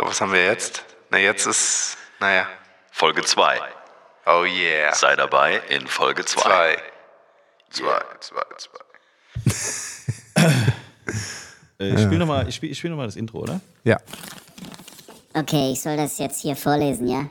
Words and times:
So, 0.00 0.06
was 0.06 0.18
haben 0.22 0.32
wir 0.32 0.46
jetzt? 0.46 0.82
Na, 1.10 1.18
jetzt 1.18 1.46
ist, 1.46 1.98
naja. 2.20 2.46
Folge 2.90 3.22
2. 3.22 3.58
Oh 4.24 4.44
yeah. 4.44 4.94
Sei 4.94 5.14
dabei 5.14 5.60
in 5.68 5.86
Folge 5.86 6.24
2. 6.24 6.40
Zwei. 6.40 6.76
Zwei. 7.68 7.86
Yeah, 7.86 8.20
zwei, 8.20 8.42
zwei. 8.56 8.80
Äh, 11.78 11.94
ich 11.94 12.00
spiele 12.00 12.18
nochmal 12.18 12.52
spiel, 12.52 12.70
ich 12.70 12.78
spiel 12.78 12.90
noch 12.90 12.98
mal 12.98 13.06
das 13.06 13.16
Intro, 13.16 13.40
oder? 13.40 13.60
Ja. 13.84 13.98
Okay, 15.32 15.72
ich 15.72 15.80
soll 15.80 15.96
das 15.96 16.18
jetzt 16.18 16.42
hier 16.42 16.54
vorlesen, 16.54 17.08
ja? 17.08 17.26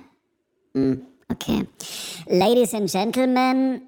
Hm, 0.74 1.06
okay. 1.32 1.68
Ladies 2.26 2.74
and 2.74 2.92
Gentlemen, 2.92 3.84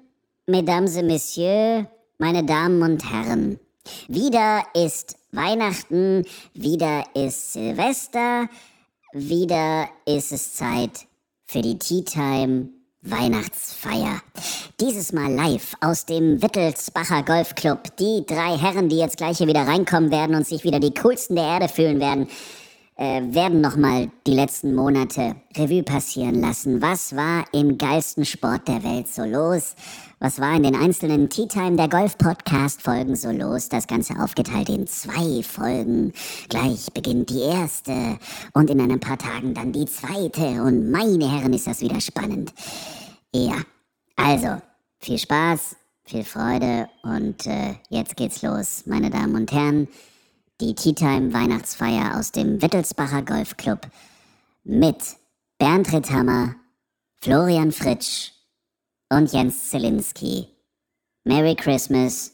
Mesdames 0.46 0.96
et 0.96 1.04
Messieurs, 1.04 1.86
meine 2.18 2.44
Damen 2.44 2.80
und 2.82 3.12
Herren. 3.12 3.58
Wieder 4.06 4.62
ist 4.74 5.16
Weihnachten, 5.32 6.24
wieder 6.54 7.04
ist 7.14 7.54
Silvester, 7.54 8.48
wieder 9.12 9.88
ist 10.06 10.32
es 10.32 10.54
Zeit 10.54 11.06
für 11.44 11.60
die 11.60 11.78
Tea 11.78 12.02
Time 12.02 12.70
Weihnachtsfeier. 13.02 14.22
Dieses 14.80 15.12
Mal 15.12 15.32
live 15.32 15.74
aus 15.80 16.06
dem 16.06 16.40
Wittelsbacher 16.40 17.22
Golfclub. 17.22 17.96
Die 17.96 18.24
drei 18.26 18.56
Herren, 18.56 18.88
die 18.88 18.98
jetzt 18.98 19.16
gleich 19.16 19.38
hier 19.38 19.48
wieder 19.48 19.66
reinkommen 19.66 20.10
werden 20.10 20.34
und 20.34 20.46
sich 20.46 20.64
wieder 20.64 20.80
die 20.80 20.94
coolsten 20.94 21.36
der 21.36 21.44
Erde 21.44 21.68
fühlen 21.68 22.00
werden, 22.00 22.28
äh, 22.96 23.22
werden 23.24 23.60
nochmal 23.60 24.10
die 24.26 24.34
letzten 24.34 24.74
Monate 24.74 25.36
Revue 25.56 25.82
passieren 25.82 26.40
lassen. 26.40 26.80
Was 26.80 27.14
war 27.16 27.44
im 27.52 27.76
geilsten 27.76 28.24
Sport 28.24 28.68
der 28.68 28.82
Welt 28.84 29.08
so 29.08 29.24
los? 29.24 29.74
Was 30.22 30.38
war 30.38 30.54
in 30.54 30.62
den 30.62 30.76
einzelnen 30.76 31.28
Tea 31.30 31.48
Time 31.48 31.74
der 31.74 31.88
Golf 31.88 32.16
Podcast 32.16 32.80
Folgen 32.80 33.16
so 33.16 33.32
los? 33.32 33.68
Das 33.68 33.88
Ganze 33.88 34.20
aufgeteilt 34.20 34.68
in 34.68 34.86
zwei 34.86 35.42
Folgen. 35.42 36.12
Gleich 36.48 36.92
beginnt 36.94 37.28
die 37.28 37.40
erste 37.40 38.20
und 38.52 38.70
in 38.70 38.80
ein 38.80 39.00
paar 39.00 39.18
Tagen 39.18 39.52
dann 39.52 39.72
die 39.72 39.86
zweite. 39.86 40.62
Und 40.62 40.92
meine 40.92 41.28
Herren, 41.28 41.52
ist 41.52 41.66
das 41.66 41.80
wieder 41.80 42.00
spannend. 42.00 42.54
Ja, 43.34 43.56
also 44.14 44.62
viel 45.00 45.18
Spaß, 45.18 45.74
viel 46.04 46.22
Freude 46.22 46.88
und 47.02 47.44
äh, 47.48 47.74
jetzt 47.88 48.14
geht's 48.14 48.42
los, 48.42 48.84
meine 48.86 49.10
Damen 49.10 49.34
und 49.34 49.50
Herren 49.50 49.88
die 50.60 50.76
Tea 50.76 50.92
Time 50.92 51.34
Weihnachtsfeier 51.34 52.16
aus 52.16 52.30
dem 52.30 52.62
Wittelsbacher 52.62 53.22
Golfclub 53.22 53.88
mit 54.62 55.02
Bernd 55.58 55.92
Ritthammer, 55.92 56.54
Florian 57.20 57.72
Fritsch 57.72 58.30
und 59.12 59.30
Jens 59.30 59.68
Zielinski. 59.68 60.48
Merry 61.24 61.54
Christmas 61.54 62.32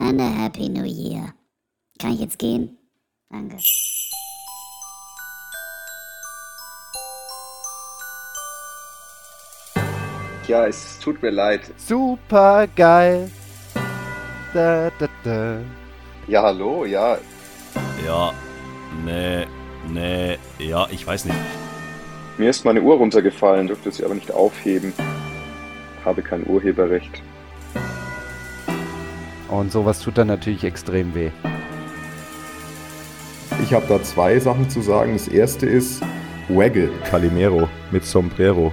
and 0.00 0.20
a 0.20 0.28
Happy 0.28 0.68
New 0.68 0.84
Year. 0.84 1.32
Kann 2.00 2.12
ich 2.14 2.20
jetzt 2.20 2.38
gehen? 2.38 2.76
Danke. 3.30 3.56
Ja, 10.48 10.66
es 10.66 10.98
tut 10.98 11.22
mir 11.22 11.30
leid. 11.30 11.60
Super 11.76 12.66
geil. 12.74 13.30
Da, 14.54 14.90
da, 14.98 15.08
da. 15.22 15.60
Ja, 16.26 16.42
hallo, 16.42 16.84
ja. 16.84 17.18
Ja, 18.04 18.32
nee, 19.04 19.46
nee, 19.88 20.38
ja, 20.58 20.88
ich 20.90 21.06
weiß 21.06 21.26
nicht. 21.26 21.38
Mir 22.38 22.50
ist 22.50 22.64
meine 22.64 22.80
Uhr 22.80 22.96
runtergefallen, 22.96 23.68
durfte 23.68 23.92
sie 23.92 24.04
aber 24.04 24.14
nicht 24.14 24.32
aufheben. 24.32 24.92
Habe 26.08 26.22
kein 26.22 26.46
Urheberrecht. 26.46 27.22
Und 29.50 29.70
sowas 29.70 30.00
tut 30.00 30.16
dann 30.16 30.28
natürlich 30.28 30.64
extrem 30.64 31.14
weh. 31.14 31.28
Ich 33.62 33.74
habe 33.74 33.84
da 33.86 34.02
zwei 34.02 34.38
Sachen 34.38 34.70
zu 34.70 34.80
sagen. 34.80 35.12
Das 35.12 35.28
erste 35.28 35.66
ist 35.66 36.02
Waggle 36.48 36.88
Calimero 37.10 37.68
mit 37.90 38.06
Sombrero. 38.06 38.72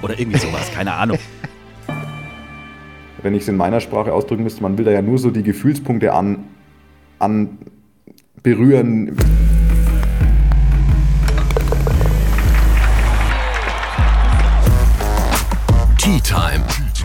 Oder 0.00 0.16
irgendwie 0.16 0.38
sowas, 0.38 0.70
keine 0.72 0.94
Ahnung. 0.94 1.18
Wenn 3.20 3.34
ich 3.34 3.42
es 3.42 3.48
in 3.48 3.56
meiner 3.56 3.80
Sprache 3.80 4.12
ausdrücken 4.12 4.44
müsste, 4.44 4.62
man 4.62 4.78
will 4.78 4.84
da 4.84 4.92
ja 4.92 5.02
nur 5.02 5.18
so 5.18 5.32
die 5.32 5.42
Gefühlspunkte 5.42 6.12
an, 6.12 6.44
an 7.18 7.58
berühren. 8.44 9.16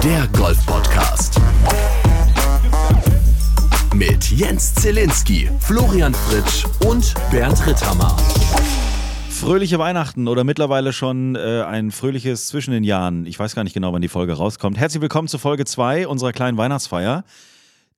Der 0.03 0.27
Golf-Podcast. 0.27 1.41
Mit 3.93 4.31
Jens 4.31 4.73
Zielinski, 4.75 5.49
Florian 5.59 6.13
Fritsch 6.13 6.65
und 6.87 7.13
Bernd 7.31 7.67
Ritthammer. 7.67 8.15
Fröhliche 9.29 9.77
Weihnachten 9.77 10.29
oder 10.29 10.45
mittlerweile 10.45 10.93
schon 10.93 11.35
äh, 11.35 11.63
ein 11.63 11.91
fröhliches 11.91 12.47
zwischen 12.47 12.71
den 12.71 12.85
Jahren. 12.85 13.25
Ich 13.25 13.37
weiß 13.37 13.55
gar 13.55 13.65
nicht 13.65 13.73
genau, 13.73 13.91
wann 13.91 14.01
die 14.01 14.07
Folge 14.07 14.33
rauskommt. 14.33 14.77
Herzlich 14.77 15.01
willkommen 15.01 15.27
zu 15.27 15.37
Folge 15.37 15.65
2 15.65 16.07
unserer 16.07 16.31
kleinen 16.31 16.57
Weihnachtsfeier, 16.57 17.25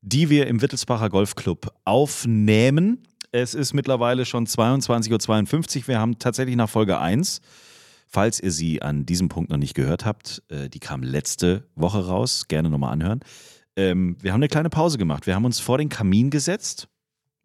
die 0.01 0.31
wir 0.31 0.47
im 0.47 0.63
Wittelsbacher 0.63 1.09
Golfclub 1.09 1.72
aufnehmen. 1.85 3.03
Es 3.31 3.53
ist 3.53 3.73
mittlerweile 3.73 4.25
schon 4.25 4.47
22.52 4.47 5.81
Uhr. 5.81 5.88
Wir 5.88 6.00
haben 6.00 6.18
tatsächlich 6.18 6.56
nach 6.56 6.69
Folge 6.69 6.97
1, 7.00 7.41
falls 8.12 8.40
ihr 8.42 8.52
sie 8.52 8.82
an 8.82 9.06
diesem 9.06 9.30
Punkt 9.30 9.50
noch 9.50 9.58
nicht 9.58 9.74
gehört 9.74 10.06
habt, 10.06 10.44
äh, 10.50 10.70
die 10.70 10.80
kam 10.80 11.02
letzte 11.02 11.64
Woche 11.76 12.06
raus, 12.06 12.48
gerne 12.48 12.70
nochmal 12.70 12.92
anhören. 12.92 13.22
Ähm, 13.78 14.18
wir 14.22 14.34
haben 14.34 14.40
eine 14.40 14.50
kleine 14.50 14.70
Pause 14.70 14.98
gemacht. 14.98 15.28
Wir 15.28 15.36
haben 15.36 15.46
uns 15.46 15.60
vor 15.60 15.78
den 15.78 15.88
Kamin 15.88 16.30
gesetzt. 16.30 16.90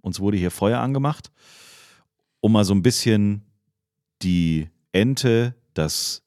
Uns 0.00 0.18
wurde 0.18 0.36
hier 0.36 0.50
Feuer 0.50 0.80
angemacht, 0.80 1.30
um 2.40 2.52
mal 2.52 2.64
so 2.64 2.74
ein 2.74 2.82
bisschen 2.82 3.42
die 4.22 4.68
Ente, 4.92 5.54
das, 5.74 6.22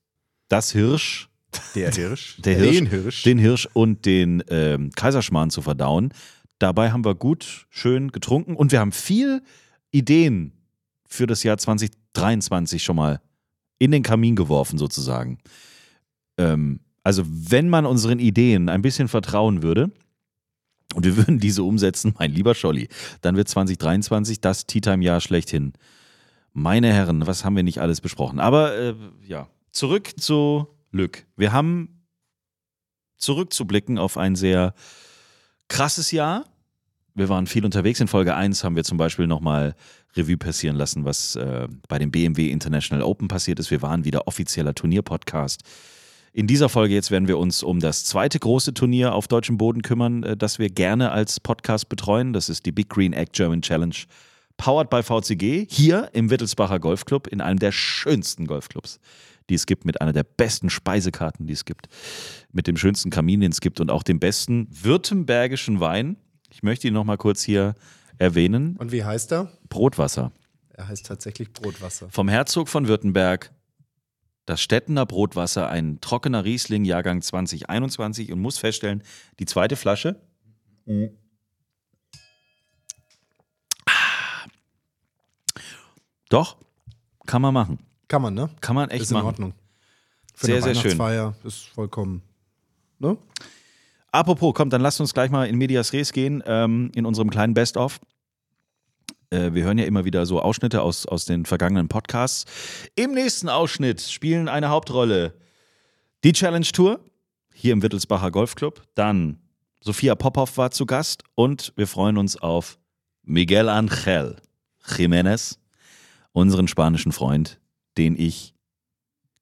das 0.48 0.72
Hirsch, 0.72 1.30
Der 1.76 1.92
Hirsch. 1.92 2.38
der 2.44 2.56
Hirsch, 2.56 2.78
Den 2.78 2.86
Hirsch. 2.86 3.24
den 3.24 3.38
Hirsch 3.40 3.68
und 3.74 4.06
den 4.06 4.44
ähm, 4.50 4.92
Kaiserschmarrn 4.96 5.50
zu 5.50 5.62
verdauen. 5.62 6.14
Dabei 6.60 6.92
haben 6.92 7.04
wir 7.04 7.16
gut, 7.16 7.68
schön 7.70 8.12
getrunken 8.12 8.56
und 8.56 8.72
wir 8.72 8.80
haben 8.80 8.92
viel 8.92 9.42
Ideen 9.92 10.54
für 11.08 11.26
das 11.26 11.44
Jahr 11.44 11.58
2023 11.58 12.84
schon 12.84 12.96
mal 12.98 13.22
in 13.79 13.91
den 13.91 14.03
Kamin 14.03 14.35
geworfen, 14.35 14.78
sozusagen. 14.78 15.40
Ähm, 16.38 16.81
also, 17.03 17.23
wenn 17.25 17.69
man 17.69 17.85
unseren 17.85 18.19
Ideen 18.19 18.69
ein 18.69 18.81
bisschen 18.81 19.07
vertrauen 19.07 19.63
würde 19.63 19.91
und 20.94 21.06
wir 21.06 21.17
würden 21.17 21.40
diese 21.40 21.63
umsetzen, 21.63 22.13
mein 22.19 22.31
lieber 22.31 22.53
Scholli, 22.53 22.90
dann 23.22 23.35
wird 23.35 23.47
2023 23.47 24.41
das 24.41 24.67
Tea 24.67 24.81
Time-Jahr 24.81 25.22
schlechthin. 25.22 25.73
Meine 26.53 26.94
Herren, 26.94 27.25
was 27.25 27.45
haben 27.45 27.56
wir 27.56 27.63
nicht 27.63 27.79
alles 27.79 28.01
besprochen? 28.01 28.40
Aber 28.40 28.75
äh, 28.75 28.95
ja, 29.25 29.47
zurück 29.72 30.11
zu 30.19 30.67
Lück. 30.91 31.25
Wir 31.35 31.51
haben 31.51 32.03
zurückzublicken 33.17 33.97
auf 33.97 34.17
ein 34.17 34.35
sehr 34.35 34.73
krasses 35.67 36.11
Jahr. 36.11 36.46
Wir 37.13 37.29
waren 37.29 37.47
viel 37.47 37.66
unterwegs. 37.66 38.00
In 38.00 38.07
Folge 38.07 38.35
1 38.35 38.63
haben 38.63 38.75
wir 38.75 38.84
zum 38.84 38.97
Beispiel 38.97 39.28
nochmal 39.28 39.75
Revue 40.16 40.38
passieren 40.38 40.75
lassen, 40.75 41.06
was 41.06 41.36
äh, 41.36 41.68
bei 41.88 42.00
dem 42.00 42.12
BMW 42.12 42.50
International 42.50 43.03
Open 43.03 43.28
passiert 43.28 43.59
ist. 43.59 43.72
Wir 43.72 43.81
waren 43.81 44.06
wieder 44.06 44.28
offizieller 44.28 44.74
Turnierpodcast. 44.74 45.64
In 46.31 46.47
dieser 46.47 46.70
Folge 46.70 46.94
jetzt 46.94 47.09
werden 47.12 47.28
wir 47.28 47.38
uns 47.38 47.64
um 47.64 47.80
das 47.80 48.06
zweite 48.06 48.40
große 48.40 48.74
Turnier 48.74 49.14
auf 49.14 49.28
deutschem 49.28 49.58
Boden 49.58 49.81
kümmern, 49.81 50.24
äh, 50.24 50.38
das 50.38 50.59
wir 50.59 50.70
gerne 50.70 51.12
als 51.12 51.40
Podcast 51.40 51.90
betreuen. 51.90 52.34
Das 52.34 52.50
ist 52.50 52.66
die 52.66 52.72
Big 52.72 52.90
Green 52.90 53.14
Egg 53.14 53.31
German 53.34 53.62
Challenge, 53.62 53.96
powered 54.58 54.90
by 54.90 55.02
VCG, 55.02 55.68
hier 55.70 56.09
im 56.14 56.30
Wittelsbacher 56.30 56.80
Golfclub, 56.80 57.28
in 57.28 57.41
einem 57.41 57.59
der 57.59 57.72
schönsten 57.72 58.46
Golfclubs, 58.46 59.00
die 59.50 59.56
es 59.56 59.66
gibt, 59.66 59.86
mit 59.86 60.02
einer 60.02 60.14
der 60.14 60.24
besten 60.24 60.70
Speisekarten, 60.70 61.47
die 61.47 61.53
es 61.53 61.66
gibt, 61.66 61.88
mit 62.52 62.68
dem 62.68 62.78
schönsten 62.78 63.09
Kamin, 63.09 63.41
den 63.41 63.52
es 63.52 63.62
gibt 63.62 63.80
und 63.80 63.90
auch 63.90 64.03
dem 64.03 64.20
besten 64.20 64.68
württembergischen 64.70 65.80
Wein. 65.80 66.18
Ich 66.52 66.62
möchte 66.62 66.88
ihn 66.88 66.94
nochmal 66.94 67.18
kurz 67.18 67.41
hier 67.41 67.76
erwähnen. 68.19 68.78
Und 68.78 68.91
wie 68.91 69.03
heißt 69.03 69.31
er? 69.31 69.52
Brotwasser. 69.69 70.31
Er 70.69 70.88
heißt 70.88 71.07
tatsächlich 71.07 71.52
Brotwasser. 71.52 72.09
Vom 72.09 72.30
Herzog 72.30 72.69
von 72.69 72.88
Württemberg. 72.88 73.52
Das 74.46 74.61
Stettener 74.61 75.05
Brotwasser, 75.05 75.70
ein 75.70 76.02
trockener 76.02 76.44
Riesling, 76.44 76.84
Jahrgang 76.84 77.22
2021 77.22 78.32
und 78.32 78.40
muss 78.40 78.58
feststellen, 78.58 79.03
die 79.40 79.46
zweite 79.46 79.76
Flasche. 79.76 80.20
Ah. 83.85 83.91
Doch, 86.29 86.58
kann 87.26 87.41
man 87.41 87.53
machen. 87.53 87.79
Kann 88.08 88.23
man, 88.23 88.34
ne? 88.34 88.49
Kann 88.59 88.76
man 88.76 88.90
echt 88.90 89.03
ist 89.03 89.11
in 89.11 89.17
machen. 89.17 89.28
Ordnung. 89.28 89.53
Für 90.34 90.47
Sehr, 90.47 90.64
eine 90.64 90.73
sehr 90.73 90.76
schön. 90.76 91.34
Ist 91.44 91.66
vollkommen. 91.67 92.23
Ne? 92.97 93.17
Apropos, 94.11 94.53
kommt, 94.53 94.73
dann 94.73 94.82
lasst 94.82 95.00
uns 95.00 95.14
gleich 95.14 95.29
mal 95.29 95.47
in 95.47 95.58
Medias 95.58 95.94
Res 95.94 96.14
gehen, 96.14 96.44
ähm, 96.46 96.91
in 96.96 97.06
unserem 97.06 97.29
kleinen 97.29 97.53
Best-of. 97.53 98.00
Äh, 99.29 99.53
wir 99.53 99.64
hören 99.64 99.78
ja 99.78 99.85
immer 99.85 100.06
wieder 100.06 100.26
so 100.26 100.41
Ausschnitte 100.41 100.82
aus, 100.82 101.06
aus 101.06 101.26
den 101.26 101.46
vergangenen 101.46 101.88
Podcasts. 101.88 102.46
Im 102.96 103.14
nächsten 103.14 103.50
Ausschnitt 103.50 104.02
spielen 104.02 104.47
eine 104.47 104.70
Hauptrolle 104.70 105.34
die 106.23 106.34
Challenge 106.34 106.66
Tour 106.66 107.00
hier 107.53 107.73
im 107.73 107.82
Wittelsbacher 107.82 108.32
Golfclub. 108.32 108.82
Dann 108.96 109.40
Sophia 109.82 110.16
Popov 110.16 110.58
war 110.58 110.72
zu 110.72 110.85
Gast 110.85 111.23
und 111.35 111.73
wir 111.76 111.88
freuen 111.88 112.17
uns 112.17 112.35
auf 112.35 112.79
Miguel 113.23 113.70
Angel 113.70 114.38
Jiménez 114.85 115.58
unseren 116.32 116.67
spanischen 116.67 117.11
Freund, 117.11 117.59
den 117.97 118.20
ich 118.20 118.56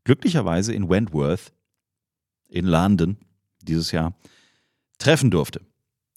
glücklicherweise 0.04 0.74
in 0.74 0.90
Wentworth 0.90 1.54
in 2.50 2.66
London 2.66 3.18
dieses 3.62 3.92
Jahr 3.92 4.14
treffen 4.98 5.32
durfte. 5.32 5.62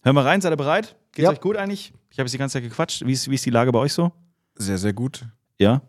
Hören 0.03 0.17
wir 0.17 0.25
rein, 0.25 0.41
seid 0.41 0.53
ihr 0.53 0.57
bereit? 0.57 0.97
Geht's 1.13 1.25
Ja. 1.25 1.31
euch 1.31 1.41
gut 1.41 1.57
eigentlich? 1.57 1.93
Ich 2.11 2.19
habe 2.19 2.27
jetzt 2.27 2.33
die 2.35 2.39
ganze 2.39 2.55
Zeit 2.55 2.63
gequatscht. 2.63 3.05
Wie 3.07 3.13
ist, 3.13 3.31
wie 3.31 3.35
ist 3.35 3.45
die 3.47 3.51
Lage 3.51 3.71
bei 3.73 3.79
euch 3.79 3.93
so? 3.93 4.13
Sehr, 4.57 4.79
sehr 4.79 4.93
gut. 4.93 5.27
Ja? 5.59 5.83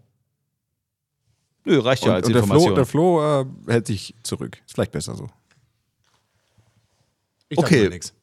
Nö, 1.64 1.80
reicht 1.80 2.04
ja 2.04 2.10
und, 2.10 2.16
als 2.16 2.28
und 2.28 2.34
der 2.34 2.44
Flo, 2.44 2.54
Information. 2.56 2.76
der 2.76 2.86
Flo 2.86 3.42
äh, 3.42 3.46
hält 3.72 3.88
sich 3.88 4.16
zurück. 4.24 4.58
Ist 4.66 4.74
vielleicht 4.74 4.92
besser 4.92 5.16
so. 5.16 5.30
Ich 7.50 7.58
Okay. 7.58 7.84
mal 7.84 7.90
nix. 7.90 8.14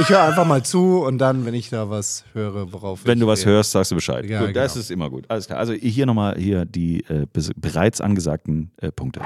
Ich 0.00 0.08
höre 0.08 0.22
einfach 0.22 0.46
mal 0.46 0.64
zu 0.64 1.02
und 1.04 1.18
dann, 1.18 1.44
wenn 1.44 1.52
ich 1.54 1.68
da 1.68 1.90
was 1.90 2.24
höre, 2.32 2.72
worauf 2.72 3.04
Wenn 3.04 3.18
ich 3.18 3.20
du 3.20 3.26
was 3.26 3.40
reagiere. 3.40 3.56
hörst, 3.56 3.72
sagst 3.72 3.90
du 3.90 3.94
Bescheid. 3.96 4.24
Ja, 4.24 4.44
gut, 4.46 4.56
das 4.56 4.72
genau. 4.72 4.80
ist 4.82 4.90
immer 4.90 5.10
gut. 5.10 5.26
Alles 5.30 5.46
klar. 5.46 5.58
Also 5.58 5.74
hier 5.74 6.06
nochmal 6.06 6.36
hier 6.38 6.64
die 6.64 7.00
äh, 7.04 7.26
bereits 7.56 8.00
angesagten 8.00 8.72
äh, 8.78 8.90
Punkte. 8.90 9.20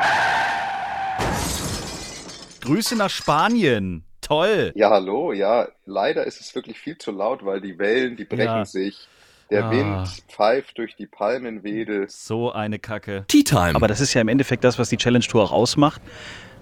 Grüße 2.60 2.96
nach 2.96 3.10
Spanien. 3.10 4.04
Toll. 4.22 4.72
Ja, 4.74 4.88
hallo, 4.90 5.32
ja, 5.32 5.68
leider 5.84 6.24
ist 6.26 6.40
es 6.40 6.54
wirklich 6.54 6.78
viel 6.78 6.96
zu 6.96 7.10
laut, 7.10 7.44
weil 7.44 7.60
die 7.60 7.78
Wellen, 7.78 8.16
die 8.16 8.24
brechen 8.24 8.44
Ja. 8.44 8.64
sich. 8.64 9.08
Der 9.50 9.66
Ah. 9.66 9.70
Wind 9.70 10.08
pfeift 10.28 10.78
durch 10.78 10.96
die 10.96 11.04
Palmenwedel. 11.06 12.06
So 12.08 12.50
eine 12.52 12.78
Kacke. 12.78 13.24
Tea 13.28 13.42
Time. 13.42 13.74
Aber 13.74 13.86
das 13.88 14.00
ist 14.00 14.14
ja 14.14 14.22
im 14.22 14.28
Endeffekt 14.28 14.64
das, 14.64 14.78
was 14.78 14.88
die 14.88 14.96
Challenge 14.96 15.24
Tour 15.24 15.42
auch 15.42 15.52
ausmacht. 15.52 16.00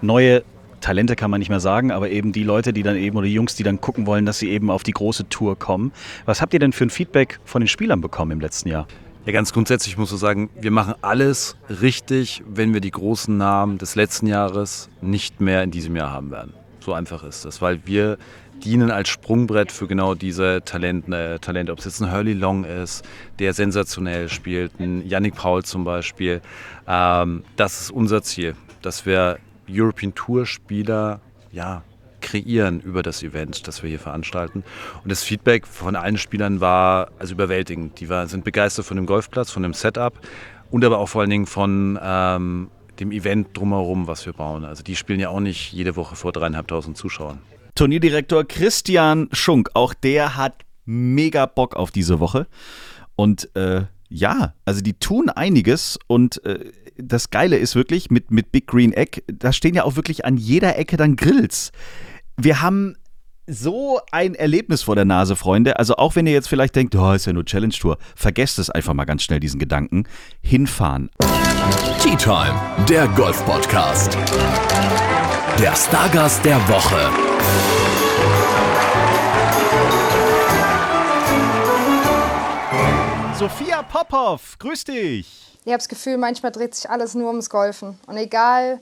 Neue 0.00 0.42
Talente 0.80 1.14
kann 1.14 1.30
man 1.30 1.38
nicht 1.38 1.50
mehr 1.50 1.60
sagen, 1.60 1.92
aber 1.92 2.10
eben 2.10 2.32
die 2.32 2.42
Leute, 2.42 2.72
die 2.72 2.82
dann 2.82 2.96
eben 2.96 3.16
oder 3.16 3.26
die 3.26 3.34
Jungs, 3.34 3.54
die 3.54 3.62
dann 3.62 3.80
gucken 3.80 4.06
wollen, 4.06 4.24
dass 4.26 4.38
sie 4.40 4.48
eben 4.50 4.70
auf 4.70 4.82
die 4.82 4.92
große 4.92 5.28
Tour 5.28 5.56
kommen. 5.56 5.92
Was 6.24 6.40
habt 6.40 6.52
ihr 6.54 6.58
denn 6.58 6.72
für 6.72 6.84
ein 6.84 6.90
Feedback 6.90 7.38
von 7.44 7.60
den 7.60 7.68
Spielern 7.68 8.00
bekommen 8.00 8.32
im 8.32 8.40
letzten 8.40 8.70
Jahr? 8.70 8.88
Ja, 9.26 9.32
ganz 9.32 9.52
grundsätzlich 9.52 9.98
muss 9.98 10.10
ich 10.10 10.18
sagen, 10.18 10.48
wir 10.58 10.70
machen 10.70 10.94
alles 11.02 11.56
richtig, 11.68 12.42
wenn 12.46 12.72
wir 12.72 12.80
die 12.80 12.90
großen 12.90 13.36
Namen 13.36 13.76
des 13.76 13.94
letzten 13.94 14.26
Jahres 14.26 14.88
nicht 15.02 15.40
mehr 15.42 15.62
in 15.62 15.70
diesem 15.70 15.94
Jahr 15.94 16.10
haben 16.10 16.30
werden. 16.30 16.54
So 16.80 16.94
einfach 16.94 17.22
ist 17.24 17.44
das, 17.44 17.60
weil 17.60 17.80
wir 17.86 18.16
dienen 18.64 18.90
als 18.90 19.08
Sprungbrett 19.08 19.72
für 19.72 19.86
genau 19.86 20.14
diese 20.14 20.56
äh, 20.56 20.60
Talente. 20.60 21.72
Ob 21.72 21.78
es 21.78 21.84
jetzt 21.84 22.00
ein 22.00 22.12
Hurley 22.12 22.34
Long 22.34 22.64
ist, 22.64 23.04
der 23.38 23.52
sensationell 23.54 24.28
spielt, 24.28 24.78
ein 24.80 25.06
Yannick 25.06 25.34
Paul 25.34 25.62
zum 25.64 25.84
Beispiel. 25.84 26.40
Ähm, 26.86 27.44
das 27.56 27.80
ist 27.80 27.90
unser 27.90 28.22
Ziel, 28.22 28.54
dass 28.82 29.06
wir 29.06 29.38
European 29.68 30.14
Tour 30.14 30.46
Spieler 30.46 31.20
ja, 31.52 31.82
kreieren 32.20 32.80
über 32.80 33.02
das 33.02 33.22
Event, 33.22 33.66
das 33.66 33.82
wir 33.82 33.90
hier 33.90 33.98
veranstalten. 33.98 34.62
Und 35.02 35.10
das 35.10 35.22
Feedback 35.22 35.66
von 35.66 35.96
allen 35.96 36.18
Spielern 36.18 36.60
war 36.60 37.10
also 37.18 37.34
überwältigend. 37.34 38.00
Die 38.00 38.08
war, 38.08 38.26
sind 38.26 38.44
begeistert 38.44 38.84
von 38.84 38.96
dem 38.96 39.06
Golfplatz, 39.06 39.50
von 39.50 39.62
dem 39.62 39.74
Setup 39.74 40.14
und 40.70 40.84
aber 40.84 40.98
auch 40.98 41.08
vor 41.08 41.22
allen 41.22 41.30
Dingen 41.30 41.46
von 41.46 41.98
ähm, 42.02 42.70
dem 43.00 43.12
Event 43.12 43.56
drumherum, 43.56 44.06
was 44.06 44.26
wir 44.26 44.32
bauen. 44.32 44.64
Also 44.64 44.82
die 44.82 44.96
spielen 44.96 45.20
ja 45.20 45.30
auch 45.30 45.40
nicht 45.40 45.72
jede 45.72 45.96
Woche 45.96 46.16
vor 46.16 46.32
dreieinhalbtausend 46.32 46.96
Zuschauern. 46.96 47.38
Turnierdirektor 47.74 48.44
Christian 48.44 49.28
Schunk, 49.32 49.70
auch 49.74 49.94
der 49.94 50.36
hat 50.36 50.64
mega 50.84 51.46
Bock 51.46 51.76
auf 51.76 51.90
diese 51.90 52.20
Woche. 52.20 52.46
Und 53.16 53.54
äh, 53.56 53.84
ja, 54.08 54.54
also 54.64 54.80
die 54.80 54.94
tun 54.94 55.30
einiges 55.30 55.98
und 56.06 56.44
äh, 56.44 56.72
das 56.96 57.30
Geile 57.30 57.56
ist 57.56 57.74
wirklich 57.74 58.10
mit, 58.10 58.30
mit 58.30 58.52
Big 58.52 58.66
Green 58.66 58.92
Egg, 58.92 59.22
da 59.26 59.52
stehen 59.52 59.74
ja 59.74 59.84
auch 59.84 59.96
wirklich 59.96 60.24
an 60.24 60.36
jeder 60.36 60.76
Ecke 60.76 60.96
dann 60.96 61.16
Grills. 61.16 61.72
Wir 62.36 62.60
haben 62.60 62.96
so 63.50 64.00
ein 64.12 64.34
Erlebnis 64.34 64.82
vor 64.82 64.94
der 64.94 65.04
Nase, 65.04 65.34
Freunde. 65.34 65.78
Also 65.78 65.96
auch 65.96 66.14
wenn 66.14 66.26
ihr 66.26 66.32
jetzt 66.32 66.48
vielleicht 66.48 66.76
denkt, 66.76 66.94
oh, 66.94 67.12
ist 67.12 67.26
ja 67.26 67.32
nur 67.32 67.44
Challenge 67.44 67.74
Tour, 67.74 67.98
vergesst 68.14 68.58
es 68.58 68.70
einfach 68.70 68.94
mal 68.94 69.04
ganz 69.04 69.22
schnell, 69.22 69.40
diesen 69.40 69.58
Gedanken. 69.58 70.04
Hinfahren. 70.40 71.10
Tea 72.00 72.16
Time, 72.16 72.54
der 72.88 73.08
Golf-Podcast. 73.08 74.16
Der 75.58 75.74
Stargast 75.74 76.44
der 76.44 76.56
Woche. 76.68 77.10
Sophia 83.36 83.82
Popov, 83.82 84.58
grüß 84.58 84.84
dich. 84.84 85.58
Ich 85.64 85.72
habe 85.72 85.78
das 85.78 85.88
Gefühl, 85.88 86.18
manchmal 86.18 86.52
dreht 86.52 86.74
sich 86.74 86.88
alles 86.88 87.14
nur 87.14 87.28
ums 87.28 87.50
Golfen. 87.50 87.98
Und 88.06 88.16
egal, 88.16 88.80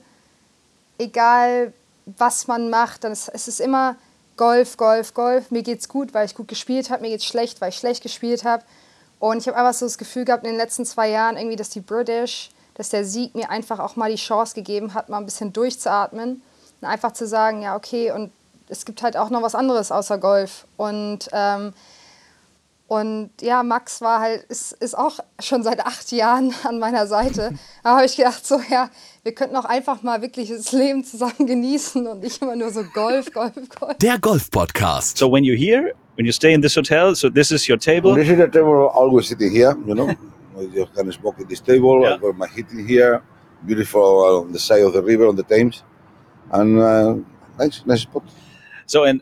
egal 0.97 1.73
was 2.17 2.47
man 2.47 2.69
macht, 2.69 3.03
dann 3.03 3.11
ist, 3.11 3.29
es 3.29 3.47
ist 3.47 3.61
immer 3.61 3.95
Golf, 4.39 4.77
Golf, 4.77 5.13
Golf. 5.13 5.51
Mir 5.51 5.63
geht's 5.63 5.89
gut, 5.89 6.13
weil 6.13 6.25
ich 6.25 6.33
gut 6.33 6.47
gespielt 6.47 6.89
habe. 6.89 7.01
Mir 7.01 7.09
geht's 7.09 7.25
schlecht, 7.25 7.59
weil 7.59 7.71
ich 7.71 7.75
schlecht 7.75 8.01
gespielt 8.01 8.45
habe. 8.45 8.63
Und 9.19 9.39
ich 9.39 9.47
habe 9.49 9.57
einfach 9.57 9.73
so 9.73 9.85
das 9.85 9.97
Gefühl 9.97 10.23
gehabt 10.23 10.45
in 10.45 10.51
den 10.51 10.57
letzten 10.57 10.85
zwei 10.85 11.09
Jahren 11.09 11.35
irgendwie, 11.35 11.57
dass 11.57 11.69
die 11.69 11.81
British, 11.81 12.49
dass 12.75 12.87
der 12.87 13.03
Sieg 13.03 13.35
mir 13.35 13.49
einfach 13.49 13.79
auch 13.79 13.97
mal 13.97 14.09
die 14.09 14.15
Chance 14.15 14.55
gegeben 14.55 14.93
hat, 14.93 15.09
mal 15.09 15.17
ein 15.17 15.25
bisschen 15.25 15.51
durchzuatmen 15.51 16.41
und 16.79 16.87
einfach 16.87 17.11
zu 17.11 17.27
sagen, 17.27 17.61
ja 17.63 17.75
okay, 17.75 18.13
und 18.13 18.31
es 18.69 18.85
gibt 18.85 19.03
halt 19.03 19.17
auch 19.17 19.29
noch 19.29 19.41
was 19.41 19.55
anderes 19.55 19.91
außer 19.91 20.17
Golf. 20.17 20.65
Und 20.77 21.27
ähm, 21.33 21.73
und 22.87 23.29
ja, 23.41 23.61
Max 23.61 24.01
war 24.01 24.19
halt, 24.19 24.43
ist, 24.45 24.71
ist 24.71 24.97
auch 24.97 25.19
schon 25.39 25.63
seit 25.63 25.85
acht 25.85 26.11
Jahren 26.11 26.55
an 26.63 26.79
meiner 26.79 27.07
Seite. 27.07 27.51
Da 27.83 27.97
habe 27.97 28.05
ich 28.05 28.15
gedacht, 28.15 28.47
so 28.47 28.59
ja, 28.69 28.89
wir 29.23 29.33
könnten 29.33 29.55
auch 29.55 29.65
einfach 29.65 30.01
mal 30.01 30.21
wirklich 30.21 30.49
das 30.49 30.71
Leben 30.71 31.03
zusammen 31.03 31.33
genießen 31.47 32.05
und 32.07 32.21
nicht 32.21 32.41
immer 32.41 32.55
nur 32.55 32.71
so 32.71 32.83
Golf, 32.93 33.31
Golf, 33.31 33.53
Golf. 33.79 33.97
Der 33.97 34.19
Golf-Podcast. 34.19 35.17
So 35.17 35.31
when 35.31 35.43
you're 35.43 35.57
here, 35.57 35.93
when 36.15 36.25
you 36.25 36.31
stay 36.31 36.53
in 36.53 36.61
this 36.61 36.75
hotel, 36.75 37.15
so 37.15 37.29
this 37.29 37.51
is 37.51 37.67
your 37.67 37.77
table. 37.77 38.15
This 38.15 38.29
is 38.29 38.37
the 38.37 38.47
table 38.47 38.89
always 38.93 39.27
sitting 39.27 39.51
here, 39.51 39.75
you 39.85 39.95
know. 39.95 40.13
you 40.59 40.87
can 40.95 41.11
smoke 41.11 41.39
at 41.39 41.47
this 41.47 41.61
table. 41.61 42.01
Yeah. 42.01 42.15
I've 42.15 42.21
got 42.21 42.37
my 42.37 42.47
heating 42.47 42.87
here. 42.87 43.21
Beautiful 43.65 44.01
uh, 44.01 44.41
on 44.41 44.51
the 44.51 44.59
side 44.59 44.83
of 44.83 44.93
the 44.93 45.01
river 45.01 45.27
on 45.27 45.35
the 45.35 45.43
Thames. 45.43 45.83
And 46.51 46.79
uh, 46.79 47.15
nice, 47.57 47.85
nice 47.85 48.01
spot. 48.01 48.23
So 48.85 49.03
and 49.03 49.21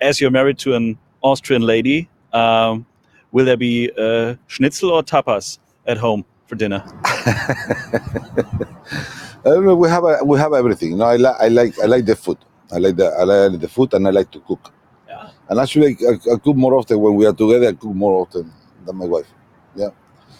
as 0.00 0.20
you're 0.20 0.30
married 0.30 0.58
to 0.58 0.74
an 0.74 0.98
Austrian 1.22 1.62
lady, 1.62 2.08
um, 2.32 2.86
will 3.32 3.46
there 3.46 3.56
be 3.56 3.90
uh, 3.98 4.36
schnitzel 4.46 4.90
or 4.90 5.02
tapas 5.02 5.58
at 5.86 5.96
home 5.96 6.24
for 6.46 6.54
dinner? 6.54 6.84
Uh, 9.46 9.60
we 9.76 9.88
have 9.88 10.04
a, 10.04 10.24
we 10.24 10.38
have 10.38 10.52
everything. 10.52 10.98
No, 10.98 11.04
I, 11.04 11.16
li- 11.16 11.38
I 11.40 11.48
like 11.48 11.78
I 11.78 11.86
like 11.86 12.04
the 12.04 12.16
food. 12.16 12.38
I 12.72 12.78
like 12.78 12.96
the 12.96 13.06
I 13.06 13.22
like 13.24 13.60
the 13.60 13.68
food 13.68 13.94
and 13.94 14.06
I 14.06 14.10
like 14.10 14.30
to 14.32 14.40
cook. 14.40 14.72
Yeah. 15.08 15.30
And 15.48 15.60
actually, 15.60 15.96
I, 16.06 16.34
I 16.34 16.36
cook 16.38 16.56
more 16.56 16.74
often 16.74 16.98
when 17.00 17.14
we 17.14 17.26
are 17.26 17.32
together. 17.32 17.68
I 17.68 17.72
cook 17.72 17.94
more 17.94 18.20
often 18.22 18.52
than 18.84 18.96
my 18.96 19.06
wife. 19.06 19.28
Yeah, 19.76 19.90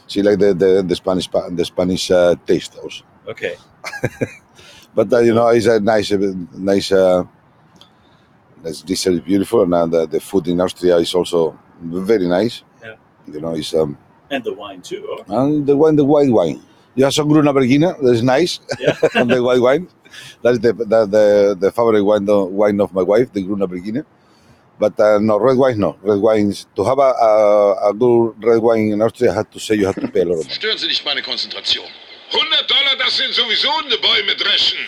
she 0.06 0.22
like 0.22 0.38
the 0.38 0.52
the, 0.54 0.82
the 0.86 0.96
Spanish 0.96 1.28
the 1.28 1.64
Spanish 1.64 2.10
uh, 2.10 2.34
taste 2.46 2.76
also. 2.82 3.04
Okay. 3.28 3.56
But 4.94 5.12
uh, 5.12 5.20
you 5.20 5.32
know, 5.34 5.46
it's 5.48 5.66
a 5.66 5.78
nice, 5.78 6.10
nice. 6.10 6.90
Uh, 6.90 7.24
this 8.62 9.06
is 9.06 9.20
beautiful, 9.20 9.62
and 9.62 9.72
uh, 9.72 9.86
the, 9.86 10.06
the 10.06 10.20
food 10.20 10.48
in 10.48 10.60
Austria 10.60 10.96
is 10.96 11.14
also 11.14 11.56
very 11.80 12.26
nice. 12.26 12.62
Yeah. 12.82 12.96
You 13.26 13.40
know, 13.40 13.54
it's 13.54 13.72
um, 13.74 13.96
And 14.30 14.42
the 14.42 14.52
wine 14.54 14.82
too. 14.82 15.18
and 15.28 15.66
the 15.66 15.76
wine, 15.76 15.96
the 15.96 16.04
white 16.04 16.30
wine. 16.32 16.60
You 16.98 17.04
have 17.04 17.14
some 17.14 17.28
Gruna 17.28 17.54
Bergina, 17.54 17.94
that's 18.02 18.22
nice, 18.22 18.58
and 19.14 19.30
the 19.34 19.40
white 19.40 19.60
wine. 19.60 19.86
That's 20.42 20.58
the, 20.58 20.72
the 20.72 21.06
the 21.06 21.56
the 21.60 21.70
favorite 21.70 22.02
wine 22.02 22.24
the 22.24 22.42
wine 22.42 22.80
of 22.80 22.92
my 22.92 23.02
wife, 23.02 23.32
the 23.32 23.40
Gruna 23.40 23.68
Bergina. 23.68 24.04
But 24.80 24.98
uh, 24.98 25.20
no 25.20 25.38
red 25.38 25.56
wine, 25.56 25.78
no 25.78 25.94
red 26.02 26.18
wines. 26.18 26.66
To 26.74 26.82
have 26.82 26.98
a, 26.98 27.14
a, 27.14 27.90
a 27.90 27.94
good 27.94 28.42
red 28.42 28.60
wine 28.60 28.90
in 28.90 29.00
Austria, 29.00 29.30
I 29.30 29.34
have 29.34 29.50
to 29.52 29.60
say 29.60 29.76
you 29.76 29.86
have 29.86 29.94
to 29.94 30.08
pay 30.08 30.22
a 30.22 30.24
lot 30.24 30.40
of 30.40 30.46
money. 30.46 30.58
Stören 30.58 30.76
Sie 30.76 30.88
nicht 30.88 31.04
meine 31.04 31.22
Konzentration. 31.22 31.86
100 32.32 32.68
Dollar, 32.68 32.96
das 32.98 33.16
sind 33.16 33.32
sowieso 33.32 33.70
eine 33.78 33.96
Bäume 33.98 34.34
dreschen. 34.34 34.78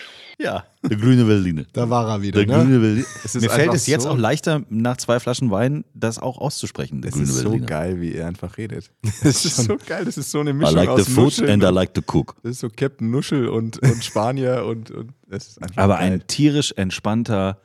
Ja, 0.41 0.65
der 0.81 0.97
grüne 0.97 1.23
Berliner. 1.25 1.65
Da 1.73 1.89
war 1.89 2.07
er 2.09 2.21
wieder, 2.21 2.43
Der 2.43 2.57
ne? 2.57 2.63
grüne 2.63 2.79
Berliner. 2.79 3.05
Es 3.23 3.35
ist 3.35 3.41
Mir 3.43 3.49
fällt 3.49 3.73
es 3.73 3.85
jetzt 3.85 4.03
so- 4.03 4.09
auch 4.09 4.17
leichter, 4.17 4.63
nach 4.69 4.97
zwei 4.97 5.19
Flaschen 5.19 5.51
Wein 5.51 5.83
das 5.93 6.17
auch 6.17 6.37
auszusprechen. 6.39 7.01
Der 7.01 7.09
Es 7.09 7.13
grüne 7.15 7.27
ist 7.27 7.35
so 7.37 7.43
Berliner. 7.49 7.65
geil, 7.67 8.01
wie 8.01 8.13
er 8.15 8.27
einfach 8.27 8.57
redet. 8.57 8.91
Es 9.23 9.45
ist 9.45 9.57
so 9.57 9.77
geil, 9.85 10.05
das 10.05 10.17
ist 10.17 10.31
so 10.31 10.39
eine 10.39 10.49
I 10.49 10.53
Mischung 10.53 10.75
like 10.75 10.89
aus 10.89 11.05
the 11.05 11.11
food 11.11 11.23
Nuscheln 11.25 11.49
and 11.51 11.63
I 11.63 11.67
like 11.67 11.93
to 11.93 12.01
cook. 12.11 12.35
Das 12.41 12.53
ist 12.53 12.59
so 12.61 12.69
Captain 12.69 13.11
Nuschel 13.11 13.47
und, 13.49 13.77
und 13.79 14.03
Spanier 14.03 14.65
und, 14.65 14.89
und 14.89 15.13
es 15.29 15.49
ist 15.49 15.61
einfach 15.61 15.77
Aber 15.77 15.97
geil. 15.97 16.13
ein 16.13 16.27
tierisch 16.27 16.71
entspannter, 16.75 17.61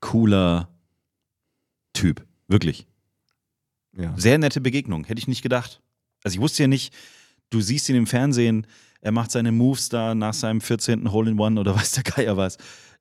cooler 0.00 0.68
Typ. 1.92 2.24
Wirklich. 2.48 2.86
Ja. 3.96 4.12
Sehr 4.16 4.38
nette 4.38 4.60
Begegnung. 4.60 5.04
Hätte 5.04 5.20
ich 5.20 5.28
nicht 5.28 5.42
gedacht. 5.42 5.80
Also 6.24 6.34
ich 6.34 6.40
wusste 6.40 6.64
ja 6.64 6.66
nicht, 6.66 6.92
du 7.50 7.60
siehst 7.60 7.88
ihn 7.88 7.94
im 7.96 8.06
Fernsehen, 8.08 8.66
er 9.04 9.12
macht 9.12 9.30
seine 9.30 9.52
Moves 9.52 9.90
da 9.90 10.14
nach 10.14 10.32
seinem 10.32 10.62
14. 10.62 11.12
Hole-in-One 11.12 11.60
oder 11.60 11.76
weiß 11.76 11.92
der 11.92 12.02
Geier 12.02 12.36
was. 12.36 12.56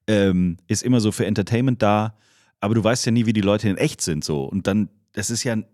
Ähm, 0.05 0.57
ist 0.67 0.83
immer 0.83 0.99
so 0.99 1.13
für 1.13 1.25
Entertainment 1.25 1.81
da, 1.81 2.15
aber 2.59 2.75
du 2.75 2.83
weißt 2.83 3.05
ja 3.05 3.11
nie, 3.13 3.25
wie 3.25 3.33
die 3.33 3.41
Leute 3.41 3.69
in 3.69 3.77
echt 3.77 4.01
sind 4.01 4.23
so. 4.23 4.43
Und 4.43 4.67
dann, 4.67 4.89
das 5.13 5.29
ist 5.29 5.43
ja 5.43 5.53
ein 5.53 5.65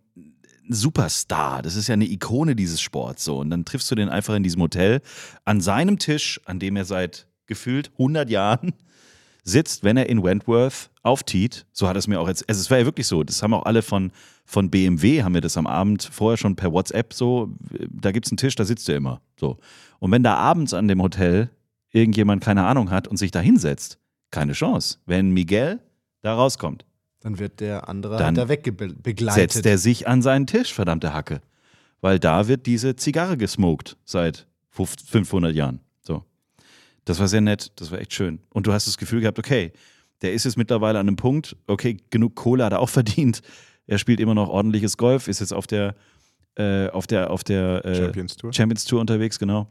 Superstar, 0.70 1.64
das 1.64 1.76
ist 1.76 1.88
ja 1.88 1.94
eine 1.94 2.06
Ikone 2.06 2.56
dieses 2.56 2.80
Sports 2.80 3.26
so. 3.26 3.40
Und 3.40 3.50
dann 3.50 3.66
triffst 3.66 3.90
du 3.90 3.96
den 3.96 4.08
einfach 4.08 4.36
in 4.36 4.44
diesem 4.44 4.62
Hotel 4.62 5.02
an 5.46 5.62
seinem 5.62 5.98
Tisch, 5.98 6.40
an 6.46 6.60
dem 6.60 6.76
er 6.76 6.86
seit 6.86 7.28
gefühlt 7.48 7.90
100 7.94 8.30
Jahren 8.30 8.74
sitzt, 9.44 9.84
wenn 9.84 9.98
er 9.98 10.10
in 10.10 10.22
Wentworth 10.22 10.92
auftiet. 11.02 11.66
So 11.72 11.88
hat 11.88 11.98
es 11.98 12.06
mir 12.06 12.20
auch 12.20 12.28
jetzt, 12.28 12.48
also 12.48 12.62
es 12.62 12.70
war 12.70 12.78
ja 12.78 12.86
wirklich 12.86 13.08
so, 13.08 13.24
das 13.24 13.42
haben 13.42 13.56
auch 13.56 13.66
alle 13.66 13.82
von, 13.82 14.12
von 14.50 14.72
BMW, 14.72 15.22
haben 15.22 15.36
wir 15.36 15.42
das 15.42 15.58
am 15.58 15.68
Abend 15.68 16.10
vorher 16.12 16.36
schon 16.36 16.56
per 16.56 16.74
WhatsApp 16.74 17.14
so, 17.14 17.54
da 17.88 18.12
gibt 18.12 18.26
es 18.26 18.32
einen 18.32 18.38
Tisch, 18.38 18.56
da 18.56 18.66
sitzt 18.66 18.90
er 18.90 18.98
immer. 18.98 19.22
So. 19.40 19.58
Und 20.00 20.12
wenn 20.12 20.24
da 20.24 20.34
abends 20.38 20.74
an 20.74 20.88
dem 20.88 21.04
Hotel 21.04 21.52
irgendjemand 21.92 22.44
keine 22.44 22.66
Ahnung 22.66 22.90
hat 22.90 23.08
und 23.08 23.18
sich 23.18 23.30
da 23.30 23.42
hinsetzt, 23.42 24.00
keine 24.32 24.54
Chance. 24.54 24.98
Wenn 25.06 25.30
Miguel 25.30 25.80
da 26.24 26.34
rauskommt, 26.34 26.84
Dann 27.20 27.38
wird 27.38 27.60
der 27.60 27.90
andere 27.90 28.18
Dann 28.18 28.26
halt 28.26 28.38
da 28.38 28.50
wegbegleitet. 28.50 29.52
setzt 29.52 29.68
er 29.68 29.78
sich 29.78 30.08
an 30.08 30.24
seinen 30.24 30.48
Tisch, 30.48 30.74
verdammte 30.74 31.14
Hacke. 31.14 31.42
Weil 32.02 32.18
da 32.18 32.48
wird 32.48 32.66
diese 32.66 32.96
Zigarre 32.96 33.38
gesmoked 33.38 33.98
seit 34.04 34.48
500 34.72 35.54
Jahren. 35.54 35.80
So. 36.02 36.24
Das 37.06 37.20
war 37.20 37.28
sehr 37.28 37.42
nett, 37.42 37.72
das 37.76 37.92
war 37.92 38.00
echt 38.00 38.14
schön. 38.14 38.40
Und 38.50 38.66
du 38.66 38.74
hast 38.74 38.88
das 38.88 38.98
Gefühl 38.98 39.22
gehabt, 39.22 39.38
okay, 39.38 39.74
der 40.24 40.34
ist 40.34 40.46
jetzt 40.46 40.58
mittlerweile 40.58 40.98
an 40.98 41.08
einem 41.08 41.18
Punkt, 41.18 41.56
okay, 41.68 41.98
genug 42.10 42.36
Kohle 42.36 42.66
hat 42.66 42.74
er 42.74 42.80
auch 42.80 42.90
verdient. 42.90 43.44
Er 43.90 43.98
spielt 43.98 44.20
immer 44.20 44.36
noch 44.36 44.50
ordentliches 44.50 44.98
Golf, 44.98 45.28
ist 45.28 45.40
jetzt 45.40 45.54
auf 45.54 45.66
der, 45.66 45.96
äh, 46.56 46.90
auf 46.90 47.08
der, 47.08 47.32
auf 47.32 47.44
der 47.44 47.84
äh, 47.86 47.96
Champions 47.96 48.36
Tour. 48.36 48.54
Champions 48.54 48.86
Tour 48.86 49.02
unterwegs, 49.02 49.40
genau. 49.40 49.68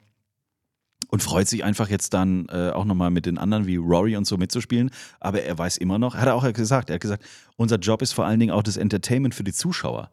Und 1.10 1.22
freut 1.22 1.46
sich 1.46 1.62
einfach 1.62 1.88
jetzt 1.88 2.12
dann 2.12 2.46
äh, 2.48 2.70
auch 2.70 2.84
nochmal 2.84 3.10
mit 3.10 3.26
den 3.26 3.38
anderen 3.38 3.66
wie 3.66 3.76
Rory 3.76 4.16
und 4.16 4.26
so 4.26 4.36
mitzuspielen. 4.36 4.90
Aber 5.20 5.42
er 5.42 5.56
weiß 5.56 5.76
immer 5.78 5.98
noch, 5.98 6.16
hat 6.16 6.26
er 6.26 6.34
auch 6.34 6.52
gesagt, 6.52 6.90
er 6.90 6.94
hat 6.94 7.00
gesagt, 7.00 7.24
unser 7.56 7.76
Job 7.76 8.02
ist 8.02 8.12
vor 8.12 8.26
allen 8.26 8.40
Dingen 8.40 8.52
auch 8.52 8.64
das 8.64 8.76
Entertainment 8.76 9.34
für 9.34 9.44
die 9.44 9.52
Zuschauer. 9.52 10.10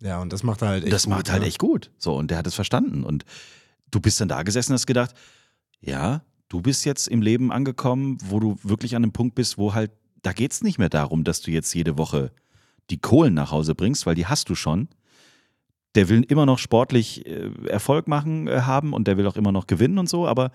Ja, 0.00 0.22
und 0.22 0.32
das 0.32 0.44
macht 0.44 0.62
er 0.62 0.68
halt 0.68 0.84
echt 0.84 0.92
Das 0.92 1.04
gut, 1.04 1.10
macht 1.10 1.30
halt 1.30 1.42
ne? 1.42 1.48
echt 1.48 1.58
gut. 1.58 1.90
So, 1.98 2.14
und 2.16 2.30
der 2.30 2.38
hat 2.38 2.46
es 2.46 2.54
verstanden. 2.54 3.02
Und 3.02 3.24
du 3.90 4.00
bist 4.00 4.20
dann 4.20 4.28
da 4.28 4.42
gesessen 4.44 4.70
und 4.72 4.74
hast 4.74 4.86
gedacht, 4.86 5.14
ja, 5.80 6.22
du 6.48 6.62
bist 6.62 6.84
jetzt 6.84 7.08
im 7.08 7.20
Leben 7.20 7.50
angekommen, 7.50 8.18
wo 8.24 8.38
du 8.38 8.56
wirklich 8.62 8.94
an 8.94 9.02
einem 9.02 9.12
Punkt 9.12 9.34
bist, 9.34 9.58
wo 9.58 9.74
halt, 9.74 9.90
da 10.22 10.32
geht 10.32 10.52
es 10.52 10.62
nicht 10.62 10.78
mehr 10.78 10.88
darum, 10.88 11.24
dass 11.24 11.40
du 11.40 11.50
jetzt 11.50 11.74
jede 11.74 11.98
Woche 11.98 12.30
die 12.90 12.98
Kohlen 12.98 13.34
nach 13.34 13.50
Hause 13.52 13.74
bringst, 13.74 14.06
weil 14.06 14.14
die 14.14 14.26
hast 14.26 14.48
du 14.48 14.54
schon. 14.54 14.88
Der 15.94 16.08
will 16.08 16.22
immer 16.28 16.46
noch 16.46 16.58
sportlich 16.58 17.26
äh, 17.26 17.50
Erfolg 17.66 18.08
machen, 18.08 18.46
äh, 18.46 18.60
haben 18.62 18.92
und 18.92 19.08
der 19.08 19.16
will 19.16 19.26
auch 19.26 19.36
immer 19.36 19.52
noch 19.52 19.66
gewinnen 19.66 19.98
und 19.98 20.08
so, 20.08 20.26
aber 20.26 20.50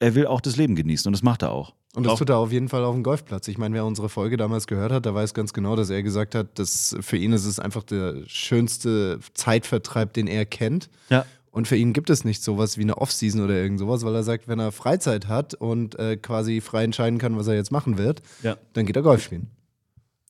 er 0.00 0.14
will 0.14 0.26
auch 0.26 0.40
das 0.40 0.56
Leben 0.56 0.74
genießen 0.76 1.08
und 1.08 1.12
das 1.12 1.22
macht 1.22 1.42
er 1.42 1.52
auch. 1.52 1.74
Und 1.94 2.06
das 2.06 2.18
tut 2.18 2.28
er 2.28 2.36
auf 2.36 2.52
jeden 2.52 2.68
Fall 2.68 2.84
auf 2.84 2.94
dem 2.94 3.02
Golfplatz. 3.02 3.48
Ich 3.48 3.56
meine, 3.58 3.74
wer 3.74 3.84
unsere 3.84 4.08
Folge 4.08 4.36
damals 4.36 4.66
gehört 4.66 4.92
hat, 4.92 5.04
der 5.06 5.14
weiß 5.14 5.32
ganz 5.34 5.52
genau, 5.52 5.74
dass 5.74 5.90
er 5.90 6.02
gesagt 6.02 6.34
hat, 6.34 6.58
dass 6.58 6.94
für 7.00 7.16
ihn 7.16 7.32
ist 7.32 7.46
es 7.46 7.58
einfach 7.58 7.82
der 7.82 8.16
schönste 8.26 9.18
Zeitvertreib, 9.34 10.12
den 10.12 10.26
er 10.26 10.44
kennt. 10.44 10.90
Ja. 11.08 11.24
Und 11.50 11.66
für 11.66 11.76
ihn 11.76 11.92
gibt 11.94 12.10
es 12.10 12.24
nicht 12.24 12.42
sowas 12.42 12.76
wie 12.78 12.82
eine 12.82 12.98
Offseason 12.98 13.40
oder 13.42 13.54
irgend 13.54 13.78
sowas, 13.80 14.04
weil 14.04 14.14
er 14.14 14.22
sagt, 14.22 14.46
wenn 14.48 14.58
er 14.60 14.70
Freizeit 14.70 15.26
hat 15.28 15.54
und 15.54 15.98
äh, 15.98 16.16
quasi 16.16 16.60
frei 16.60 16.84
entscheiden 16.84 17.18
kann, 17.18 17.36
was 17.36 17.46
er 17.48 17.54
jetzt 17.54 17.72
machen 17.72 17.96
wird, 17.98 18.22
Ja. 18.42 18.56
dann 18.74 18.84
geht 18.86 18.94
er 18.96 19.02
Golf 19.02 19.22
spielen. 19.24 19.48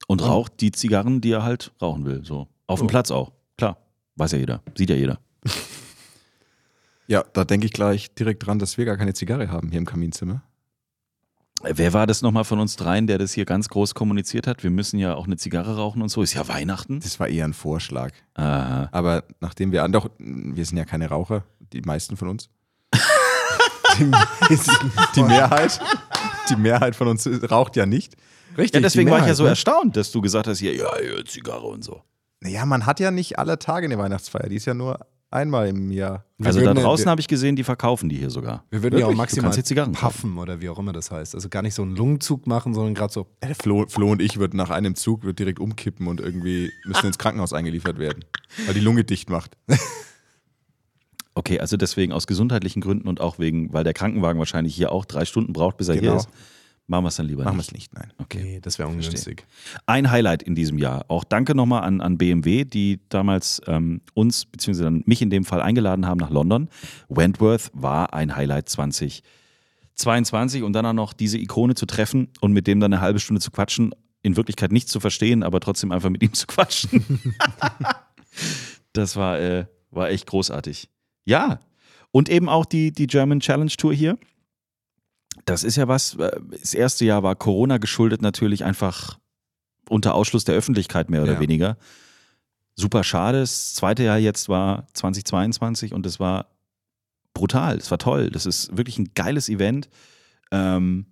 Und 0.09 0.23
raucht 0.25 0.61
die 0.61 0.73
Zigarren, 0.73 1.21
die 1.21 1.31
er 1.31 1.45
halt 1.45 1.71
rauchen 1.81 2.05
will. 2.05 2.25
So. 2.25 2.49
Auf 2.67 2.81
dem 2.81 2.87
Oh. 2.87 2.89
Platz 2.89 3.13
auch. 3.13 3.31
Klar. 3.57 3.77
Weiß 4.17 4.33
ja 4.33 4.39
jeder. 4.39 4.63
Sieht 4.77 4.91
ja 4.91 4.97
jeder. 4.97 5.21
Ja, 7.11 7.25
da 7.33 7.45
denke 7.45 7.65
ich 7.65 7.73
gleich 7.73 8.15
direkt 8.15 8.47
dran, 8.47 8.59
dass 8.59 8.77
wir 8.77 8.85
gar 8.85 8.99
keine 8.99 9.15
Zigarre 9.15 9.51
haben 9.51 9.71
hier 9.71 9.79
im 9.79 9.87
Kaminzimmer. 9.87 10.43
Wer 11.63 11.95
war 11.95 12.07
das 12.07 12.21
nochmal 12.21 12.45
von 12.45 12.61
uns 12.61 12.77
dreien, 12.77 13.07
der 13.07 13.17
das 13.17 13.33
hier 13.33 13.47
ganz 13.47 13.71
groß 13.71 13.95
kommuniziert 13.95 14.47
hat? 14.47 14.63
Wir 14.63 14.69
müssen 14.71 14.99
ja 14.99 15.15
auch 15.15 15.25
eine 15.25 15.39
Zigarre 15.39 15.77
rauchen 15.77 16.03
und 16.03 16.11
so. 16.11 16.21
Ist 16.21 16.35
ja 16.35 16.47
Weihnachten. 16.49 17.01
Das 17.01 17.19
war 17.19 17.27
eher 17.29 17.47
ein 17.47 17.55
Vorschlag. 17.55 18.13
Aha. 18.35 18.91
Aber 18.93 19.25
nachdem 19.41 19.73
wir, 19.73 19.89
doch, 19.89 20.11
wir 20.19 20.67
sind 20.67 20.77
ja 20.77 20.85
keine 20.85 21.09
Raucher, 21.09 21.45
die 21.73 21.81
meisten 21.81 22.19
von 22.19 22.29
uns. 22.29 22.51
die, 23.99 24.11
die 25.17 25.23
Mehrheit, 25.23 25.81
die 26.51 26.57
Mehrheit 26.57 26.95
von 26.95 27.09
uns 27.09 27.27
raucht 27.51 27.75
ja 27.77 27.87
nicht. 27.87 28.17
Richtig. 28.59 28.75
Ja, 28.75 28.81
deswegen 28.81 29.11
war 29.11 29.21
ich 29.21 29.27
ja 29.27 29.35
so 29.35 29.45
ne? 29.45 29.51
erstaunt, 29.51 29.97
dass 29.97 30.11
du 30.11 30.21
gesagt 30.21 30.47
hast, 30.49 30.59
hier, 30.59 30.75
ja, 30.75 30.91
ja, 31.01 31.25
Zigarre 31.25 31.67
und 31.67 31.85
so. 31.85 32.03
Naja, 32.41 32.67
man 32.67 32.87
hat 32.87 33.01
ja 33.01 33.11
nicht 33.11 33.39
alle 33.39 33.59
Tage 33.59 33.87
eine 33.87 33.99
Weihnachtsfeier. 33.99 34.49
Die 34.49 34.57
ist 34.57 34.65
ja 34.67 34.75
nur 34.75 34.99
einmal 35.31 35.69
im 35.69 35.91
Jahr. 35.91 36.25
Also 36.43 36.61
da 36.61 36.73
draußen 36.75 37.07
habe 37.09 37.21
ich 37.21 37.29
gesehen, 37.29 37.57
die 37.57 37.65
verkaufen 37.65 38.09
die 38.09 38.17
hier 38.17 38.31
sogar. 38.31 38.65
Wir 38.71 38.83
würden 38.83 38.99
ja 38.99 39.05
auch 39.05 39.09
Wirklich? 39.11 39.19
Maximal 39.19 39.53
hier 39.53 39.65
Zigarren 39.65 39.93
kaufen. 39.95 40.31
puffen 40.31 40.39
oder 40.39 40.61
wie 40.61 40.69
auch 40.69 40.79
immer 40.79 40.93
das 40.93 41.11
heißt. 41.11 41.35
Also 41.35 41.49
gar 41.49 41.63
nicht 41.63 41.75
so 41.75 41.83
einen 41.83 41.97
Lungenzug 41.97 42.47
machen, 42.47 42.75
sondern 42.75 42.95
gerade 42.95 43.13
so. 43.13 43.27
Der 43.43 43.55
Flo, 43.55 43.87
Flo 43.89 44.11
und 44.11 44.23
ich 44.23 44.39
würden 44.39 44.57
nach 44.57 44.71
einem 44.71 44.95
Zug 44.95 45.25
wird 45.25 45.39
direkt 45.39 45.61
umkippen 45.61 46.07
und 46.07 46.21
irgendwie 46.21 46.71
müssen 46.87 47.07
ins 47.07 47.19
Krankenhaus 47.19 47.53
eingeliefert 47.53 47.99
werden, 47.99 48.25
weil 48.67 48.75
die 48.75 48.81
Lunge 48.81 49.05
dicht 49.05 49.31
macht. 49.31 49.57
Okay, 51.35 51.61
also 51.61 51.77
deswegen 51.77 52.13
aus 52.13 52.27
gesundheitlichen 52.27 52.81
Gründen 52.81 53.07
und 53.07 53.21
auch 53.21 53.39
wegen, 53.39 53.73
weil 53.73 53.85
der 53.85 53.95
Krankenwagen 53.95 54.41
wahrscheinlich 54.41 54.75
hier 54.75 54.91
auch 54.91 55.05
drei 55.05 55.25
Stunden 55.25 55.53
braucht, 55.53 55.77
bis 55.77 55.87
er 55.87 55.95
hier 55.95 56.03
Genau. 56.03 56.17
ist, 56.17 56.29
machen 56.89 57.05
wir 57.05 57.09
es 57.09 57.17
dann 57.17 57.27
lieber 57.27 57.45
Machen 57.45 57.55
wir 57.55 57.59
nicht. 57.59 57.69
es 57.69 57.75
nicht, 57.75 57.95
nein. 57.95 58.13
Okay. 58.19 58.43
Nee, 58.43 58.61
das 58.61 58.79
wäre 58.79 58.89
ungünstig. 58.89 59.45
Ein 59.87 60.11
Highlight 60.11 60.43
in 60.43 60.55
diesem 60.55 60.79
Jahr. 60.79 61.05
Auch 61.09 61.23
danke 61.25 61.55
nochmal 61.55 61.85
an, 61.85 62.01
an 62.01 62.19
BMW, 62.19 62.65
die 62.65 62.99
damals 63.09 63.63
ähm, 63.67 64.01
uns, 64.15 64.47
beziehungsweise 64.47 64.91
mich 64.91 65.23
in 65.23 65.31
dem 65.31 65.45
Fall 65.45 65.61
eingeladen 65.61 66.07
haben 66.07 66.19
nach 66.19 66.31
London. 66.31 66.69
Wentworth 67.09 67.71
war 67.75 68.15
ein 68.15 68.35
Highlight 68.35 68.69
2022 68.71 70.63
und 70.63 70.73
dann 70.73 70.87
auch 70.87 70.95
noch 70.95 71.13
diese 71.13 71.39
Ikone 71.39 71.75
zu 71.75 71.87
treffen 71.87 72.29
und 72.41 72.53
mit 72.53 72.67
dem 72.67 72.81
dann 72.81 72.93
eine 72.93 73.03
halbe 73.03 73.21
Stunde 73.21 73.41
zu 73.41 73.51
quatschen, 73.51 73.95
in 74.23 74.37
Wirklichkeit 74.37 74.73
nichts 74.73 74.91
zu 74.91 74.99
verstehen, 74.99 75.43
aber 75.43 75.61
trotzdem 75.61 75.93
einfach 75.93 76.11
mit 76.11 76.23
ihm 76.23 76.33
zu 76.33 76.47
quatschen. 76.47 77.05
das 78.93 79.15
war, 79.17 79.39
äh, 79.39 79.67
war 79.91 80.11
echt 80.11 80.27
großartig. 80.27 80.89
Ja, 81.25 81.61
und 82.11 82.29
eben 82.29 82.49
auch 82.49 82.65
die, 82.65 82.93
die 82.93 83.07
German 83.07 83.41
Challenge 83.41 83.71
Tour 83.71 83.93
hier. 83.93 84.19
Das 85.45 85.65
ist 85.65 85.77
ja 85.77 85.89
was, 85.89 86.15
äh, 86.17 86.31
das 86.51 86.75
erste 86.75 87.05
Jahr 87.05 87.23
war 87.23 87.35
Corona 87.37 87.79
geschuldet 87.79 88.23
natürlich 88.23 88.65
einfach 88.65 89.19
unter 89.89 90.15
Ausschluss 90.15 90.45
der 90.45 90.55
Öffentlichkeit 90.55 91.11
mehr 91.11 91.23
oder 91.23 91.35
Ja. 91.35 91.41
weniger. 91.41 91.77
Super 92.75 93.03
schade. 93.05 93.41
Das 93.41 93.75
zweite 93.75 94.05
Jahr 94.05 94.19
jetzt 94.19 94.49
war 94.49 94.87
2022 94.93 95.95
und 95.95 96.07
es 96.07 96.21
war 96.21 96.47
brutal. 97.35 97.77
Es 97.79 97.91
war 97.91 97.99
toll. 97.99 98.31
Das 98.31 98.47
ist 98.47 98.77
wirklich 98.77 98.99
ein 98.99 99.11
geiles 99.15 99.49
Event. 99.49 99.89
Ähm, 100.51 101.07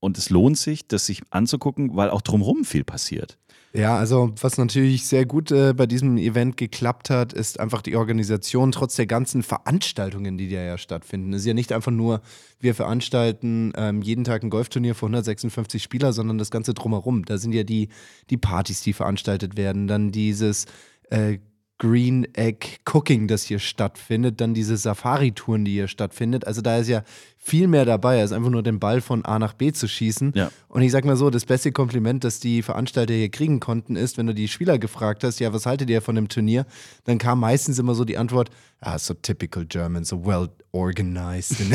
und 0.00 0.16
es 0.16 0.30
lohnt 0.30 0.56
sich, 0.56 0.86
das 0.86 1.06
sich 1.06 1.22
anzugucken, 1.30 1.96
weil 1.96 2.10
auch 2.10 2.22
drumherum 2.22 2.64
viel 2.64 2.84
passiert. 2.84 3.36
Ja, 3.74 3.96
also 3.98 4.32
was 4.40 4.56
natürlich 4.56 5.06
sehr 5.06 5.26
gut 5.26 5.50
äh, 5.50 5.74
bei 5.74 5.86
diesem 5.86 6.16
Event 6.16 6.56
geklappt 6.56 7.10
hat, 7.10 7.34
ist 7.34 7.60
einfach 7.60 7.82
die 7.82 7.96
Organisation 7.96 8.72
trotz 8.72 8.96
der 8.96 9.06
ganzen 9.06 9.42
Veranstaltungen, 9.42 10.38
die 10.38 10.48
da 10.48 10.62
ja 10.62 10.78
stattfinden. 10.78 11.34
Es 11.34 11.42
ist 11.42 11.46
ja 11.46 11.54
nicht 11.54 11.72
einfach 11.72 11.92
nur, 11.92 12.22
wir 12.60 12.74
veranstalten 12.74 13.72
ähm, 13.76 14.00
jeden 14.00 14.24
Tag 14.24 14.42
ein 14.42 14.50
Golfturnier 14.50 14.94
für 14.94 15.06
156 15.06 15.82
Spieler, 15.82 16.14
sondern 16.14 16.38
das 16.38 16.50
Ganze 16.50 16.72
drumherum. 16.72 17.26
Da 17.26 17.36
sind 17.36 17.52
ja 17.52 17.62
die, 17.62 17.90
die 18.30 18.38
Partys, 18.38 18.80
die 18.80 18.94
veranstaltet 18.94 19.58
werden, 19.58 19.86
dann 19.86 20.12
dieses 20.12 20.64
äh, 21.10 21.38
Green 21.78 22.26
Egg 22.34 22.78
Cooking, 22.92 23.28
das 23.28 23.44
hier 23.44 23.60
stattfindet, 23.60 24.40
dann 24.40 24.52
diese 24.52 24.76
Safari-Touren, 24.76 25.64
die 25.64 25.72
hier 25.72 25.88
stattfindet. 25.88 26.46
Also 26.46 26.60
da 26.60 26.78
ist 26.78 26.88
ja 26.88 27.04
viel 27.38 27.68
mehr 27.68 27.84
dabei, 27.84 28.20
als 28.20 28.32
einfach 28.32 28.50
nur 28.50 28.64
den 28.64 28.80
Ball 28.80 29.00
von 29.00 29.24
A 29.24 29.38
nach 29.38 29.54
B 29.54 29.72
zu 29.72 29.86
schießen. 29.86 30.32
Ja. 30.34 30.50
Und 30.68 30.82
ich 30.82 30.90
sag 30.90 31.04
mal 31.04 31.16
so, 31.16 31.30
das 31.30 31.44
beste 31.44 31.70
Kompliment, 31.70 32.24
das 32.24 32.40
die 32.40 32.62
Veranstalter 32.62 33.14
hier 33.14 33.30
kriegen 33.30 33.60
konnten, 33.60 33.94
ist, 33.94 34.18
wenn 34.18 34.26
du 34.26 34.34
die 34.34 34.48
Spieler 34.48 34.78
gefragt 34.78 35.22
hast, 35.22 35.38
ja, 35.38 35.52
was 35.52 35.66
haltet 35.66 35.88
ihr 35.88 36.02
von 36.02 36.16
dem 36.16 36.28
Turnier? 36.28 36.66
Dann 37.04 37.18
kam 37.18 37.40
meistens 37.40 37.78
immer 37.78 37.94
so 37.94 38.04
die 38.04 38.18
Antwort, 38.18 38.50
ah, 38.80 38.98
so 38.98 39.14
typical 39.14 39.64
German, 39.64 40.04
so 40.04 40.26
well 40.26 40.48
organized. 40.72 41.56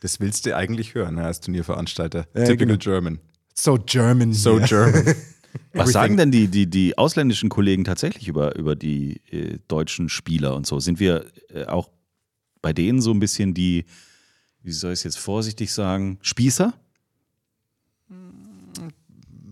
Das 0.00 0.18
willst 0.18 0.46
du 0.46 0.56
eigentlich 0.56 0.94
hören 0.94 1.18
als 1.18 1.40
Turnierveranstalter. 1.40 2.26
Ja, 2.34 2.44
Typical 2.44 2.78
genau. 2.78 2.78
German. 2.78 3.18
so 3.54 3.78
German. 3.78 4.32
So. 4.32 4.58
German. 4.58 5.14
Was 5.72 5.92
sagen 5.92 6.16
denn 6.16 6.30
die, 6.30 6.48
die, 6.48 6.66
die 6.68 6.96
ausländischen 6.98 7.48
Kollegen 7.48 7.84
tatsächlich 7.84 8.28
über, 8.28 8.56
über 8.56 8.76
die 8.76 9.20
äh, 9.30 9.58
deutschen 9.68 10.08
Spieler 10.08 10.54
und 10.54 10.66
so? 10.66 10.80
Sind 10.80 11.00
wir 11.00 11.26
äh, 11.52 11.64
auch 11.66 11.88
bei 12.62 12.72
denen 12.72 13.00
so 13.00 13.10
ein 13.12 13.20
bisschen 13.20 13.54
die, 13.54 13.84
wie 14.62 14.72
soll 14.72 14.92
ich 14.92 15.00
es 15.00 15.04
jetzt 15.04 15.18
vorsichtig 15.18 15.72
sagen, 15.72 16.18
Spießer? 16.22 16.74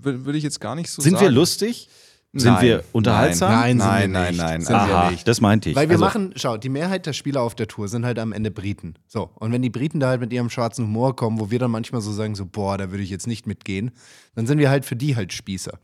Wür- 0.03 0.25
Würde 0.25 0.39
ich 0.39 0.45
jetzt 0.45 0.61
gar 0.61 0.75
nicht 0.75 0.91
so 0.91 1.03
Sind 1.03 1.15
sagen. 1.15 1.25
wir 1.27 1.31
lustig? 1.31 1.89
Sind 2.35 2.53
Nein. 2.53 2.63
wir 2.63 2.85
unterhaltsam? 2.93 3.51
Nein, 3.51 3.79
sind 3.79 3.87
Nein, 3.89 4.11
nein, 4.11 4.37
nein. 4.37 4.61
Sind 4.61 4.75
wir 4.75 4.81
Aha, 4.83 5.13
das 5.25 5.41
meinte 5.41 5.71
ich. 5.71 5.77
Weil 5.77 5.89
wir 5.89 5.95
Also, 5.95 6.05
machen, 6.05 6.33
schau, 6.37 6.59
die 6.59 6.69
Mehrheit 6.69 7.07
der 7.07 7.15
Spieler 7.15 7.41
auf 7.41 7.55
der 7.55 7.69
Tour 7.69 7.89
sind 7.89 8.05
halt 8.05 8.19
am 8.19 8.33
Ende 8.35 8.51
Briten. 8.51 8.95
So, 9.07 9.31
und 9.37 9.51
wenn 9.51 9.63
die 9.63 9.71
Briten 9.71 9.99
da 9.99 10.09
halt 10.09 10.21
mit 10.21 10.31
ihrem 10.33 10.51
schwarzen 10.51 10.85
Humor 10.85 11.17
kommen, 11.17 11.41
wo 11.41 11.51
wir 11.51 11.59
dann 11.59 11.71
manchmal 11.71 12.03
so 12.03 12.13
sagen, 12.13 12.35
so, 12.35 12.45
boah, 12.45 12.77
da 12.77 12.91
würde 12.91 13.03
ich 13.03 13.09
jetzt 13.09 13.27
nicht 13.27 13.47
mitgehen, 13.47 13.93
dann 14.35 14.47
sind 14.47 14.59
wir 14.59 14.69
halt 14.69 14.85
für 14.85 14.95
die 14.95 15.17
halt 15.17 15.33
Spießer. 15.33 15.79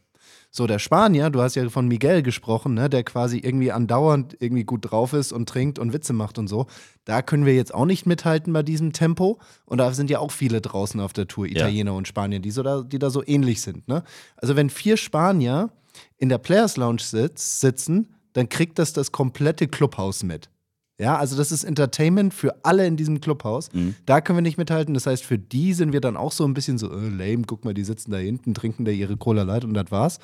So, 0.57 0.69
der 0.69 0.79
Spanier, 0.79 1.31
du 1.31 1.43
hast 1.43 1.57
ja 1.57 1.69
von 1.69 1.89
Miguel 1.89 2.23
gesprochen, 2.23 2.75
ne, 2.75 2.89
der 2.89 3.03
quasi 3.03 3.39
irgendwie 3.39 3.73
andauernd 3.73 4.37
irgendwie 4.39 4.63
gut 4.63 4.89
drauf 4.89 5.13
ist 5.13 5.33
und 5.33 5.49
trinkt 5.49 5.81
und 5.81 5.93
Witze 5.93 6.13
macht 6.13 6.39
und 6.39 6.47
so. 6.47 6.69
Da 7.05 7.23
können 7.23 7.45
wir 7.45 7.57
jetzt 7.57 7.75
auch 7.75 7.87
nicht 7.87 8.07
mithalten 8.07 8.53
bei 8.53 8.63
diesem 8.63 8.93
Tempo. 8.93 9.41
Und 9.67 9.79
da 9.79 9.93
sind 9.93 10.11
ja 10.11 10.21
auch 10.21 10.31
viele 10.31 10.61
draußen 10.61 11.01
auf 11.01 11.13
der 11.13 11.27
Tour, 11.27 11.47
Italiener 11.47 11.95
und 11.95 12.07
Spanier, 12.07 12.39
die, 12.39 12.53
so 12.53 12.63
da, 12.63 12.83
die 12.83 13.01
da 13.01 13.11
so 13.11 13.25
ähnlich 13.27 13.63
sind. 13.63 13.89
Ne? 13.89 14.05
Also, 14.37 14.55
wenn 14.55 14.71
vier 14.71 14.97
Spanier 14.97 15.71
in 16.19 16.29
der 16.29 16.39
Players 16.39 16.77
Lounge 16.77 17.03
sitz, 17.03 17.61
sitzen, 17.61 18.15
dann 18.35 18.49
kriegt 18.49 18.79
das 18.79 18.93
das 18.93 19.11
komplette 19.11 19.67
Clubhaus 19.67 20.23
mit. 20.23 20.51
Ja, 20.99 21.19
also 21.19 21.37
das 21.37 21.51
ist 21.51 21.65
Entertainment 21.65 22.33
für 22.33 22.65
alle 22.65 22.87
in 22.87 22.97
diesem 22.97 23.21
Clubhaus. 23.21 23.73
Mhm. 23.73 23.97
Da 24.07 24.21
können 24.21 24.39
wir 24.39 24.43
nicht 24.43 24.59
mithalten. 24.59 24.95
Das 24.95 25.07
heißt, 25.07 25.25
für 25.25 25.39
die 25.39 25.73
sind 25.73 25.93
wir 25.93 26.01
dann 26.01 26.17
auch 26.17 26.31
so 26.31 26.45
ein 26.45 26.55
bisschen 26.55 26.79
so, 26.79 26.93
äh, 26.93 27.09
lame, 27.09 27.45
guck 27.47 27.65
mal, 27.65 27.75
die 27.75 27.83
sitzen 27.83 28.13
da 28.13 28.19
hinten, 28.19 28.55
trinken 28.55 28.85
da 28.85 28.93
ihre 28.93 29.17
Cola 29.17 29.43
Light 29.43 29.65
und 29.65 29.75
das 29.75 29.91
war's. 29.91 30.21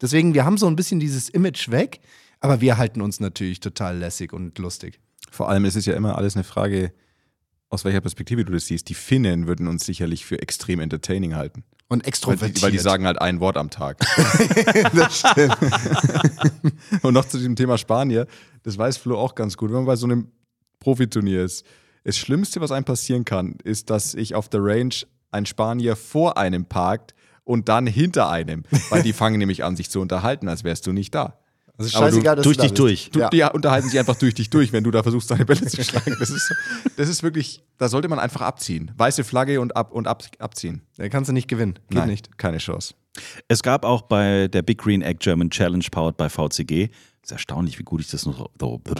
Deswegen, 0.00 0.32
wir 0.32 0.46
haben 0.46 0.56
so 0.56 0.66
ein 0.66 0.76
bisschen 0.76 0.98
dieses 0.98 1.28
Image 1.28 1.70
weg, 1.70 2.00
aber 2.40 2.62
wir 2.62 2.78
halten 2.78 3.02
uns 3.02 3.20
natürlich 3.20 3.60
total 3.60 3.98
lässig 3.98 4.32
und 4.32 4.58
lustig. 4.58 4.98
Vor 5.30 5.50
allem 5.50 5.66
ist 5.66 5.76
es 5.76 5.84
ja 5.84 5.94
immer 5.94 6.16
alles 6.16 6.36
eine 6.36 6.44
Frage, 6.44 6.92
aus 7.74 7.84
welcher 7.84 8.00
Perspektive 8.00 8.44
du 8.44 8.52
das 8.52 8.66
siehst. 8.66 8.88
Die 8.88 8.94
Finnen 8.94 9.46
würden 9.46 9.68
uns 9.68 9.84
sicherlich 9.84 10.24
für 10.24 10.40
extrem 10.40 10.80
entertaining 10.80 11.34
halten. 11.34 11.64
Und 11.88 12.02
Weil 12.02 12.08
extrovertiert. 12.08 12.56
die, 12.56 12.62
weil 12.62 12.70
die 12.72 12.78
sagen 12.78 13.06
halt 13.06 13.20
ein 13.20 13.40
Wort 13.40 13.56
am 13.56 13.68
Tag. 13.68 13.98
das 14.94 15.18
stimmt. 15.18 15.56
Und 17.02 17.12
noch 17.12 17.26
zu 17.26 17.36
diesem 17.36 17.56
Thema 17.56 17.76
Spanier, 17.76 18.26
das 18.62 18.78
weiß 18.78 18.96
Flo 18.96 19.18
auch 19.18 19.34
ganz 19.34 19.56
gut, 19.56 19.68
wenn 19.68 19.76
man 19.76 19.86
bei 19.86 19.96
so 19.96 20.06
einem 20.06 20.32
Profiturnier 20.80 21.44
ist. 21.44 21.66
Das 22.04 22.16
Schlimmste, 22.16 22.60
was 22.60 22.72
einem 22.72 22.84
passieren 22.84 23.24
kann, 23.24 23.56
ist, 23.64 23.90
dass 23.90 24.14
ich 24.14 24.34
auf 24.34 24.48
der 24.48 24.60
Range 24.62 24.94
ein 25.30 25.46
Spanier 25.46 25.96
vor 25.96 26.38
einem 26.38 26.64
parkt 26.64 27.14
und 27.44 27.68
dann 27.68 27.86
hinter 27.86 28.30
einem, 28.30 28.64
weil 28.88 29.02
die 29.02 29.12
fangen 29.14 29.38
nämlich 29.38 29.64
an, 29.64 29.76
sich 29.76 29.90
zu 29.90 30.00
unterhalten, 30.00 30.48
als 30.48 30.64
wärst 30.64 30.86
du 30.86 30.92
nicht 30.92 31.14
da. 31.14 31.38
Also 31.76 31.90
scheißegal, 31.90 32.36
dass 32.36 32.44
durch 32.44 32.56
du 32.56 32.62
dich 32.62 32.74
durch. 32.74 33.10
Du, 33.10 33.18
Ja. 33.20 33.30
Die 33.30 33.42
unterhalten 33.42 33.88
sich 33.88 33.98
einfach 33.98 34.16
durch 34.16 34.34
dich 34.34 34.48
durch, 34.48 34.72
wenn 34.72 34.84
du 34.84 34.90
da 34.92 35.02
versuchst, 35.02 35.30
deine 35.30 35.44
Bälle 35.44 35.66
zu 35.66 35.82
schlagen. 35.82 36.14
Das 36.20 36.30
ist, 36.30 36.54
das 36.96 37.08
ist 37.08 37.22
wirklich, 37.24 37.64
da 37.78 37.88
sollte 37.88 38.08
man 38.08 38.18
einfach 38.20 38.42
abziehen. 38.42 38.92
Weiße 38.96 39.24
Flagge 39.24 39.60
und, 39.60 39.76
ab, 39.76 39.92
und 39.92 40.06
ab, 40.06 40.22
abziehen. 40.38 40.82
Da 40.96 41.08
kannst 41.08 41.28
du 41.28 41.32
nicht 41.32 41.48
gewinnen. 41.48 41.74
Geht 41.88 41.98
Nein, 41.98 42.08
nicht. 42.10 42.38
keine 42.38 42.58
Chance. 42.58 42.94
Es 43.48 43.62
gab 43.62 43.84
auch 43.84 44.02
bei 44.02 44.48
der 44.48 44.62
Big 44.62 44.78
Green 44.78 45.02
Egg 45.02 45.18
German 45.20 45.50
Challenge 45.50 45.84
powered 45.90 46.16
by 46.16 46.28
VCG. 46.28 46.90
ist 47.22 47.32
erstaunlich, 47.32 47.78
wie 47.78 47.84
gut 47.84 48.00
ich 48.00 48.08
das 48.10 48.26
noch 48.26 48.50
so, 48.60 48.80
du 48.80 48.94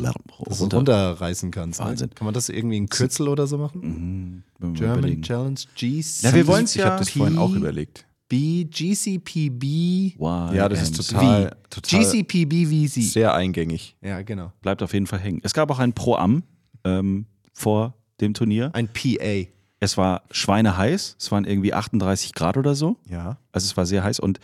runter. 0.49 0.77
runterreißen 0.77 1.51
kannst. 1.51 1.81
Wahnsinn. 1.81 2.09
Ne? 2.09 2.15
Kann 2.15 2.25
man 2.25 2.35
das 2.35 2.49
irgendwie 2.49 2.77
in 2.77 2.89
Kürzel 2.89 3.29
oder 3.29 3.47
so 3.47 3.59
machen? 3.59 4.45
wir 4.59 4.71
German 4.73 4.99
überlegen. 4.99 5.23
Challenge 5.23 5.61
GC. 5.77 6.23
Ja, 6.23 6.35
wir 6.35 6.47
wollen's 6.47 6.75
Ich 6.75 6.83
habe 6.83 6.99
das 6.99 7.11
vorhin 7.11 7.39
auch 7.39 7.55
überlegt. 7.55 8.07
B, 8.29 8.65
GCPB. 8.65 10.19
Ja, 10.19 10.69
das 10.69 10.83
ist 10.83 10.97
total, 10.97 11.49
V. 11.49 11.81
total 11.81 12.01
GCPB 12.01 12.67
VC. 12.67 13.03
sehr 13.03 13.35
eingängig. 13.35 13.97
Ja, 14.01 14.23
genau. 14.23 14.53
Bleibt 14.63 14.83
auf 14.83 14.93
jeden 14.93 15.07
Fall 15.07 15.21
hängen. 15.21 15.41
Es 15.43 15.53
gab 15.53 15.71
auch 15.71 15.79
ein 15.79 15.93
Pro-Am 15.93 16.43
ähm, 16.85 17.27
vor 17.53 17.95
dem 18.21 18.35
Turnier. 18.35 18.71
Ein 18.75 18.89
PA. 18.89 19.49
Es 19.81 19.97
war 19.99 20.23
schweineheiß. 20.31 21.17
Es 21.19 21.31
waren 21.31 21.45
irgendwie 21.45 21.75
38 21.75 22.33
Grad 22.33 22.57
oder 22.57 22.75
so. 22.75 22.97
Ja. 23.09 23.39
Also 23.53 23.67
es 23.67 23.77
war 23.77 23.85
sehr 23.85 24.03
heiß 24.03 24.21
und 24.21 24.41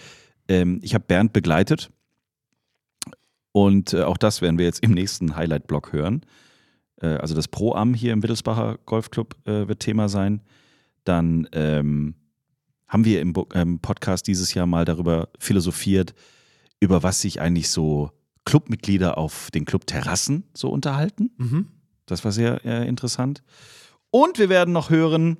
ähm, 0.48 0.80
ich 0.82 0.94
habe 0.94 1.04
Bernd 1.06 1.32
begleitet. 1.32 1.90
Und 3.52 3.94
äh, 3.94 4.02
auch 4.02 4.16
das 4.16 4.42
werden 4.42 4.58
wir 4.58 4.66
jetzt 4.66 4.82
im 4.84 4.92
nächsten 4.92 5.34
Highlight-Blog 5.36 5.92
hören. 5.92 6.22
Äh, 7.00 7.06
also 7.06 7.34
das 7.34 7.48
Pro-Am 7.48 7.94
hier 7.94 8.12
im 8.12 8.22
Wittelsbacher 8.22 8.78
Golfclub 8.84 9.36
äh, 9.46 9.66
wird 9.66 9.80
Thema 9.80 10.08
sein. 10.08 10.42
Dann 11.04 11.48
ähm, 11.52 12.14
haben 12.90 13.04
wir 13.04 13.20
im 13.20 13.32
ähm, 13.54 13.78
Podcast 13.78 14.26
dieses 14.26 14.52
Jahr 14.52 14.66
mal 14.66 14.84
darüber 14.84 15.28
philosophiert, 15.38 16.12
über 16.80 17.04
was 17.04 17.20
sich 17.20 17.40
eigentlich 17.40 17.70
so 17.70 18.10
Clubmitglieder 18.44 19.16
auf 19.16 19.50
den 19.52 19.64
Clubterrassen 19.64 20.44
so 20.54 20.68
unterhalten. 20.70 21.30
Mhm. 21.38 21.68
Das 22.06 22.24
war 22.24 22.32
sehr 22.32 22.64
äh, 22.64 22.88
interessant. 22.88 23.44
Und 24.10 24.40
wir 24.40 24.48
werden 24.48 24.72
noch 24.72 24.90
hören, 24.90 25.38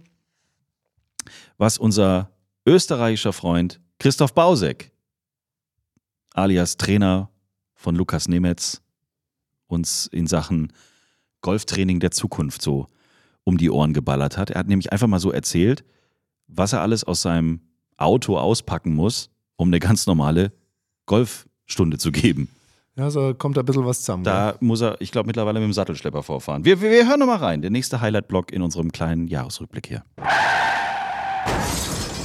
was 1.58 1.76
unser 1.76 2.30
österreichischer 2.64 3.32
Freund 3.32 3.80
Christoph 3.98 4.32
Bausek, 4.32 4.92
alias 6.32 6.76
Trainer 6.76 7.30
von 7.74 7.96
Lukas 7.96 8.28
Nemetz, 8.28 8.80
uns 9.66 10.06
in 10.06 10.28
Sachen 10.28 10.72
Golftraining 11.40 11.98
der 11.98 12.12
Zukunft 12.12 12.62
so 12.62 12.86
um 13.42 13.58
die 13.58 13.70
Ohren 13.70 13.92
geballert 13.92 14.36
hat. 14.36 14.50
Er 14.50 14.60
hat 14.60 14.68
nämlich 14.68 14.92
einfach 14.92 15.08
mal 15.08 15.18
so 15.18 15.32
erzählt, 15.32 15.84
was 16.54 16.72
er 16.72 16.80
alles 16.80 17.04
aus 17.04 17.22
seinem 17.22 17.60
Auto 17.96 18.36
auspacken 18.36 18.94
muss, 18.94 19.30
um 19.56 19.68
eine 19.68 19.78
ganz 19.78 20.06
normale 20.06 20.52
Golfstunde 21.06 21.98
zu 21.98 22.12
geben. 22.12 22.48
Ja, 22.96 23.10
so 23.10 23.34
kommt 23.34 23.56
da 23.56 23.62
ein 23.62 23.64
bisschen 23.64 23.86
was 23.86 24.00
zusammen. 24.00 24.24
Da 24.24 24.56
muss 24.60 24.80
er, 24.80 25.00
ich 25.00 25.12
glaube, 25.12 25.26
mittlerweile 25.26 25.60
mit 25.60 25.68
dem 25.68 25.72
Sattelschlepper 25.72 26.22
vorfahren. 26.22 26.64
Wir, 26.64 26.80
wir, 26.80 26.90
wir 26.90 27.08
hören 27.08 27.20
nochmal 27.20 27.38
rein. 27.38 27.62
Der 27.62 27.70
nächste 27.70 28.00
Highlight-Block 28.00 28.52
in 28.52 28.62
unserem 28.62 28.92
kleinen 28.92 29.28
Jahresrückblick 29.28 29.86
hier. 29.86 30.04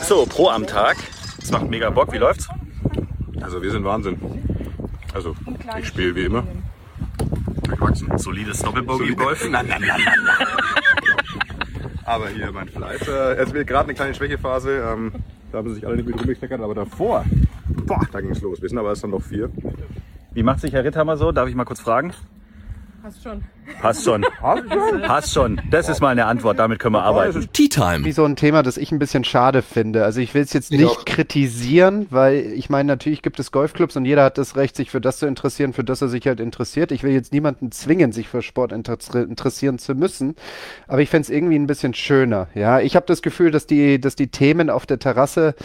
So, 0.01 0.25
Pro 0.25 0.49
am 0.49 0.67
Tag. 0.67 0.97
Das 1.39 1.51
macht 1.51 1.69
mega 1.69 1.89
Bock. 1.89 2.11
Wie 2.11 2.17
läuft's? 2.17 2.47
Also 3.41 3.61
wir 3.61 3.71
sind 3.71 3.83
Wahnsinn. 3.83 4.19
Also 5.13 5.35
ich 5.79 5.87
spiele 5.87 6.15
wie 6.15 6.25
immer. 6.25 6.43
Gewachsen. 7.63 8.17
Solides 8.17 8.59
Doppelbogey 8.59 9.09
im 9.09 9.15
Golf. 9.15 9.47
Nein, 9.49 9.67
nein, 9.67 9.81
nein, 9.81 10.01
nein, 10.03 10.19
nein. 10.25 10.47
Aber 12.05 12.29
hier 12.29 12.51
mein 12.51 12.69
Fleiß. 12.69 13.07
Äh, 13.07 13.35
es 13.35 13.51
wird 13.53 13.67
gerade 13.67 13.85
eine 13.85 13.95
kleine 13.95 14.13
Schwächephase. 14.13 14.77
Ähm, 14.77 15.11
da 15.51 15.57
haben 15.57 15.69
sie 15.69 15.75
sich 15.75 15.87
alle 15.87 15.95
nicht 15.95 16.07
mit 16.07 16.19
rumgekleckert, 16.19 16.61
aber 16.61 16.75
davor, 16.75 17.25
boah, 17.85 18.07
da 18.11 18.21
ging 18.21 18.31
es 18.31 18.41
los. 18.41 18.61
Wir 18.61 18.69
sind 18.69 18.77
aber 18.77 18.89
erst 18.89 19.03
dann 19.03 19.11
noch 19.11 19.21
vier. 19.21 19.49
Wie 20.33 20.43
macht 20.43 20.59
sich 20.59 20.73
Herr 20.73 20.83
Ritthammer 20.83 21.17
so? 21.17 21.31
Darf 21.31 21.49
ich 21.49 21.55
mal 21.55 21.65
kurz 21.65 21.79
fragen? 21.79 22.13
Passt 23.01 23.23
schon. 23.23 23.43
Passt 23.81 24.03
schon. 24.03 24.25
Passt 24.41 25.33
schon. 25.33 25.61
Das 25.69 25.89
ist 25.89 26.01
mal 26.01 26.09
eine 26.09 26.25
Antwort. 26.25 26.59
Damit 26.59 26.79
können 26.79 26.95
wir 26.95 27.03
arbeiten. 27.03 27.47
Tea 27.51 27.67
Time. 27.67 28.05
Wie 28.05 28.11
so 28.11 28.23
ein 28.25 28.35
Thema, 28.35 28.63
das 28.63 28.77
ich 28.77 28.91
ein 28.91 28.99
bisschen 28.99 29.23
schade 29.23 29.61
finde. 29.61 30.03
Also 30.03 30.21
ich 30.21 30.33
will 30.33 30.43
es 30.43 30.53
jetzt 30.53 30.71
nicht 30.71 31.05
kritisieren, 31.05 32.07
weil 32.09 32.53
ich 32.55 32.69
meine, 32.69 32.87
natürlich 32.87 33.21
gibt 33.21 33.39
es 33.39 33.51
Golfclubs 33.51 33.95
und 33.95 34.05
jeder 34.05 34.23
hat 34.23 34.37
das 34.37 34.55
Recht, 34.55 34.75
sich 34.75 34.91
für 34.91 35.01
das 35.01 35.17
zu 35.17 35.25
interessieren, 35.25 35.73
für 35.73 35.83
das 35.83 36.01
er 36.01 36.09
sich 36.09 36.27
halt 36.27 36.39
interessiert. 36.39 36.91
Ich 36.91 37.03
will 37.03 37.11
jetzt 37.11 37.33
niemanden 37.33 37.71
zwingen, 37.71 38.11
sich 38.11 38.27
für 38.27 38.41
Sport 38.41 38.71
inter 38.71 38.97
interessieren 39.13 39.79
zu 39.79 39.95
müssen, 39.95 40.35
aber 40.87 41.01
ich 41.01 41.09
fände 41.09 41.23
es 41.23 41.29
irgendwie 41.29 41.55
ein 41.55 41.67
bisschen 41.67 41.93
schöner. 41.93 42.47
Ja, 42.53 42.79
ich 42.79 42.95
habe 42.95 43.05
das 43.05 43.21
Gefühl, 43.21 43.51
dass 43.51 43.67
die, 43.67 43.99
dass 43.99 44.15
die 44.15 44.27
Themen 44.27 44.69
auf 44.69 44.85
der 44.85 44.99
Terrasse 44.99 45.55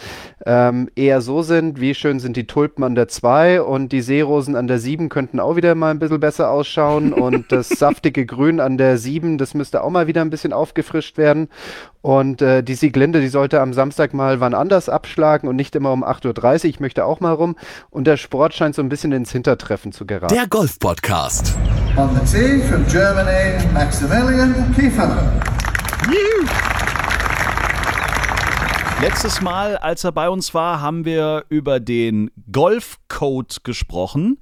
ähm, 0.45 0.89
eher 0.95 1.21
so 1.21 1.41
sind, 1.41 1.79
wie 1.79 1.95
schön 1.95 2.19
sind 2.19 2.35
die 2.35 2.47
Tulpen 2.47 2.83
an 2.83 2.95
der 2.95 3.07
2 3.07 3.61
und 3.61 3.91
die 3.91 4.01
Seerosen 4.01 4.55
an 4.55 4.67
der 4.67 4.79
7 4.79 5.09
könnten 5.09 5.39
auch 5.39 5.55
wieder 5.55 5.75
mal 5.75 5.91
ein 5.91 5.99
bisschen 5.99 6.19
besser 6.19 6.49
ausschauen 6.49 7.13
und 7.13 7.51
das 7.51 7.69
saftige 7.91 8.25
Grün 8.25 8.61
an 8.61 8.77
der 8.77 8.97
7, 8.97 9.37
das 9.37 9.53
müsste 9.53 9.83
auch 9.83 9.89
mal 9.89 10.07
wieder 10.07 10.21
ein 10.21 10.29
bisschen 10.29 10.53
aufgefrischt 10.53 11.17
werden. 11.17 11.49
Und 12.01 12.41
äh, 12.41 12.63
die 12.63 12.75
Sieglinde, 12.75 13.19
die 13.19 13.27
sollte 13.27 13.59
am 13.59 13.73
Samstag 13.73 14.13
mal 14.13 14.39
wann 14.39 14.53
anders 14.53 14.87
abschlagen 14.87 15.49
und 15.49 15.57
nicht 15.57 15.75
immer 15.75 15.91
um 15.91 16.03
8.30 16.03 16.63
Uhr. 16.63 16.65
Ich 16.65 16.79
möchte 16.79 17.05
auch 17.05 17.19
mal 17.19 17.33
rum. 17.33 17.55
Und 17.89 18.05
der 18.05 18.15
Sport 18.15 18.53
scheint 18.53 18.75
so 18.75 18.81
ein 18.81 18.87
bisschen 18.87 19.11
ins 19.11 19.31
Hintertreffen 19.31 19.91
zu 19.91 20.05
geraten. 20.05 20.33
Der 20.33 20.47
Golf-Podcast. 20.47 21.57
On 21.97 22.09
the 22.15 22.31
tee 22.31 22.59
from 22.61 22.85
Germany, 22.87 23.61
Maximilian 23.73 24.73
Kiefer. 24.73 25.41
Letztes 29.01 29.41
Mal, 29.41 29.77
als 29.77 30.03
er 30.03 30.11
bei 30.11 30.29
uns 30.29 30.53
war, 30.53 30.79
haben 30.79 31.03
wir 31.05 31.43
über 31.49 31.79
den 31.79 32.31
Golfcode 32.51 33.63
gesprochen, 33.63 34.39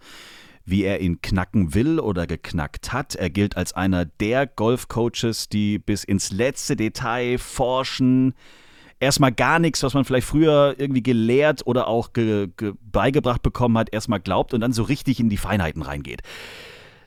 wie 0.70 0.84
er 0.84 1.02
ihn 1.02 1.22
knacken 1.22 1.74
will 1.74 2.00
oder 2.00 2.28
geknackt 2.28 2.94
hat. 2.94 3.16
Er 3.16 3.30
gilt 3.30 3.58
als 3.58 3.74
einer 3.74 4.06
der 4.06 4.48
Golfcoaches, 4.48 5.50
die 5.50 5.80
bis 5.80 6.04
ins 6.04 6.32
letzte 6.32 6.76
Detail 6.76 7.38
forschen. 7.38 8.34
Erstmal 9.00 9.32
gar 9.32 9.60
nichts, 9.60 9.82
was 9.84 9.94
man 9.94 10.06
vielleicht 10.06 10.28
früher 10.28 10.76
irgendwie 10.78 11.04
gelehrt 11.04 11.66
oder 11.66 11.88
auch 11.88 12.14
ge 12.14 12.50
ge 12.58 12.74
beigebracht 12.82 13.42
bekommen 13.42 13.78
hat, 13.78 13.94
erstmal 13.94 14.20
glaubt 14.20 14.54
und 14.54 14.62
dann 14.62 14.74
so 14.74 14.84
richtig 14.84 15.20
in 15.20 15.30
die 15.30 15.38
Feinheiten 15.38 15.82
reingeht. 15.82 16.22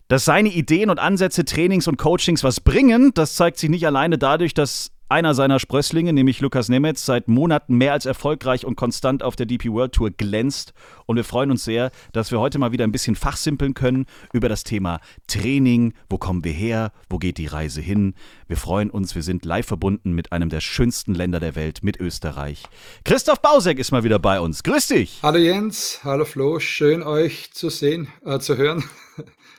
Dass 0.09 0.25
seine 0.25 0.51
Ideen 0.51 0.90
und 0.90 0.98
Ansätze, 0.98 1.44
Trainings 1.44 1.88
und 1.88 1.98
Coachings 1.98 2.44
was 2.44 2.61
bringen, 2.61 3.12
das 3.14 3.35
zeigt 3.35 3.59
sich 3.59 3.70
nicht 3.70 3.87
alleine 3.87 4.18
dadurch, 4.18 4.55
dass 4.55 4.90
einer 5.12 5.35
seiner 5.35 5.59
Sprösslinge, 5.59 6.14
nämlich 6.14 6.40
Lukas 6.40 6.70
Nemetz, 6.70 7.05
seit 7.05 7.29
Monaten 7.29 7.77
mehr 7.77 7.92
als 7.92 8.07
erfolgreich 8.07 8.64
und 8.64 8.77
konstant 8.77 9.22
auf 9.22 9.37
der 9.37 9.44
DP 9.44 9.66
World 9.66 9.92
Tour 9.92 10.11
glänzt. 10.11 10.72
Und 11.05 11.16
wir 11.16 11.25
freuen 11.25 11.51
uns 11.51 11.64
sehr, 11.64 11.90
dass 12.14 12.31
wir 12.31 12.40
heute 12.40 12.59
mal 12.59 12.72
wieder 12.72 12.85
ein 12.85 12.92
bisschen 12.92 13.14
fachsimpeln 13.14 13.75
können 13.75 14.07
über 14.33 14.48
das 14.48 14.64
Thema 14.64 15.01
Training. 15.27 15.92
Wo 16.09 16.16
kommen 16.16 16.44
wir 16.44 16.53
her? 16.53 16.92
Wo 17.11 17.18
geht 17.18 17.37
die 17.37 17.46
Reise 17.46 17.83
hin? 17.83 18.14
Wir 18.48 18.57
freuen 18.57 18.88
uns, 18.88 19.14
wir 19.14 19.22
sind 19.22 19.44
live 19.44 19.66
verbunden 19.66 20.12
mit 20.12 20.33
einem 20.33 20.48
der 20.48 20.62
schönsten 20.62 21.14
Länder 21.14 21.40
der 21.40 21.57
Welt, 21.57 21.81
mit 21.83 22.01
Österreich. 22.01 22.62
Christoph 23.05 23.42
Bausek 23.42 23.79
ist 23.79 23.92
mal 23.92 24.05
wieder 24.05 24.18
bei 24.18 24.40
uns. 24.40 24.62
Grüß 24.62 24.87
dich! 24.87 25.18
Hallo 25.22 25.37
Jens, 25.37 26.01
hallo 26.05 26.25
Flo, 26.25 26.59
schön 26.59 27.03
euch 27.03 27.53
zu 27.53 27.68
sehen, 27.68 28.09
äh, 28.25 28.38
zu 28.38 28.57
hören. 28.57 28.83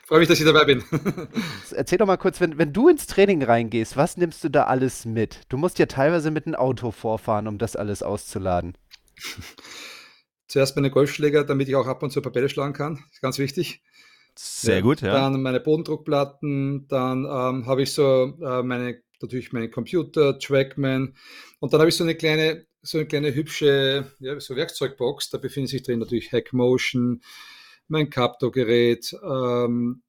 Freue 0.06 0.18
mich, 0.18 0.28
dass 0.28 0.38
ich 0.38 0.44
dabei 0.44 0.64
bin. 0.66 0.84
Erzähl 1.74 1.96
doch 1.98 2.06
mal 2.06 2.18
kurz, 2.18 2.40
wenn, 2.40 2.58
wenn 2.58 2.72
du 2.74 2.88
ins 2.88 3.06
Training 3.06 3.42
reingehst, 3.42 3.96
was 3.96 4.18
nimmst 4.18 4.44
du 4.44 4.50
da 4.50 4.64
alles 4.64 5.06
mit? 5.06 5.40
Du 5.48 5.56
musst 5.56 5.78
ja 5.78 5.86
teilweise 5.86 6.30
mit 6.30 6.46
einem 6.46 6.56
Auto 6.56 6.90
vorfahren, 6.90 7.48
um 7.48 7.56
das 7.56 7.74
alles 7.74 8.02
auszuladen. 8.02 8.76
Zuerst 10.46 10.76
meine 10.76 10.90
Golfschläger, 10.90 11.44
damit 11.44 11.68
ich 11.68 11.76
auch 11.76 11.86
ab 11.86 12.02
und 12.02 12.10
zu 12.10 12.20
ein 12.20 12.22
paar 12.22 12.32
Bälle 12.32 12.50
schlagen 12.50 12.74
kann. 12.74 12.96
Das 12.96 13.14
ist 13.14 13.22
ganz 13.22 13.38
wichtig. 13.38 13.82
Sehr 14.36 14.82
gut, 14.82 15.00
ja. 15.00 15.12
Dann 15.12 15.40
meine 15.40 15.60
Bodendruckplatten, 15.60 16.86
dann 16.88 17.24
ähm, 17.24 17.66
habe 17.66 17.82
ich 17.82 17.92
so 17.92 18.36
äh, 18.42 18.62
meine, 18.62 19.00
natürlich 19.22 19.52
meinen 19.52 19.70
Computer, 19.70 20.38
Trackman 20.38 21.16
und 21.60 21.72
dann 21.72 21.80
habe 21.80 21.88
ich 21.88 21.96
so 21.96 22.04
eine 22.04 22.14
kleine, 22.14 22.66
so 22.82 22.98
eine 22.98 23.06
kleine 23.06 23.34
hübsche 23.34 24.12
ja, 24.18 24.38
so 24.40 24.56
Werkzeugbox. 24.56 25.30
Da 25.30 25.38
befindet 25.38 25.70
sich 25.70 25.82
drin 25.82 26.00
natürlich 26.00 26.32
Hackmotion, 26.32 27.22
mein 27.88 28.10
Capto-Gerät, 28.10 29.14
ähm, 29.22 30.02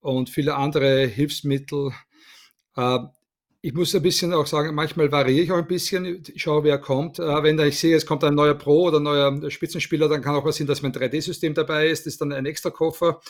und 0.00 0.30
viele 0.30 0.54
andere 0.54 1.06
Hilfsmittel. 1.06 1.92
Äh, 2.76 2.98
ich 3.60 3.74
muss 3.74 3.94
ein 3.94 4.02
bisschen 4.02 4.32
auch 4.32 4.46
sagen, 4.46 4.74
manchmal 4.74 5.10
variiere 5.10 5.44
ich 5.44 5.52
auch 5.52 5.58
ein 5.58 5.66
bisschen, 5.66 6.22
schaue, 6.36 6.64
wer 6.64 6.78
kommt. 6.78 7.18
Äh, 7.18 7.42
wenn 7.42 7.58
ich 7.58 7.78
sehe, 7.78 7.96
es 7.96 8.06
kommt 8.06 8.22
ein 8.24 8.34
neuer 8.34 8.54
Pro 8.54 8.84
oder 8.84 9.00
ein 9.00 9.02
neuer 9.02 9.50
Spitzenspieler, 9.50 10.08
dann 10.08 10.22
kann 10.22 10.34
auch 10.34 10.44
was 10.44 10.56
sein, 10.56 10.66
dass 10.66 10.82
mein 10.82 10.92
3D-System 10.92 11.54
dabei 11.54 11.88
ist. 11.88 12.06
Das 12.06 12.14
ist 12.14 12.20
dann 12.20 12.32
ein 12.32 12.46
extra 12.46 12.70
Koffer. 12.70 13.20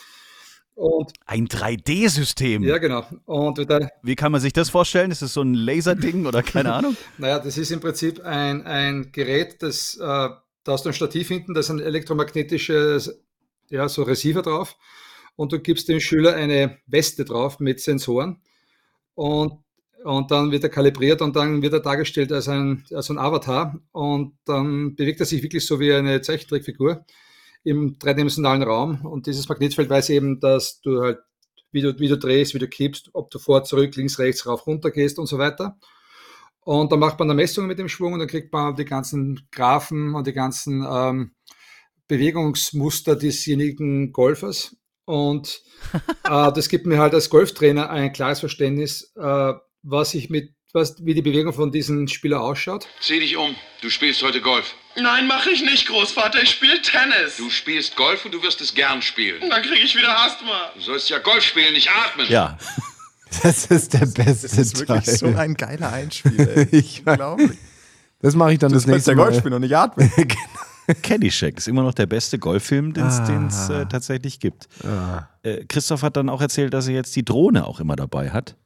Und 0.75 1.13
Ein 1.27 1.49
3D-System. 1.49 2.63
ja, 2.63 2.79
genau. 2.79 3.05
Und 3.25 3.59
Wie 4.03 4.15
kann 4.15 4.31
man 4.31 4.41
sich 4.41 4.53
das 4.53 4.71
vorstellen? 4.71 5.11
Ist 5.11 5.23
es 5.23 5.35
so 5.35 5.43
ein 5.43 5.55
Laserding 5.55 6.25
oder 6.25 6.45
keine 6.45 6.73
Ahnung? 6.73 6.97
Naja, 7.19 7.41
das 7.41 7.59
ist 7.59 7.73
im 7.73 7.81
Prinzip 7.81 8.21
ein, 8.21 8.65
ein 8.65 9.11
Gerät, 9.11 9.61
das, 9.61 9.97
äh, 9.97 10.01
da 10.01 10.39
hast 10.67 10.85
du 10.85 10.91
ein 10.91 10.95
Stativ 10.95 11.27
hinten, 11.29 11.55
da 11.55 11.61
ist 11.61 11.71
ein 11.71 11.81
elektromagnetisches, 11.81 13.25
ja, 13.71 13.89
so 13.89 14.03
Receiver 14.03 14.43
drauf. 14.43 14.77
Und 15.37 15.53
du 15.53 15.61
gibst 15.61 15.89
dem 15.89 16.01
Schüler 16.01 16.35
eine 16.35 16.79
Weste 16.87 17.25
drauf 17.25 17.61
mit 17.61 17.81
Sensoren. 17.81 18.41
Und, 19.15 19.63
und 20.05 20.31
dann 20.31 20.51
wird 20.51 20.65
er 20.65 20.71
kalibriert 20.71 21.23
und 21.23 21.37
dann 21.37 21.63
wird 21.63 21.73
er 21.73 21.81
dargestellt 21.81 22.33
als 22.33 22.49
ein, 22.49 22.85
als 22.93 23.11
ein 23.11 23.19
Avatar. 23.19 23.81
Und 23.93 24.37
dann 24.45 24.97
bewegt 24.97 25.21
er 25.21 25.27
sich 25.27 25.43
wirklich 25.43 25.67
so 25.67 25.81
wie 25.81 25.93
eine 25.93 26.21
Zeichentrickfigur 26.23 27.05
im 27.65 27.99
dreidimensionalen 27.99 28.63
Raum. 28.63 29.05
Und 29.07 29.27
dieses 29.27 29.49
Magnetfeld 29.49 29.91
weiß 29.91 30.11
eben, 30.11 30.41
dass 30.41 30.81
du 30.81 31.01
halt, 31.03 31.19
wie 31.71 31.83
du, 31.83 31.99
wie 31.99 32.09
du 32.09 32.17
drehst, 32.17 32.55
wie 32.55 32.59
du 32.59 32.69
kippst, 32.69 33.11
ob 33.13 33.31
du 33.31 33.39
vor, 33.39 33.63
zurück, 33.65 33.95
links, 33.97 34.19
rechts, 34.19 34.47
rauf, 34.47 34.67
runter 34.67 34.91
gehst 34.91 35.19
und 35.19 35.27
so 35.27 35.39
weiter. 35.39 35.79
Und 36.61 36.93
dann 36.93 36.99
macht 36.99 37.19
man 37.19 37.31
eine 37.31 37.35
Messung 37.35 37.67
mit 37.67 37.79
dem 37.79 37.89
Schwung 37.89 38.13
und 38.13 38.19
dann 38.19 38.29
kriegt 38.29 38.53
man 38.53 38.77
die 38.77 38.85
ganzen 38.85 39.49
Graphen 39.53 40.15
und 40.15 40.27
die 40.27 40.33
ganzen 40.33 40.87
ähm, 40.87 41.31
Bewegungsmuster 42.09 43.17
desjenigen 43.17 44.13
Golfers. 44.13 44.77
Und 45.05 45.61
äh, 46.25 46.53
das 46.53 46.69
gibt 46.69 46.87
mir 46.87 46.99
halt 46.99 47.15
als 47.15 47.31
Golftrainer 47.31 47.89
ein 47.91 48.13
klares 48.13 48.41
Verständnis, 48.41 49.13
äh, 49.17 49.53
was 49.83 50.13
ich 50.15 50.29
mit, 50.29 50.51
was, 50.75 50.97
wie 51.05 51.15
die 51.15 51.23
Bewegung 51.23 51.55
von 51.55 51.73
diesem 51.73 52.09
Spieler 52.09 52.43
ausschaut. 52.43 52.87
Zieh 53.01 53.21
dich 53.21 53.37
um. 53.39 53.55
Du 53.81 53.89
spielst 53.89 54.23
heute 54.23 54.41
Golf. 54.43 54.75
Nein, 55.01 55.27
mache 55.27 55.51
ich 55.51 55.63
nicht, 55.63 55.87
Großvater. 55.87 56.43
Ich 56.43 56.51
spiele 56.51 56.83
Tennis. 56.83 57.37
Du 57.39 57.49
spielst 57.49 57.97
Golf 57.97 58.25
und 58.27 58.35
du 58.35 58.43
wirst 58.43 58.61
es 58.61 58.75
gern 58.75 59.01
spielen. 59.01 59.49
Dann 59.49 59.63
kriege 59.63 59.83
ich 59.85 59.97
wieder 59.97 60.19
Asthma. 60.19 60.73
Du 60.75 60.81
sollst 60.81 61.09
ja 61.09 61.19
Golf 61.21 61.45
spielen, 61.45 61.73
nicht 61.73 61.89
atmen. 61.91 62.27
Ja. 62.29 62.59
Das 63.43 63.67
ist 63.67 63.93
der 63.93 64.07
beste 64.07 64.23
Das 64.25 64.57
ist 64.57 64.79
wirklich 64.79 65.05
Teil. 65.05 65.17
so 65.19 65.27
ein 65.27 65.53
geiler 65.53 65.93
Einspieler. 65.93 66.49
ey. 66.57 66.67
Ich- 66.73 67.03
Unglaublich. 67.07 67.59
Das 68.23 68.35
mache 68.35 68.55
ich 68.55 68.59
dann 68.59 68.71
Du 68.71 68.77
das 68.77 68.87
nächste 68.87 69.11
der 69.11 69.17
Mal. 69.17 69.25
Golfspieler 69.25 69.57
und 69.57 69.63
nicht 69.63 69.77
atmen. 69.77 70.11
Caddyshack 70.95 71.59
ist 71.59 71.69
immer 71.69 71.83
noch 71.83 71.95
der 71.95 72.07
beste 72.07 72.39
Golffilm, 72.39 72.93
den 72.95 73.07
es 73.07 73.21
Ah. 73.21 73.83
äh, 73.83 73.87
tatsächlich 73.87 74.41
gibt. 74.41 74.69
Ah. 74.85 75.29
Äh, 75.43 75.65
Christoph 75.67 76.03
hat 76.03 76.17
dann 76.17 76.29
auch 76.29 76.41
erzählt, 76.41 76.73
dass 76.75 76.89
er 76.89 76.95
jetzt 76.95 77.15
die 77.17 77.25
Drohne 77.25 77.67
auch 77.67 77.81
immer 77.81 77.97
dabei 77.97 78.31
hat. 78.31 78.57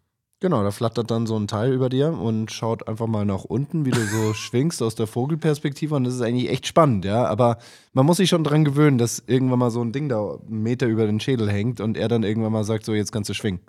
Genau, 0.40 0.64
da 0.64 0.72
flattert 0.72 1.08
dann 1.12 1.26
so 1.28 1.38
ein 1.38 1.46
Teil 1.46 1.72
über 1.72 1.88
dir 1.88 2.12
und 2.12 2.50
schaut 2.50 2.88
einfach 2.88 3.06
mal 3.06 3.24
nach 3.24 3.44
unten, 3.44 3.85
wie 3.87 3.92
du 3.92 4.04
so 4.06 4.35
schwingst 4.35 4.82
aus 4.82 4.96
der 4.96 5.06
Vogelperspektive. 5.06 5.94
Und 5.94 6.02
das 6.04 6.14
ist 6.14 6.20
eigentlich 6.20 6.50
echt 6.50 6.66
spannend, 6.66 7.04
ja. 7.04 7.26
Aber 7.26 7.58
man 7.92 8.04
muss 8.06 8.16
sich 8.16 8.28
schon 8.28 8.42
dran 8.42 8.64
gewöhnen, 8.64 8.98
dass 8.98 9.22
irgendwann 9.28 9.61
mal 9.61 9.70
so 9.70 9.80
ein 9.82 9.92
Ding 9.92 10.08
da 10.08 10.38
einen 10.48 10.62
Meter 10.64 10.87
über 10.88 11.06
den 11.06 11.20
Schädel 11.20 11.48
hängt 11.48 11.80
und 11.80 11.96
er 11.96 12.08
dann 12.08 12.24
irgendwann 12.24 12.50
mal 12.52 12.64
sagt, 12.64 12.85
so 12.85 12.92
jetzt 12.92 13.12
kannst 13.12 13.30
du 13.30 13.35
schwingen. 13.35 13.61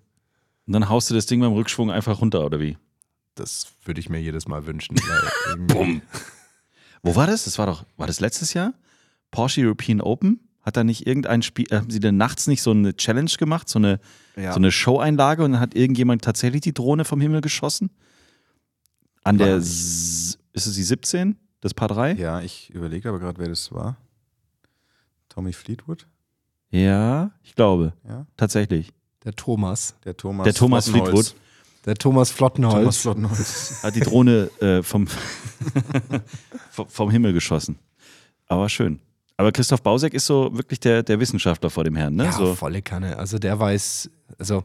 Und 0.65 0.73
dann 0.73 0.89
haust 0.89 1.11
du 1.11 1.13
das 1.13 1.27
Ding 1.27 1.41
beim 1.41 1.53
Rückschwung 1.53 1.91
einfach 1.91 2.21
runter, 2.21 2.43
oder 2.43 2.59
wie? 2.59 2.77
Das 3.35 3.67
würde 3.85 3.99
ich 3.99 4.09
mir 4.09 4.19
jedes 4.19 4.47
Mal 4.47 4.65
wünschen. 4.65 4.95
Bumm. 5.67 6.01
Wo 7.03 7.15
war 7.15 7.27
das? 7.27 7.43
Das 7.45 7.57
war 7.59 7.65
doch, 7.67 7.85
war 7.97 8.07
das 8.07 8.19
letztes 8.19 8.53
Jahr? 8.53 8.73
Porsche 9.31 9.61
European 9.61 10.01
Open? 10.01 10.39
Hat 10.61 10.77
da 10.77 10.83
nicht 10.85 11.05
irgendein 11.05 11.41
Spiel, 11.41 11.65
äh, 11.71 11.75
haben 11.77 11.89
sie 11.89 11.99
denn 11.99 12.15
nachts 12.15 12.47
nicht 12.47 12.61
so 12.61 12.71
eine 12.71 12.95
Challenge 12.95 13.29
gemacht, 13.37 13.67
so 13.67 13.77
eine, 13.79 13.99
Ja. 14.37 14.53
so 14.53 14.57
eine 14.59 14.71
Show-Einlage 14.71 15.43
und 15.43 15.51
dann 15.53 15.59
hat 15.61 15.75
irgendjemand 15.75 16.21
tatsächlich 16.23 16.61
die 16.61 16.73
Drohne 16.73 17.03
vom 17.03 17.19
Himmel 17.19 17.41
geschossen? 17.41 17.89
An 19.25 19.37
der, 19.37 19.57
S- 19.57 20.37
ist 20.53 20.65
es 20.67 20.75
die 20.75 20.83
17, 20.83 21.37
das 21.61 21.73
Paar 21.73 21.89
3? 21.89 22.13
Ja, 22.13 22.39
ich 22.41 22.69
überlege 22.69 23.09
aber 23.09 23.19
gerade, 23.19 23.39
wer 23.39 23.49
das 23.49 23.71
war. 23.73 23.97
Tommy 25.29 25.51
Fleetwood? 25.51 26.07
Ja, 26.69 27.31
ich 27.43 27.55
glaube. 27.55 27.93
Ja. 28.07 28.25
Tatsächlich. 28.37 28.91
Der 29.25 29.33
Thomas. 29.35 29.95
Der 30.05 30.15
Thomas, 30.15 30.43
Der 30.45 30.53
Thomas. 30.53 30.89
Fleetwood. 30.89 31.35
Der 31.85 31.95
Thomas 31.95 32.31
Flottenholz. 32.31 32.75
Thomas 32.75 32.97
Flottenholz. 32.97 33.83
Hat 33.83 33.95
die 33.95 33.99
Drohne 33.99 34.49
äh, 34.61 34.81
vom, 34.83 35.07
vom- 36.71 37.09
Himmel 37.11 37.33
geschossen. 37.33 37.77
Aber 38.47 38.69
schön. 38.69 38.99
Aber 39.37 39.51
Christoph 39.51 39.81
Bausek 39.81 40.13
ist 40.13 40.25
so 40.25 40.55
wirklich 40.55 40.79
der, 40.79 41.03
der 41.03 41.19
Wissenschaftler 41.19 41.69
vor 41.69 41.83
dem 41.83 41.95
Herrn, 41.95 42.15
ne? 42.15 42.25
Ja, 42.25 42.31
so. 42.31 42.55
volle 42.55 42.81
Kanne. 42.81 43.17
Also 43.17 43.39
der 43.39 43.59
weiß, 43.59 44.09
also 44.37 44.63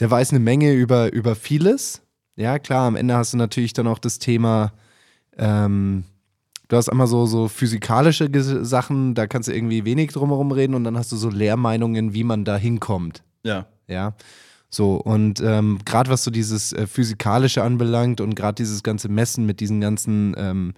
der 0.00 0.10
weiß 0.10 0.30
eine 0.30 0.40
Menge 0.40 0.72
über, 0.72 1.12
über 1.12 1.34
vieles. 1.34 2.02
Ja, 2.36 2.58
klar, 2.58 2.86
am 2.86 2.96
Ende 2.96 3.14
hast 3.16 3.32
du 3.32 3.36
natürlich 3.36 3.72
dann 3.72 3.86
auch 3.86 3.98
das 3.98 4.18
Thema, 4.18 4.72
ähm, 5.38 6.04
du 6.68 6.76
hast 6.76 6.88
einmal 6.88 7.06
so, 7.06 7.26
so 7.26 7.48
physikalische 7.48 8.28
Sachen, 8.64 9.14
da 9.14 9.26
kannst 9.26 9.48
du 9.48 9.54
irgendwie 9.54 9.84
wenig 9.84 10.12
drumherum 10.12 10.52
reden 10.52 10.74
und 10.74 10.84
dann 10.84 10.96
hast 10.98 11.10
du 11.12 11.16
so 11.16 11.30
Lehrmeinungen, 11.30 12.14
wie 12.14 12.24
man 12.24 12.44
da 12.44 12.56
hinkommt. 12.56 13.22
Ja. 13.44 13.66
Ja. 13.86 14.14
So, 14.70 14.96
und 14.96 15.40
ähm, 15.40 15.78
gerade 15.84 16.10
was 16.10 16.24
so 16.24 16.30
dieses 16.30 16.72
äh, 16.72 16.86
Physikalische 16.86 17.62
anbelangt 17.62 18.20
und 18.20 18.34
gerade 18.34 18.56
dieses 18.56 18.82
ganze 18.82 19.08
Messen 19.08 19.46
mit 19.46 19.60
diesen 19.60 19.80
ganzen 19.80 20.34
ähm, 20.36 20.74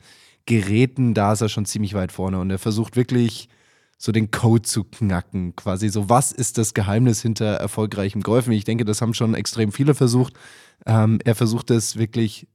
Geräten, 0.47 1.15
da 1.15 1.33
ist 1.33 1.41
er 1.41 1.49
schon 1.49 1.67
ziemlich 1.67 1.95
weit 1.95 2.13
vorne 2.13 2.39
und 2.39 2.51
er 2.51 2.59
versucht 2.59 2.97
wirklich 2.97 3.49
so 3.99 4.13
den 4.13 4.31
Code 4.31 4.63
zu 4.63 4.85
knacken, 4.85 5.55
quasi 5.57 5.91
so, 5.91 6.09
was 6.09 6.33
ist 6.33 6.57
das 6.57 6.73
Geheimnis 6.73 7.21
hinter 7.21 7.57
erfolgreichem 7.57 8.23
Golfen? 8.23 8.53
Ich 8.53 8.65
denke, 8.65 8.85
das 8.85 9.03
haben 9.03 9.13
schon 9.13 9.35
extrem 9.35 9.73
viele 9.73 9.95
versucht. 9.95 10.33
Ähm, 10.87 11.19
er 11.25 11.35
versucht 11.35 11.71
es 11.71 11.97
wirklich 11.97 12.49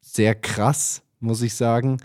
sehr 0.00 0.36
krass, 0.36 1.02
muss 1.18 1.42
ich 1.42 1.54
sagen, 1.54 1.96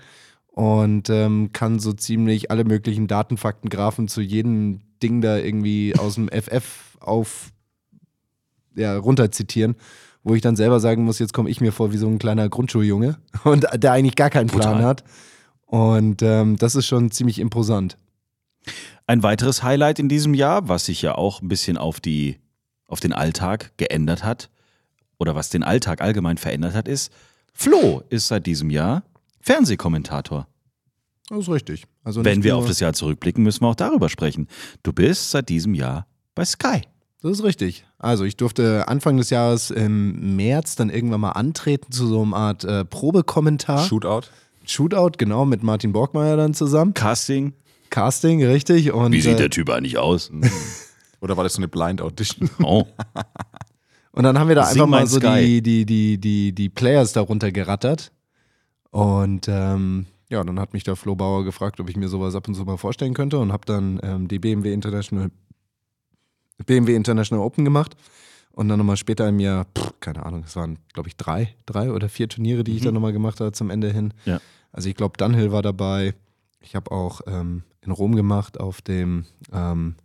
und 0.48 1.10
ähm, 1.12 1.52
kann 1.54 1.80
so 1.80 1.94
ziemlich 1.94 2.50
alle 2.50 2.64
möglichen 2.64 3.08
Datenfakten, 3.08 3.70
Graphen 3.70 4.08
zu 4.08 4.22
jedem 4.22 4.80
Ding 5.04 5.22
da 5.22 5.38
irgendwie 5.38 5.94
aus 5.96 6.16
dem 6.16 6.28
FF 6.28 6.98
auf 7.00 7.52
ja, 8.80 8.98
runter 8.98 9.32
zitieren, 9.32 9.76
wo 10.24 10.36
ich 10.36 10.42
dann 10.42 10.56
selber 10.56 10.80
sagen 10.80 11.04
muss, 11.04 11.20
jetzt 11.20 11.34
komme 11.34 11.50
ich 11.50 11.62
mir 11.62 11.72
vor 11.72 11.92
wie 11.92 11.98
so 11.98 12.08
ein 12.08 12.20
kleiner 12.20 12.50
Grundschuljunge 12.50 13.18
und 13.44 13.68
der 13.74 13.92
eigentlich 13.92 14.16
gar 14.16 14.30
keinen 14.30 14.48
Plan 14.48 14.78
Brutal. 14.78 14.86
hat. 14.86 15.04
Und 15.66 16.22
ähm, 16.24 16.58
das 16.58 16.76
ist 16.76 16.88
schon 16.88 17.12
ziemlich 17.12 17.40
imposant. 17.40 17.98
Ein 19.06 19.24
weiteres 19.24 19.64
Highlight 19.64 20.00
in 20.00 20.10
diesem 20.10 20.34
Jahr, 20.34 20.68
was 20.68 20.86
sich 20.86 21.02
ja 21.02 21.16
auch 21.16 21.42
ein 21.42 21.48
bisschen 21.48 21.78
auf, 21.78 22.00
die, 22.00 22.38
auf 22.88 23.00
den 23.00 23.14
Alltag 23.14 23.72
geändert 23.78 24.24
hat 24.24 24.50
oder 25.18 25.36
was 25.36 25.50
den 25.50 25.64
Alltag 25.64 26.02
allgemein 26.02 26.38
verändert 26.38 26.74
hat, 26.74 26.88
ist, 26.88 27.12
Flo 27.54 28.04
ist 28.10 28.28
seit 28.28 28.46
diesem 28.46 28.70
Jahr 28.70 29.04
Fernsehkommentator. 29.42 30.48
Das 31.30 31.40
ist 31.40 31.50
richtig. 31.50 31.86
Also 32.04 32.26
Wenn 32.26 32.44
wir 32.44 32.58
auf 32.58 32.68
das 32.68 32.80
Jahr 32.80 32.94
zurückblicken, 32.94 33.44
müssen 33.44 33.62
wir 33.62 33.68
auch 33.68 33.76
darüber 33.76 34.10
sprechen. 34.10 34.48
Du 34.82 34.94
bist 34.94 35.32
seit 35.32 35.50
diesem 35.50 35.76
Jahr 35.76 36.08
bei 36.34 36.46
Sky. 36.46 36.82
Das 37.22 37.32
ist 37.32 37.44
richtig. 37.44 37.86
Also 37.98 38.24
ich 38.24 38.38
durfte 38.38 38.88
Anfang 38.88 39.18
des 39.18 39.30
Jahres 39.30 39.72
im 39.72 40.38
März 40.38 40.76
dann 40.76 40.90
irgendwann 40.90 41.22
mal 41.22 41.32
antreten 41.32 41.92
zu 41.92 42.08
so 42.08 42.22
einer 42.22 42.36
Art 42.36 42.64
äh, 42.64 42.86
Probekommentar. 42.86 43.86
Shootout. 43.86 44.28
Shootout, 44.66 45.18
genau, 45.18 45.46
mit 45.46 45.62
Martin 45.62 45.92
Borgmeier 45.92 46.38
dann 46.38 46.54
zusammen. 46.54 46.94
Casting. 46.94 47.54
Casting, 47.90 48.44
richtig. 48.44 48.94
Und, 48.94 49.12
Wie 49.12 49.22
sieht 49.22 49.34
äh, 49.34 49.38
der 49.38 49.50
Typ 49.50 49.70
eigentlich 49.70 49.98
aus? 49.98 50.32
Oder 51.22 51.36
war 51.36 51.44
das 51.44 51.54
so 51.54 51.60
eine 51.60 51.68
Blind 51.68 52.02
Audition? 52.02 52.50
Oh. 52.64 52.86
Und 54.12 54.24
dann 54.24 54.40
haben 54.40 54.48
wir 54.48 54.56
da 54.56 54.66
Sing 54.66 54.82
einfach 54.82 54.88
mal 54.88 55.08
so 55.08 55.20
die, 55.20 55.62
die, 55.62 55.86
die, 55.86 56.18
die, 56.18 56.54
die 56.54 56.70
Players 56.70 57.14
darunter 57.14 57.52
gerattert. 57.52 58.12
Und 58.92 59.48
ähm, 59.48 60.08
ja, 60.30 60.44
dann 60.44 60.60
hat 60.60 60.74
mich 60.74 60.84
der 60.84 60.96
Flo 60.96 61.16
Bauer 61.16 61.44
gefragt, 61.44 61.80
ob 61.80 61.90
ich 61.90 61.96
mir 61.96 62.08
sowas 62.08 62.36
ab 62.36 62.48
und 62.48 62.56
zu 62.56 62.64
mal 62.64 62.78
vorstellen 62.78 63.14
könnte 63.14 63.40
und 63.40 63.52
habe 63.52 63.66
dann 63.66 64.00
ähm, 64.04 64.28
die 64.28 64.40
BMW 64.40 64.74
International 64.74 65.32
BMW 66.66 66.96
International 66.96 67.44
Open 67.46 67.66
gemacht. 67.66 67.96
Und 68.52 68.68
dann 68.68 68.78
nochmal 68.80 68.98
später 68.98 69.28
im 69.30 69.40
Jahr, 69.40 69.66
pff, 69.78 69.94
keine 70.02 70.26
Ahnung, 70.26 70.44
es 70.46 70.56
waren, 70.56 70.80
glaube 70.94 71.08
ich, 71.08 71.16
drei, 71.16 71.56
drei 71.66 71.92
oder 71.92 72.10
vier 72.10 72.28
Turniere, 72.28 72.64
die 72.64 72.74
ich 72.76 72.82
Mhm. 72.82 72.86
dann 72.86 72.94
nochmal 72.96 73.14
gemacht 73.14 73.40
habe 73.40 73.52
zum 73.54 73.70
Ende 73.70 73.90
hin. 73.92 74.14
Ja. 74.26 74.40
Also 74.72 74.90
ich 74.90 74.96
glaube, 74.96 75.18
Dunhill 75.18 75.52
war 75.52 75.62
dabei. 75.62 76.14
Ich 76.62 76.76
habe 76.76 76.92
auch 76.92 77.22
ähm, 77.28 77.64
in 77.82 77.92
Rom 77.92 78.16
gemacht 78.16 78.60
auf 78.60 78.82
dem, 78.82 79.26
ähm, 79.54 79.96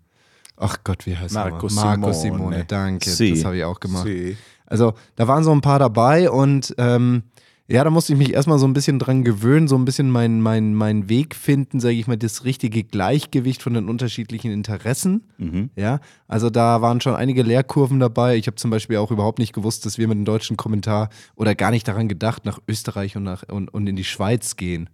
ach 0.56 0.78
Gott, 0.84 1.04
wie 1.06 1.16
heißt 1.16 1.34
Marco 1.34 1.66
er? 1.66 1.72
Marco 1.72 2.12
Simone. 2.12 2.14
Simone, 2.14 2.64
danke. 2.66 3.10
Si. 3.10 3.30
Das 3.30 3.44
habe 3.44 3.56
ich 3.56 3.64
auch 3.64 3.80
gemacht. 3.80 4.04
Si. 4.04 4.36
Also 4.66 4.94
da 5.16 5.26
waren 5.26 5.42
so 5.42 5.50
ein 5.52 5.60
paar 5.60 5.78
dabei 5.80 6.30
und 6.30 6.74
ähm, 6.78 7.24
ja, 7.66 7.82
da 7.82 7.88
musste 7.88 8.12
ich 8.12 8.18
mich 8.18 8.34
erstmal 8.34 8.58
so 8.58 8.66
ein 8.66 8.74
bisschen 8.74 8.98
dran 8.98 9.24
gewöhnen, 9.24 9.68
so 9.68 9.76
ein 9.76 9.86
bisschen 9.86 10.10
meinen 10.10 10.42
mein, 10.42 10.74
mein 10.74 11.08
Weg 11.08 11.34
finden, 11.34 11.80
sage 11.80 11.94
ich 11.94 12.06
mal, 12.06 12.18
das 12.18 12.44
richtige 12.44 12.84
Gleichgewicht 12.84 13.62
von 13.62 13.72
den 13.72 13.88
unterschiedlichen 13.88 14.52
Interessen. 14.52 15.24
Mhm. 15.38 15.70
Ja, 15.74 16.00
also 16.28 16.50
da 16.50 16.82
waren 16.82 17.00
schon 17.00 17.14
einige 17.14 17.42
Lehrkurven 17.42 18.00
dabei. 18.00 18.36
Ich 18.36 18.46
habe 18.48 18.56
zum 18.56 18.70
Beispiel 18.70 18.98
auch 18.98 19.10
überhaupt 19.10 19.38
nicht 19.38 19.54
gewusst, 19.54 19.86
dass 19.86 19.96
wir 19.96 20.08
mit 20.08 20.18
dem 20.18 20.26
deutschen 20.26 20.58
Kommentar 20.58 21.08
oder 21.36 21.54
gar 21.54 21.70
nicht 21.70 21.88
daran 21.88 22.08
gedacht, 22.08 22.44
nach 22.44 22.58
Österreich 22.68 23.16
und, 23.16 23.22
nach, 23.22 23.44
und, 23.48 23.72
und 23.72 23.86
in 23.86 23.96
die 23.96 24.04
Schweiz 24.04 24.56
gehen. 24.56 24.90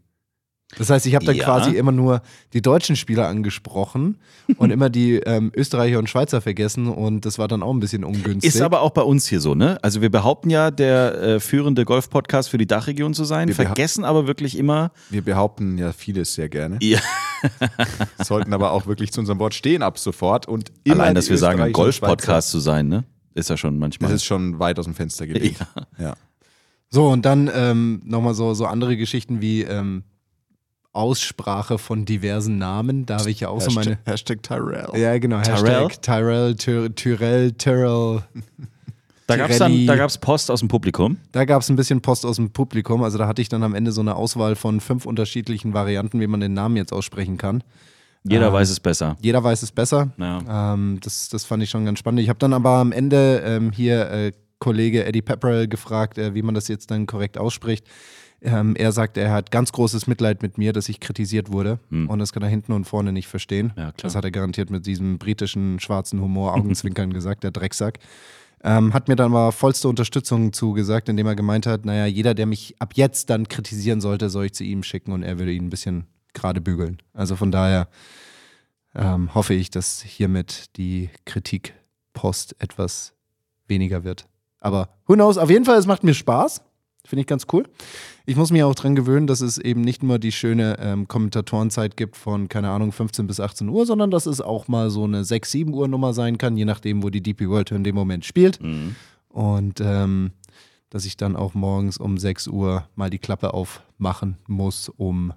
Das 0.79 0.89
heißt, 0.89 1.05
ich 1.07 1.17
habe 1.17 1.25
dann 1.25 1.35
Ja. 1.35 1.45
quasi 1.45 1.71
immer 1.77 1.91
nur 1.91 2.23
die 2.53 2.63
deutschen 2.63 2.95
Spieler 2.95 3.27
angesprochen 3.27 4.19
und 4.57 4.71
immer 4.71 4.89
die 4.89 5.17
ähm, 5.17 5.51
Österreicher 5.55 5.99
und 5.99 6.09
Schweizer 6.09 6.41
vergessen 6.41 6.87
und 6.87 7.27
das 7.27 7.39
war 7.39 7.49
dann 7.49 7.63
auch 7.63 7.73
ein 7.73 7.81
bisschen 7.81 8.05
ungünstig. 8.05 8.55
Ist 8.55 8.61
aber 8.63 8.81
auch 8.83 8.91
bei 8.91 9.03
uns 9.03 9.27
hier 9.27 9.41
so, 9.41 9.55
ne? 9.57 9.79
Also 9.83 10.01
wir 10.01 10.11
behaupten 10.11 10.49
ja, 10.49 10.71
der 10.71 11.15
äh, 11.21 11.41
führende 11.41 11.85
Golf-Podcast 11.85 12.51
für 12.51 12.59
die 12.59 12.67
Dachregion 12.69 13.15
zu 13.15 13.25
sein, 13.25 13.49
Wir 13.49 13.55
vergessen 13.57 14.05
aber 14.05 14.29
wirklich 14.29 14.57
immer. 14.57 14.93
Wir 15.11 15.23
behaupten 15.23 15.77
ja 15.77 15.93
vieles 15.93 16.35
sehr 16.35 16.49
gerne. 16.49 16.79
Ja. 16.81 17.01
Sollten 18.23 18.53
aber 18.53 18.71
auch 18.73 18.87
wirklich 18.87 19.13
zu 19.13 19.21
unserem 19.21 19.39
Wort 19.39 19.55
stehen 19.55 19.83
ab 19.83 19.99
sofort 19.99 20.47
und 20.47 20.71
immer 20.85 21.03
Allein, 21.03 21.15
dass 21.15 21.31
wir 21.31 21.39
sagen, 21.39 21.61
ein 21.61 21.73
Golf-Podcast 21.73 22.51
zu 22.51 22.61
sein, 22.61 22.89
ne? 22.89 23.05
Ist 23.35 23.51
ja 23.51 23.57
schon 23.57 23.79
manchmal. 23.79 24.11
Das 24.11 24.17
ist 24.23 24.25
schon 24.25 24.59
weit 24.59 24.79
aus 24.79 24.85
dem 24.85 24.95
Fenster 24.95 25.27
gelegt. 25.27 25.65
Ja. 25.99 26.15
So, 26.91 27.09
und 27.09 27.25
dann 27.25 27.51
ähm, 27.55 28.03
nochmal 28.05 28.35
so, 28.35 28.55
so 28.55 28.67
andere 28.67 28.97
Geschichten 28.97 29.41
wie 29.41 29.63
ähm, 29.63 30.03
Aussprache 30.93 31.79
von 31.79 32.05
diversen 32.05 32.59
Namen. 32.59 33.07
Da 33.07 33.19
habe 33.21 33.31
ich 33.31 33.41
ja 33.41 33.49
auch 33.49 33.61
so 33.61 33.69
Hashtag- 33.71 33.75
meine. 33.85 33.99
Hashtag 34.07 34.43
Tyrell. 34.43 34.89
Ja, 35.01 35.19
genau. 35.19 35.41
Tyrell? 35.43 35.85
Hashtag 35.89 36.03
Tyrell, 36.03 36.55
Ty- 36.57 36.91
Tyrell, 36.95 37.53
Tyrell. 37.53 38.23
Da 39.27 39.37
gab 39.37 39.49
es 39.51 39.59
dann 39.59 39.71
Tirelli. 39.71 39.87
da 39.87 39.95
gab's 39.95 40.19
Post 40.19 40.51
aus 40.51 40.59
dem 40.59 40.69
Publikum. 40.69 41.17
Da 41.31 41.45
gab 41.45 41.63
es 41.63 41.69
ein 41.71 41.77
bisschen 41.77 42.01
Post 42.01 42.27
aus 42.27 42.35
dem 42.35 42.51
Publikum. 42.51 43.05
Also 43.05 43.17
da 43.17 43.29
hatte 43.29 43.41
ich 43.41 43.49
dann 43.49 43.63
am 43.63 43.77
Ende 43.77 43.93
so 43.93 44.01
eine 44.01 44.17
Auswahl 44.17 44.57
von 44.57 44.81
fünf 44.81 45.07
unterschiedlichen 45.07 45.73
Varianten, 45.73 46.19
wie 46.19 46.27
man 46.27 46.41
den 46.41 46.53
Namen 46.53 46.77
jetzt 46.77 46.93
aussprechen 46.93 47.37
kann. 47.37 47.63
Jeder 48.25 48.49
Ähm, 48.49 48.53
weiß 48.55 48.71
es 48.71 48.81
besser. 48.81 49.17
Jeder 49.21 49.45
weiß 49.45 49.63
es 49.63 49.71
besser. 49.71 50.11
Ja. 50.19 50.73
Ähm, 50.75 50.99
das, 51.01 51.29
das 51.29 51.45
fand 51.45 51.63
ich 51.63 51.71
schon 51.71 51.85
ganz 51.85 52.01
spannend. 52.01 52.21
Ich 52.23 52.29
habe 52.29 52.41
dann 52.41 52.53
aber 52.53 52.71
am 52.79 52.91
Ende 52.91 53.41
ähm, 53.47 53.71
hier 53.71 54.11
äh, 54.11 54.33
Kollege 54.59 55.05
Eddie 55.05 55.23
Pepperell 55.23 55.69
gefragt, 55.69 56.19
äh, 56.19 56.35
wie 56.35 56.43
man 56.43 56.57
das 56.57 56.67
jetzt 56.67 56.91
dann 56.91 57.07
korrekt 57.07 57.39
ausspricht. 57.39 57.87
Ähm, 58.43 58.75
er 58.77 58.93
sagt, 58.93 59.17
er 59.19 59.33
hat 59.33 59.51
ganz 59.51 59.73
großes 59.73 60.07
Mitleid 60.07 60.43
mit 60.43 60.57
mir, 60.57 60.73
dass 60.73 60.89
ich 60.89 61.01
kritisiert 61.01 61.53
wurde. 61.53 61.79
Hm. 61.91 62.09
Und 62.09 62.19
das 62.19 62.33
kann 62.33 62.43
er 62.43 62.49
hinten 62.49 62.73
und 62.73 62.85
vorne 62.85 63.13
nicht 63.13 63.29
verstehen. 63.29 63.73
Das 63.99 64.15
hat 64.15 64.25
er 64.25 64.31
garantiert 64.31 64.71
mit 64.71 64.87
diesem 64.87 65.19
britischen 65.19 65.79
schwarzen 65.79 66.21
Humor, 66.21 66.55
Augenzwinkern 66.55 67.13
gesagt, 67.15 67.45
der 67.45 67.51
Drecksack. 67.51 67.99
Ähm, 68.63 68.93
hat 68.93 69.09
mir 69.09 69.17
dann 69.17 69.33
aber 69.33 69.53
vollste 69.53 69.89
Unterstützung 69.89 70.53
zugesagt, 70.53 71.09
indem 71.09 71.27
er 71.27 71.35
gemeint 71.35 71.67
hat, 71.67 71.87
naja, 71.87 72.05
jeder, 72.05 72.35
der 72.35 72.47
mich 72.47 72.77
ab 72.79 72.93
jetzt 72.95 73.31
dann 73.31 73.49
kritisieren 73.49 74.01
sollte, 74.03 74.29
soll 74.29 74.47
ich 74.47 74.55
zu 74.55 74.65
ihm 74.65 74.83
schicken 74.83 75.13
und 75.13 75.23
er 75.23 75.39
würde 75.39 75.53
ihn 75.53 75.67
ein 75.67 75.71
bisschen 75.71 76.07
gerade 76.35 76.61
bügeln. 76.61 76.99
Also 77.15 77.37
von 77.37 77.51
daher 77.51 77.89
ähm, 78.95 79.35
hoffe 79.35 79.55
ich, 79.55 79.71
dass 79.71 80.03
hiermit 80.03 80.77
die 80.77 81.09
Kritikpost 81.25 82.57
etwas 82.59 83.15
weniger 83.67 84.05
wird. 84.05 84.27
Aber 84.59 84.91
who 85.07 85.15
knows? 85.15 85.39
Auf 85.39 85.49
jeden 85.49 85.65
Fall, 85.65 85.79
es 85.79 85.87
macht 85.87 86.05
mir 86.05 86.15
Spaß. 86.15 86.63
Finde 87.11 87.23
ich 87.23 87.27
ganz 87.27 87.49
cool. 87.53 87.65
Ich 88.25 88.37
muss 88.37 88.53
mich 88.53 88.63
auch 88.63 88.77
dran 88.77 88.95
gewöhnen, 88.95 89.27
dass 89.27 89.41
es 89.41 89.59
eben 89.59 89.81
nicht 89.81 90.05
nur 90.05 90.21
die 90.21 90.31
schöne 90.31 90.77
ähm, 90.79 91.09
Kommentatorenzeit 91.09 91.97
gibt 91.97 92.17
von, 92.17 92.49
keine 92.49 92.71
Ahnung, 92.71 92.93
15 92.93 93.27
bis 93.27 93.41
18 93.41 93.69
Uhr, 93.69 93.85
sondern 93.85 94.13
dass 94.13 94.27
es 94.27 94.41
auch 94.41 94.69
mal 94.69 94.91
so 94.91 95.03
eine 95.03 95.25
6, 95.25 95.51
7 95.51 95.75
Uhr 95.75 95.89
Nummer 95.89 96.13
sein 96.13 96.39
kann, 96.39 96.57
je 96.57 96.65
nachdem, 96.65 97.03
wo 97.03 97.11
die 97.11 97.21
DP 97.21 97.49
World 97.49 97.73
in 97.73 97.83
dem 97.83 97.97
Moment 97.97 98.25
spielt. 98.25 98.61
Und 99.29 99.81
ähm, 99.81 100.31
dass 100.89 101.05
ich 101.05 101.17
dann 101.17 101.35
auch 101.35 101.55
morgens 101.55 101.99
um 101.99 102.17
6 102.17 102.47
Uhr 102.47 102.87
mal 102.95 103.11
die 103.11 103.19
Klappe 103.19 103.55
aufmachen 103.55 104.37
muss, 104.47 104.89
um 104.89 105.33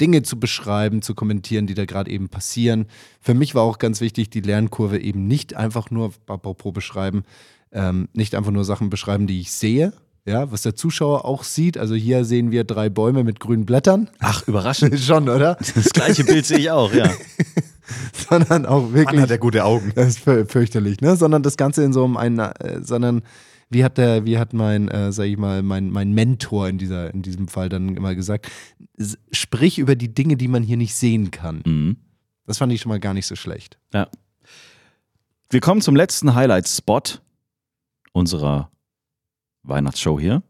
Dinge 0.00 0.24
zu 0.24 0.40
beschreiben, 0.40 1.00
zu 1.00 1.14
kommentieren, 1.14 1.68
die 1.68 1.74
da 1.74 1.84
gerade 1.84 2.10
eben 2.10 2.28
passieren. 2.28 2.86
Für 3.20 3.34
mich 3.34 3.54
war 3.54 3.62
auch 3.62 3.78
ganz 3.78 4.00
wichtig, 4.00 4.30
die 4.30 4.40
Lernkurve 4.40 4.98
eben 4.98 5.28
nicht 5.28 5.54
einfach 5.54 5.92
nur, 5.92 6.12
apropos 6.26 6.72
beschreiben, 6.72 7.22
ähm, 7.70 8.08
nicht 8.14 8.34
einfach 8.34 8.50
nur 8.50 8.64
Sachen 8.64 8.90
beschreiben, 8.90 9.28
die 9.28 9.38
ich 9.38 9.52
sehe, 9.52 9.92
ja, 10.26 10.50
was 10.50 10.62
der 10.62 10.74
Zuschauer 10.74 11.24
auch 11.24 11.44
sieht. 11.44 11.76
Also 11.76 11.94
hier 11.94 12.24
sehen 12.24 12.50
wir 12.50 12.64
drei 12.64 12.88
Bäume 12.88 13.24
mit 13.24 13.40
grünen 13.40 13.66
Blättern. 13.66 14.08
Ach, 14.20 14.46
überraschend. 14.48 14.98
Schon, 15.00 15.28
oder? 15.28 15.56
Das 15.74 15.90
gleiche 15.90 16.24
Bild 16.24 16.46
sehe 16.46 16.58
ich 16.58 16.70
auch, 16.70 16.92
ja. 16.92 17.10
sondern 18.28 18.64
auch 18.66 18.92
wirklich. 18.92 19.06
Mann, 19.16 19.20
hat 19.22 19.30
er 19.30 19.38
gute 19.38 19.64
Augen. 19.64 19.92
Das 19.94 20.08
ist 20.08 20.18
für- 20.20 20.46
fürchterlich, 20.46 21.00
ne? 21.00 21.16
Sondern 21.16 21.42
das 21.42 21.56
Ganze 21.56 21.84
in 21.84 21.92
so 21.92 22.04
einem, 22.04 22.16
einen, 22.16 22.38
äh, 22.38 22.80
sondern 22.82 23.22
wie 23.70 23.84
hat 23.84 23.98
der, 23.98 24.24
wie 24.24 24.38
hat 24.38 24.52
mein, 24.52 24.88
äh, 24.88 25.12
sag 25.12 25.24
ich 25.26 25.36
mal, 25.36 25.62
mein, 25.62 25.90
mein 25.90 26.12
Mentor 26.12 26.68
in 26.68 26.78
dieser, 26.78 27.12
in 27.12 27.22
diesem 27.22 27.48
Fall 27.48 27.68
dann 27.68 27.96
immer 27.96 28.14
gesagt, 28.14 28.50
sprich 29.32 29.78
über 29.78 29.96
die 29.96 30.14
Dinge, 30.14 30.36
die 30.36 30.48
man 30.48 30.62
hier 30.62 30.76
nicht 30.76 30.94
sehen 30.94 31.30
kann. 31.32 31.62
Mhm. 31.66 31.96
Das 32.46 32.58
fand 32.58 32.72
ich 32.72 32.80
schon 32.80 32.90
mal 32.90 33.00
gar 33.00 33.14
nicht 33.14 33.26
so 33.26 33.36
schlecht. 33.36 33.78
Ja. 33.92 34.08
Wir 35.50 35.60
kommen 35.60 35.80
zum 35.80 35.96
letzten 35.96 36.34
Highlight-Spot 36.34 37.02
unserer 38.12 38.70
Weihnachtsshow 39.64 40.20
hier. 40.20 40.42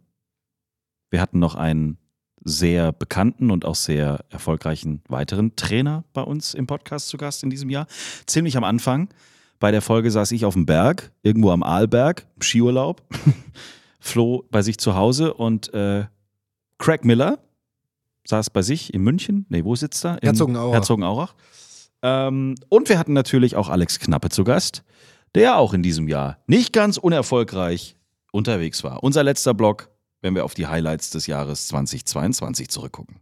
Wir 1.11 1.21
hatten 1.21 1.39
noch 1.39 1.55
einen 1.55 1.99
sehr 2.45 2.93
bekannten 2.93 3.51
und 3.51 3.65
auch 3.65 3.75
sehr 3.75 4.25
erfolgreichen 4.29 5.03
weiteren 5.09 5.57
Trainer 5.57 6.05
bei 6.13 6.23
uns 6.23 6.53
im 6.55 6.67
Podcast 6.67 7.09
zu 7.09 7.17
Gast 7.17 7.43
in 7.43 7.51
diesem 7.51 7.71
Jahr. 7.71 7.87
Ziemlich 8.27 8.57
am 8.57 8.65
Anfang. 8.65 9.09
Bei 9.59 9.71
der 9.71 9.81
Folge 9.81 10.11
saß 10.11 10.33
ich 10.33 10.45
auf 10.45 10.55
dem 10.55 10.67
Berg, 10.67 11.13
irgendwo 11.23 11.51
am 11.51 11.63
Aalberg, 11.63 12.27
im 12.37 12.43
Skiurlaub. 12.43 13.03
Flo 14.01 14.45
bei 14.51 14.61
sich 14.61 14.77
zu 14.77 14.95
Hause 14.95 15.33
und 15.33 15.73
äh, 15.73 16.05
Craig 16.77 17.05
Miller 17.05 17.39
saß 18.27 18.51
bei 18.51 18.61
sich 18.61 18.93
in 18.93 19.03
München. 19.03 19.47
Nee, 19.49 19.65
wo 19.65 19.75
sitzt 19.75 20.05
er? 20.05 20.23
In 20.23 20.29
Herzogenaurach. 20.29 20.75
Herzogenaurach. 20.75 21.35
Ähm, 22.03 22.57
und 22.69 22.91
wir 22.91 22.99
hatten 22.99 23.15
natürlich 23.15 23.57
auch 23.57 23.71
Alex 23.71 23.99
Knappe 23.99 24.29
zu 24.29 24.45
Gast, 24.45 24.85
der 25.35 25.57
auch 25.57 25.73
in 25.73 25.83
diesem 25.83 26.09
Jahr 26.09 26.39
nicht 26.47 26.75
ganz 26.75 26.99
unerfolgreich 26.99 27.97
unterwegs 28.35 28.83
war. 28.83 29.03
Unser 29.03 29.23
letzter 29.23 29.55
Blog, 29.55 29.89
wenn 30.21 30.35
wir 30.35 30.45
auf 30.45 30.55
die 30.55 30.67
Highlights 30.67 31.11
des 31.11 31.27
Jahres 31.27 31.69
2022 31.69 32.69
zurückgucken. 32.69 33.21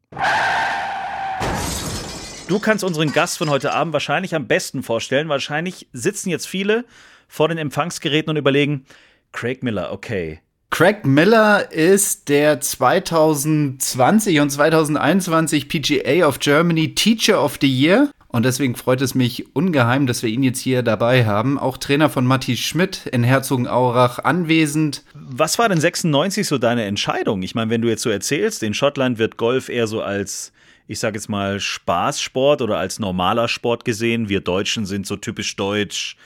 Du 2.48 2.58
kannst 2.58 2.82
unseren 2.82 3.12
Gast 3.12 3.38
von 3.38 3.50
heute 3.50 3.72
Abend 3.72 3.92
wahrscheinlich 3.92 4.34
am 4.34 4.46
besten 4.46 4.82
vorstellen. 4.82 5.28
Wahrscheinlich 5.28 5.88
sitzen 5.92 6.30
jetzt 6.30 6.46
viele 6.46 6.84
vor 7.28 7.48
den 7.48 7.58
Empfangsgeräten 7.58 8.30
und 8.30 8.36
überlegen, 8.36 8.86
Craig 9.32 9.62
Miller, 9.62 9.92
okay. 9.92 10.40
Craig 10.70 11.04
Miller 11.04 11.70
ist 11.70 12.30
der 12.30 12.60
2020 12.60 14.40
und 14.40 14.50
2021 14.50 15.68
PGA 15.68 16.26
of 16.26 16.38
Germany 16.38 16.94
Teacher 16.94 17.42
of 17.42 17.58
the 17.60 17.68
Year. 17.68 18.10
Und 18.32 18.46
deswegen 18.46 18.76
freut 18.76 19.02
es 19.02 19.14
mich 19.14 19.54
ungeheim, 19.54 20.06
dass 20.06 20.22
wir 20.22 20.30
ihn 20.30 20.42
jetzt 20.42 20.58
hier 20.58 20.82
dabei 20.82 21.26
haben. 21.26 21.58
Auch 21.58 21.76
Trainer 21.76 22.08
von 22.08 22.24
Matti 22.24 22.56
Schmidt 22.56 23.04
in 23.04 23.24
Herzogenaurach 23.24 24.18
anwesend. 24.20 25.04
Was 25.12 25.58
war 25.58 25.68
denn 25.68 25.78
96 25.78 26.46
so 26.46 26.56
deine 26.56 26.84
Entscheidung? 26.84 27.42
Ich 27.42 27.54
meine, 27.54 27.70
wenn 27.70 27.82
du 27.82 27.88
jetzt 27.88 28.00
so 28.00 28.08
erzählst, 28.08 28.62
in 28.62 28.72
Schottland 28.72 29.18
wird 29.18 29.36
Golf 29.36 29.68
eher 29.68 29.86
so 29.86 30.00
als, 30.00 30.54
ich 30.86 30.98
sage 30.98 31.18
jetzt 31.18 31.28
mal, 31.28 31.60
Spaßsport 31.60 32.62
oder 32.62 32.78
als 32.78 32.98
normaler 32.98 33.48
Sport 33.48 33.84
gesehen. 33.84 34.30
Wir 34.30 34.40
Deutschen 34.40 34.86
sind 34.86 35.06
so 35.06 35.16
typisch 35.16 35.54
deutsch, 35.56 36.16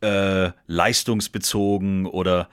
äh, 0.00 0.50
leistungsbezogen 0.68 2.06
oder 2.06 2.48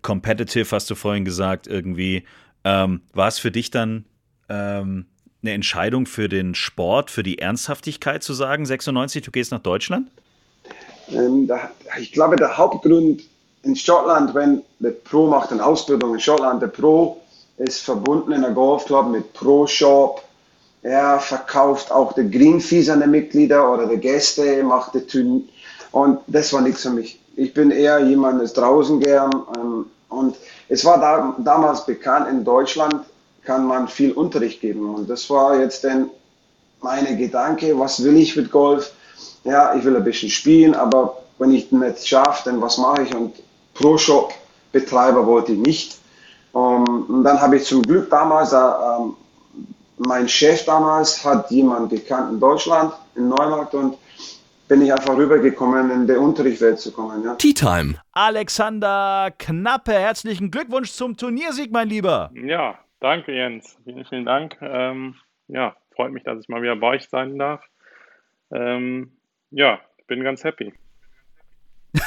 competitive, 0.00 0.74
hast 0.74 0.88
du 0.88 0.94
vorhin 0.94 1.26
gesagt, 1.26 1.66
irgendwie. 1.66 2.24
Ähm, 2.64 3.02
war 3.12 3.28
es 3.28 3.38
für 3.38 3.50
dich 3.50 3.70
dann 3.70 4.06
ähm, 4.48 5.04
eine 5.42 5.52
Entscheidung 5.52 6.06
für 6.06 6.28
den 6.28 6.54
Sport, 6.54 7.10
für 7.10 7.22
die 7.22 7.38
Ernsthaftigkeit 7.38 8.22
zu 8.22 8.34
sagen, 8.34 8.66
96, 8.66 9.22
du 9.22 9.30
gehst 9.30 9.52
nach 9.52 9.60
Deutschland? 9.60 10.08
Ähm, 11.10 11.50
ich 11.98 12.12
glaube, 12.12 12.36
der 12.36 12.56
Hauptgrund 12.56 13.22
in 13.62 13.76
Schottland, 13.76 14.34
wenn 14.34 14.62
der 14.78 14.90
Pro 14.90 15.26
macht 15.26 15.52
eine 15.52 15.64
Ausbildung 15.64 16.14
in 16.14 16.20
Schottland, 16.20 16.62
der 16.62 16.68
Pro 16.68 17.20
ist 17.58 17.82
verbunden 17.82 18.32
in 18.32 18.44
einem 18.44 18.54
Golfclub 18.54 19.08
mit 19.08 19.32
Pro 19.34 19.66
Shop. 19.66 20.24
Er 20.82 21.18
verkauft 21.20 21.92
auch 21.92 22.14
die 22.14 22.30
Green 22.30 22.60
Fees 22.60 22.88
an 22.88 23.02
die 23.02 23.06
Mitglieder 23.06 23.70
oder 23.70 23.86
die 23.86 23.98
Gäste, 23.98 24.62
macht 24.62 24.94
die 24.94 25.00
Turnier. 25.00 25.42
Und 25.92 26.20
das 26.26 26.52
war 26.52 26.62
nichts 26.62 26.82
für 26.82 26.90
mich. 26.90 27.20
Ich 27.36 27.52
bin 27.52 27.70
eher 27.70 27.98
jemand, 28.00 28.40
der 28.40 28.48
draußen 28.48 29.00
gern. 29.00 29.30
Ähm, 29.56 29.86
und 30.08 30.36
es 30.68 30.84
war 30.84 31.00
da, 31.00 31.36
damals 31.38 31.84
bekannt, 31.84 32.28
in 32.30 32.44
Deutschland 32.44 33.04
kann 33.44 33.66
man 33.66 33.88
viel 33.88 34.12
Unterricht 34.12 34.60
geben. 34.60 34.94
Und 34.94 35.08
das 35.08 35.28
war 35.30 35.58
jetzt 35.58 35.84
dann 35.84 36.10
meine 36.82 37.16
Gedanke, 37.16 37.78
was 37.78 38.02
will 38.02 38.16
ich 38.16 38.36
mit 38.36 38.50
Golf? 38.50 38.92
Ja, 39.44 39.74
ich 39.74 39.84
will 39.84 39.96
ein 39.96 40.04
bisschen 40.04 40.30
spielen, 40.30 40.74
aber 40.74 41.22
wenn 41.38 41.52
ich 41.52 41.72
nicht 41.72 42.06
schaffe, 42.06 42.50
dann 42.50 42.60
was 42.60 42.78
mache 42.78 43.02
ich? 43.02 43.14
Und 43.14 43.34
Pro-Shop-Betreiber 43.74 45.26
wollte 45.26 45.52
ich 45.52 45.58
nicht. 45.58 45.96
Um, 46.52 47.06
und 47.08 47.24
dann 47.24 47.40
habe 47.40 47.56
ich 47.56 47.64
zum 47.64 47.82
Glück 47.82 48.10
damals, 48.10 48.52
äh, 48.52 48.56
ähm, 48.56 49.14
mein 49.98 50.28
Chef 50.28 50.64
damals 50.64 51.24
hat 51.24 51.48
jemanden 51.50 51.88
gekannt 51.88 52.32
in 52.32 52.40
Deutschland, 52.40 52.92
in 53.14 53.28
Neumarkt 53.28 53.72
und 53.74 53.96
bin 54.66 54.82
ich 54.82 54.92
einfach 54.92 55.16
rübergekommen, 55.16 55.90
in 55.90 56.06
die 56.08 56.14
Unterrichtswelt 56.14 56.80
zu 56.80 56.90
kommen. 56.90 57.22
Ja. 57.24 57.34
Tea 57.36 57.54
Time. 57.54 57.94
Alexander 58.12 59.32
Knappe, 59.38 59.92
herzlichen 59.92 60.50
Glückwunsch 60.50 60.92
zum 60.92 61.16
Turniersieg, 61.16 61.70
mein 61.70 61.88
Lieber. 61.88 62.30
Ja, 62.34 62.74
danke 63.00 63.32
Jens. 63.32 63.78
Vielen, 63.84 64.04
vielen 64.04 64.24
Dank. 64.24 64.56
Ähm, 64.60 65.16
ja, 65.48 65.76
freut 65.94 66.12
mich, 66.12 66.22
dass 66.22 66.40
ich 66.40 66.48
mal 66.48 66.62
wieder 66.62 66.76
bei 66.76 66.88
euch 66.88 67.08
sein 67.08 67.38
darf. 67.38 67.64
Ähm, 68.52 69.16
ja, 69.50 69.80
bin 70.06 70.22
ganz 70.22 70.44
happy. 70.44 70.72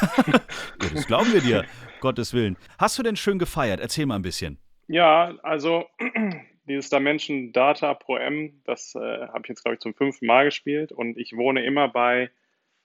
Das 0.94 1.08
glauben 1.08 1.32
wir 1.34 1.42
dir, 1.42 1.66
Gottes 2.02 2.34
Willen. 2.34 2.58
Hast 2.78 3.00
du 3.00 3.04
denn 3.04 3.16
schön 3.16 3.40
gefeiert? 3.40 3.80
Erzähl 3.80 4.06
mal 4.06 4.16
ein 4.16 4.22
bisschen. 4.22 4.60
Ja, 4.88 5.34
also 5.42 5.86
dieses 6.68 6.90
Dimension 6.90 7.52
Data 7.52 7.94
Pro 7.94 8.18
M, 8.18 8.62
das 8.66 8.96
äh, 8.96 9.00
habe 9.00 9.42
ich 9.44 9.50
jetzt, 9.50 9.64
glaube 9.64 9.76
ich, 9.76 9.80
zum 9.80 9.94
fünften 9.94 10.26
Mal 10.26 10.46
gespielt 10.46 10.92
und 10.92 11.18
ich 11.18 11.36
wohne 11.36 11.64
immer 11.64 11.88
bei 11.88 12.30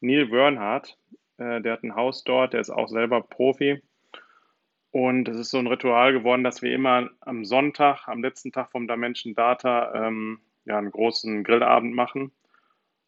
Neil 0.00 0.26
Bernhardt. 0.26 0.96
Äh, 1.38 1.60
der 1.60 1.74
hat 1.74 1.82
ein 1.82 1.96
Haus 1.96 2.24
dort, 2.24 2.52
der 2.52 2.60
ist 2.60 2.70
auch 2.70 2.88
selber 2.88 3.20
Profi. 3.20 3.82
Und 4.98 5.28
es 5.28 5.36
ist 5.38 5.50
so 5.50 5.58
ein 5.58 5.68
Ritual 5.68 6.12
geworden, 6.12 6.42
dass 6.42 6.60
wir 6.60 6.72
immer 6.72 7.08
am 7.20 7.44
Sonntag, 7.44 8.08
am 8.08 8.20
letzten 8.20 8.50
Tag 8.50 8.72
vom 8.72 8.88
Dimension 8.88 9.32
Data, 9.34 10.08
ähm, 10.08 10.40
ja, 10.64 10.76
einen 10.76 10.90
großen 10.90 11.44
Grillabend 11.44 11.94
machen. 11.94 12.32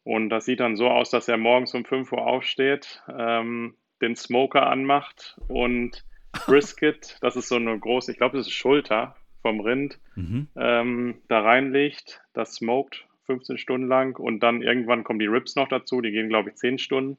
Und 0.03 0.29
das 0.29 0.45
sieht 0.45 0.61
dann 0.61 0.77
so 0.77 0.87
aus, 0.87 1.09
dass 1.09 1.27
er 1.27 1.35
morgens 1.35 1.73
um 1.73 1.83
5 1.83 2.09
Uhr 2.13 2.25
aufsteht, 2.25 3.03
ähm, 3.13 3.75
den 4.01 4.15
Smoker 4.15 4.67
anmacht 4.67 5.37
und 5.49 6.05
Brisket, 6.45 7.17
das 7.19 7.35
ist 7.35 7.49
so 7.49 7.57
eine 7.57 7.77
große, 7.77 8.11
ich 8.13 8.17
glaube, 8.17 8.37
das 8.37 8.47
ist 8.47 8.53
Schulter 8.53 9.17
vom 9.41 9.59
Rind, 9.59 9.99
Mhm. 10.15 10.47
ähm, 10.55 11.15
da 11.27 11.41
reinlegt, 11.41 12.21
das 12.33 12.53
smoked 12.55 13.05
15 13.25 13.57
Stunden 13.57 13.87
lang 13.87 14.17
und 14.17 14.39
dann 14.41 14.61
irgendwann 14.61 15.03
kommen 15.03 15.19
die 15.19 15.25
Ribs 15.27 15.57
noch 15.57 15.67
dazu, 15.67 15.99
die 15.99 16.11
gehen, 16.11 16.29
glaube 16.29 16.51
ich, 16.51 16.55
10 16.55 16.77
Stunden. 16.77 17.17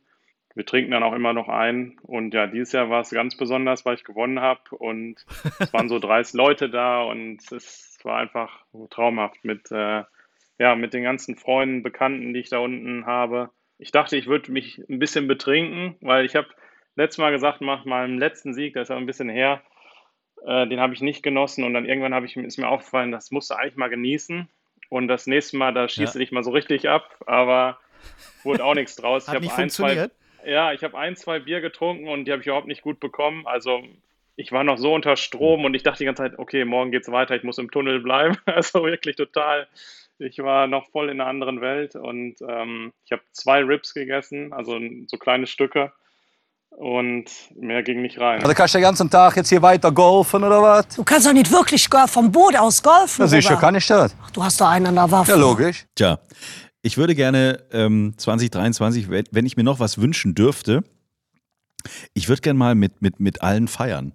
Wir 0.54 0.66
trinken 0.66 0.90
dann 0.90 1.02
auch 1.02 1.14
immer 1.14 1.32
noch 1.32 1.48
ein 1.48 1.98
und 2.02 2.34
ja, 2.34 2.46
dieses 2.46 2.72
Jahr 2.72 2.90
war 2.90 3.00
es 3.00 3.10
ganz 3.10 3.36
besonders, 3.36 3.84
weil 3.86 3.94
ich 3.94 4.04
gewonnen 4.04 4.40
habe 4.40 4.60
und 4.76 5.24
es 5.58 5.72
waren 5.72 5.88
so 5.88 5.98
30 6.00 6.34
Leute 6.34 6.68
da 6.68 7.02
und 7.02 7.40
es 7.52 7.98
war 8.02 8.18
einfach 8.18 8.64
traumhaft 8.90 9.44
mit, 9.44 9.70
äh, 9.70 10.02
ja, 10.58 10.74
mit 10.76 10.92
den 10.92 11.04
ganzen 11.04 11.36
Freunden, 11.36 11.82
Bekannten, 11.82 12.34
die 12.34 12.40
ich 12.40 12.50
da 12.50 12.58
unten 12.58 13.06
habe. 13.06 13.50
Ich 13.78 13.92
dachte, 13.92 14.16
ich 14.16 14.26
würde 14.26 14.52
mich 14.52 14.78
ein 14.88 14.98
bisschen 14.98 15.26
betrinken, 15.26 15.96
weil 16.00 16.24
ich 16.24 16.36
habe 16.36 16.48
letztes 16.96 17.18
Mal 17.18 17.30
gesagt, 17.32 17.60
nach 17.60 17.84
meinem 17.84 18.18
letzten 18.18 18.52
Sieg, 18.54 18.74
das 18.74 18.82
ist 18.84 18.88
ja 18.90 18.96
ein 18.96 19.06
bisschen 19.06 19.30
her, 19.30 19.62
äh, 20.46 20.66
den 20.66 20.80
habe 20.80 20.92
ich 20.92 21.00
nicht 21.00 21.22
genossen 21.22 21.64
und 21.64 21.72
dann 21.74 21.86
irgendwann 21.86 22.24
ich, 22.24 22.36
ist 22.36 22.58
mir 22.58 22.68
aufgefallen, 22.68 23.10
das 23.12 23.30
musst 23.30 23.50
du 23.50 23.54
eigentlich 23.54 23.76
mal 23.76 23.88
genießen 23.88 24.48
und 24.90 25.08
das 25.08 25.26
nächste 25.26 25.56
Mal, 25.56 25.72
da 25.72 25.88
schießt 25.88 26.12
Ja. 26.14 26.18
du 26.18 26.18
dich 26.18 26.32
mal 26.32 26.44
so 26.44 26.50
richtig 26.50 26.88
ab, 26.88 27.16
aber 27.26 27.78
wurde 28.44 28.64
auch 28.64 28.74
nichts 28.74 28.96
draus. 28.96 29.28
Hat 29.28 29.42
ich 29.42 29.50
habe 29.50 29.62
ein, 29.62 29.70
zwei? 29.70 30.10
Ja, 30.46 30.72
ich 30.72 30.82
habe 30.84 30.98
ein, 30.98 31.16
zwei 31.16 31.38
Bier 31.38 31.60
getrunken 31.60 32.08
und 32.08 32.24
die 32.24 32.32
habe 32.32 32.40
ich 32.40 32.46
überhaupt 32.46 32.66
nicht 32.66 32.82
gut 32.82 33.00
bekommen. 33.00 33.46
Also 33.46 33.82
ich 34.36 34.52
war 34.52 34.64
noch 34.64 34.78
so 34.78 34.94
unter 34.94 35.16
Strom 35.16 35.64
und 35.64 35.74
ich 35.74 35.82
dachte 35.82 35.98
die 35.98 36.04
ganze 36.04 36.22
Zeit, 36.22 36.38
okay, 36.38 36.64
morgen 36.64 36.90
geht's 36.90 37.10
weiter, 37.10 37.34
ich 37.34 37.42
muss 37.42 37.58
im 37.58 37.70
Tunnel 37.70 38.00
bleiben. 38.00 38.36
Also 38.46 38.84
wirklich 38.84 39.16
total. 39.16 39.66
Ich 40.18 40.38
war 40.38 40.66
noch 40.66 40.88
voll 40.90 41.10
in 41.10 41.20
einer 41.20 41.28
anderen 41.28 41.60
Welt 41.60 41.96
und 41.96 42.36
ähm, 42.46 42.92
ich 43.04 43.12
habe 43.12 43.22
zwei 43.32 43.62
Ribs 43.64 43.92
gegessen, 43.94 44.52
also 44.52 44.78
so 45.06 45.16
kleine 45.16 45.46
Stücke 45.46 45.92
und 46.76 47.24
mehr 47.54 47.82
ging 47.82 48.02
nicht 48.02 48.18
rein. 48.18 48.42
Also 48.42 48.54
kannst 48.54 48.74
du 48.74 48.78
den 48.78 48.84
ganzen 48.84 49.10
Tag 49.10 49.36
jetzt 49.36 49.48
hier 49.48 49.62
weiter 49.62 49.90
golfen 49.90 50.44
oder 50.44 50.62
was? 50.62 50.88
Du 50.88 51.04
kannst 51.04 51.26
doch 51.26 51.32
nicht 51.32 51.50
wirklich 51.50 51.88
golf 51.88 52.10
vom 52.10 52.30
Boot 52.30 52.56
aus 52.56 52.82
golfen. 52.82 53.22
Ja, 53.22 53.26
sicher 53.26 53.56
kann 53.56 53.74
ich 53.74 53.86
das. 53.86 54.14
Ach, 54.22 54.30
du 54.30 54.42
hast 54.42 54.60
doch 54.60 54.68
einen 54.68 54.86
an 54.86 54.94
der 54.94 55.10
Waffe. 55.10 55.32
Ja, 55.32 55.36
logisch. 55.36 55.86
Tja, 55.94 56.18
ich 56.82 56.96
würde 56.96 57.14
gerne 57.14 57.64
ähm, 57.70 58.14
2023, 58.16 59.08
wenn 59.08 59.46
ich 59.46 59.56
mir 59.56 59.62
noch 59.62 59.80
was 59.80 59.98
wünschen 59.98 60.34
dürfte, 60.34 60.82
ich 62.12 62.28
würde 62.28 62.42
gerne 62.42 62.58
mal 62.58 62.74
mit, 62.74 63.02
mit, 63.02 63.20
mit 63.20 63.42
allen 63.42 63.68
feiern. 63.68 64.12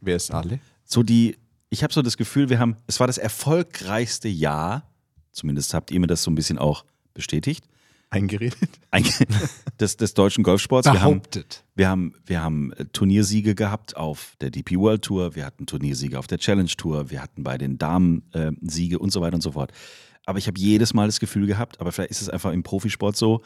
Wer 0.00 0.16
ist 0.16 0.30
alle? 0.30 0.60
So 0.84 1.02
die, 1.02 1.36
ich 1.70 1.82
habe 1.82 1.92
so 1.92 2.02
das 2.02 2.16
Gefühl, 2.16 2.48
wir 2.48 2.58
haben, 2.58 2.76
es 2.86 3.00
war 3.00 3.06
das 3.06 3.18
erfolgreichste 3.18 4.28
Jahr, 4.28 4.90
zumindest 5.32 5.74
habt 5.74 5.90
ihr 5.90 6.00
mir 6.00 6.06
das 6.06 6.22
so 6.22 6.30
ein 6.30 6.34
bisschen 6.34 6.58
auch 6.58 6.84
bestätigt. 7.14 7.64
Eingeredet? 8.10 8.70
Einge 8.90 9.10
des, 9.80 9.98
des 9.98 10.14
deutschen 10.14 10.42
Golfsports. 10.42 10.86
Wir 10.86 11.02
haben, 11.02 11.20
Behauptet. 11.20 11.64
wir 11.74 11.88
haben, 11.88 12.14
wir 12.24 12.42
haben 12.42 12.72
äh, 12.72 12.86
Turniersiege 12.86 13.54
gehabt 13.54 13.96
auf 13.96 14.34
der 14.40 14.50
DP 14.50 14.78
World 14.78 15.02
Tour, 15.02 15.34
wir 15.34 15.44
hatten 15.44 15.66
Turniersiege 15.66 16.18
auf 16.18 16.26
der 16.26 16.38
Challenge 16.38 16.70
Tour, 16.70 17.10
wir 17.10 17.20
hatten 17.20 17.42
bei 17.42 17.58
den 17.58 17.76
Damen 17.76 18.22
äh, 18.32 18.52
Siege 18.62 18.98
und 18.98 19.10
so 19.10 19.20
weiter 19.20 19.34
und 19.34 19.42
so 19.42 19.52
fort. 19.52 19.72
Aber 20.28 20.38
ich 20.38 20.46
habe 20.46 20.60
jedes 20.60 20.92
Mal 20.92 21.06
das 21.06 21.20
Gefühl 21.20 21.46
gehabt, 21.46 21.80
aber 21.80 21.90
vielleicht 21.90 22.10
ist 22.10 22.20
es 22.20 22.28
einfach 22.28 22.52
im 22.52 22.62
Profisport 22.62 23.16
so, 23.16 23.40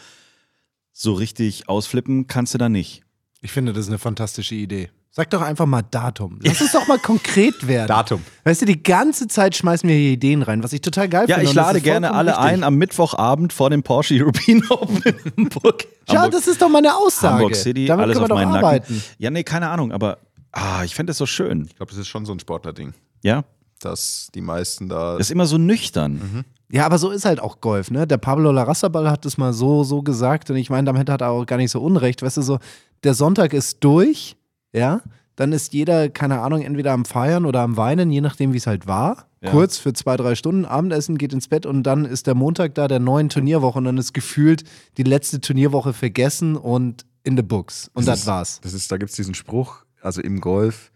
so 0.92 1.12
richtig 1.12 1.68
ausflippen 1.68 2.26
kannst 2.26 2.54
du 2.54 2.58
da 2.58 2.68
nicht. 2.68 3.02
Ich 3.40 3.52
finde, 3.52 3.72
das 3.72 3.84
ist 3.84 3.88
eine 3.90 4.00
fantastische 4.00 4.56
Idee. 4.56 4.90
Sag 5.12 5.30
doch 5.30 5.42
einfach 5.42 5.66
mal 5.66 5.82
Datum. 5.82 6.40
Lass 6.42 6.60
uns 6.60 6.72
doch 6.72 6.88
mal 6.88 6.98
konkret 7.02 7.68
werden. 7.68 7.86
Datum. 7.86 8.20
Weißt 8.42 8.62
du, 8.62 8.66
die 8.66 8.82
ganze 8.82 9.28
Zeit 9.28 9.54
schmeißen 9.54 9.88
wir 9.88 9.94
hier 9.94 10.10
Ideen 10.10 10.42
rein, 10.42 10.64
was 10.64 10.72
ich 10.72 10.80
total 10.80 11.08
geil 11.08 11.26
Ja, 11.28 11.36
finde. 11.36 11.44
ich 11.44 11.50
und 11.50 11.56
das 11.56 11.66
lade 11.66 11.80
gerne 11.82 12.12
alle 12.14 12.32
richtig. 12.32 12.46
ein 12.46 12.64
am 12.64 12.74
Mittwochabend 12.74 13.52
vor 13.52 13.70
dem 13.70 13.84
Porsche 13.84 14.14
European 14.20 14.64
Open 14.70 15.02
in 15.04 15.36
Hamburg. 15.36 15.86
Ja, 16.08 16.14
Hamburg, 16.16 16.32
das 16.32 16.48
ist 16.48 16.60
doch 16.60 16.68
mal 16.68 16.78
eine 16.78 16.96
Aussage. 16.96 17.34
Hamburg 17.34 17.54
City, 17.54 17.86
Damit 17.86 18.02
alles 18.06 18.18
können 18.18 18.32
auf 18.32 18.38
meinen 18.38 18.56
arbeiten. 18.56 18.94
Nacken. 18.94 19.08
Ja, 19.18 19.30
nee, 19.30 19.44
keine 19.44 19.68
Ahnung, 19.68 19.92
aber 19.92 20.18
ah, 20.50 20.82
ich 20.82 20.96
fände 20.96 21.10
das 21.10 21.18
so 21.18 21.26
schön. 21.26 21.66
Ich 21.66 21.76
glaube, 21.76 21.90
das 21.90 21.98
ist 22.00 22.08
schon 22.08 22.26
so 22.26 22.32
ein 22.32 22.40
Sportlerding. 22.40 22.92
Ja? 23.22 23.44
Dass 23.84 24.28
die 24.34 24.40
meisten 24.40 24.88
da. 24.88 25.12
Das 25.12 25.28
ist 25.28 25.30
immer 25.30 25.46
so 25.46 25.58
nüchtern. 25.58 26.44
Ja, 26.70 26.86
aber 26.86 26.96
so 26.96 27.10
ist 27.10 27.26
halt 27.26 27.40
auch 27.40 27.60
Golf, 27.60 27.90
ne? 27.90 28.06
Der 28.06 28.16
Pablo 28.16 28.50
Larrazzabal 28.50 29.10
hat 29.10 29.26
das 29.26 29.36
mal 29.36 29.52
so, 29.52 29.84
so 29.84 30.02
gesagt 30.02 30.48
und 30.50 30.56
ich 30.56 30.70
meine, 30.70 30.86
damit 30.86 31.10
hat 31.10 31.20
er 31.20 31.30
auch 31.30 31.44
gar 31.44 31.58
nicht 31.58 31.70
so 31.70 31.82
unrecht. 31.82 32.22
Weißt 32.22 32.38
du, 32.38 32.42
so, 32.42 32.58
der 33.04 33.12
Sonntag 33.12 33.52
ist 33.52 33.84
durch, 33.84 34.36
ja? 34.72 35.02
Dann 35.36 35.52
ist 35.52 35.72
jeder, 35.72 36.08
keine 36.08 36.40
Ahnung, 36.40 36.62
entweder 36.62 36.92
am 36.92 37.04
Feiern 37.04 37.46
oder 37.46 37.60
am 37.60 37.76
Weinen, 37.76 38.10
je 38.10 38.20
nachdem, 38.20 38.52
wie 38.52 38.58
es 38.58 38.66
halt 38.66 38.86
war. 38.86 39.26
Ja. 39.42 39.50
Kurz 39.50 39.78
für 39.78 39.92
zwei, 39.92 40.16
drei 40.16 40.34
Stunden, 40.34 40.64
Abendessen, 40.64 41.18
geht 41.18 41.32
ins 41.32 41.48
Bett 41.48 41.66
und 41.66 41.82
dann 41.82 42.04
ist 42.04 42.26
der 42.26 42.34
Montag 42.34 42.74
da 42.74 42.86
der 42.86 43.00
neuen 43.00 43.28
Turnierwoche 43.28 43.78
und 43.78 43.84
dann 43.84 43.98
ist 43.98 44.12
gefühlt 44.12 44.64
die 44.98 45.02
letzte 45.02 45.40
Turnierwoche 45.40 45.92
vergessen 45.92 46.56
und 46.56 47.04
in 47.24 47.36
the 47.36 47.42
books. 47.42 47.90
Und 47.94 48.06
das, 48.06 48.20
ist, 48.20 48.26
war's. 48.26 48.60
Das 48.62 48.72
ist, 48.72 48.92
da 48.92 48.98
gibt 48.98 49.10
es 49.10 49.16
diesen 49.16 49.34
Spruch, 49.34 49.84
also 50.00 50.20
im 50.20 50.40
Golf, 50.40 50.91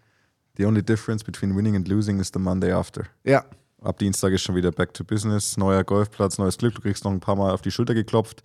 the 0.57 0.67
only 0.67 0.83
difference 0.83 1.25
between 1.25 1.55
winning 1.55 1.77
and 1.77 1.89
losing 1.89 2.21
is 2.21 2.31
the 2.33 2.39
Monday 2.39 2.73
after. 2.73 3.07
Ja. 3.25 3.45
Ab 3.83 3.99
Dienstag 3.99 4.33
ist 4.33 4.43
schon 4.43 4.55
wieder 4.55 4.73
back 4.73 4.95
to 4.95 5.05
business, 5.05 5.57
neuer 5.57 5.85
Golfplatz, 5.85 6.39
neues 6.39 6.59
Glück, 6.59 6.75
du 6.75 6.81
kriegst 6.81 7.05
noch 7.05 7.13
ein 7.13 7.21
paar 7.21 7.37
Mal 7.37 7.53
auf 7.53 7.63
die 7.63 7.71
Schulter 7.71 7.95
geklopft. 7.95 8.43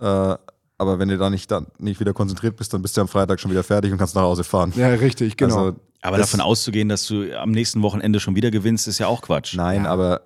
Äh, 0.00 0.04
aber 0.78 0.98
wenn 0.98 1.08
du 1.08 1.16
da 1.16 1.30
nicht, 1.30 1.50
dann 1.50 1.68
nicht 1.78 2.00
wieder 2.00 2.12
konzentriert 2.12 2.56
bist, 2.56 2.74
dann 2.74 2.82
bist 2.82 2.96
du 2.96 3.00
am 3.00 3.08
Freitag 3.08 3.40
schon 3.40 3.50
wieder 3.50 3.62
fertig 3.62 3.92
und 3.92 3.98
kannst 3.98 4.14
nach 4.14 4.22
Hause 4.22 4.44
fahren. 4.44 4.72
Ja, 4.76 4.88
richtig, 4.88 5.36
genau. 5.36 5.56
Also, 5.66 5.76
Aber 6.00 6.18
davon 6.18 6.40
auszugehen, 6.40 6.88
dass 6.88 7.06
du 7.06 7.32
am 7.38 7.52
nächsten 7.52 7.82
Wochenende 7.82 8.18
schon 8.18 8.34
wieder 8.34 8.50
gewinnst, 8.50 8.88
ist 8.88 8.98
ja 8.98 9.06
auch 9.06 9.22
Quatsch. 9.22 9.54
Nein, 9.54 9.86
aber 9.86 10.22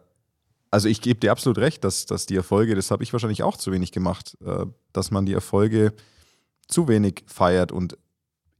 also 0.70 0.88
ich 0.88 1.00
gebe 1.00 1.20
dir 1.20 1.30
absolut 1.30 1.58
recht, 1.58 1.84
dass, 1.84 2.06
dass 2.06 2.26
die 2.26 2.36
Erfolge, 2.36 2.74
das 2.74 2.90
habe 2.90 3.02
ich 3.02 3.12
wahrscheinlich 3.12 3.42
auch 3.42 3.56
zu 3.56 3.70
wenig 3.72 3.92
gemacht, 3.92 4.36
äh, 4.44 4.66
dass 4.92 5.10
man 5.10 5.26
die 5.26 5.34
Erfolge 5.34 5.92
zu 6.68 6.88
wenig 6.88 7.24
feiert 7.26 7.70
und 7.70 7.96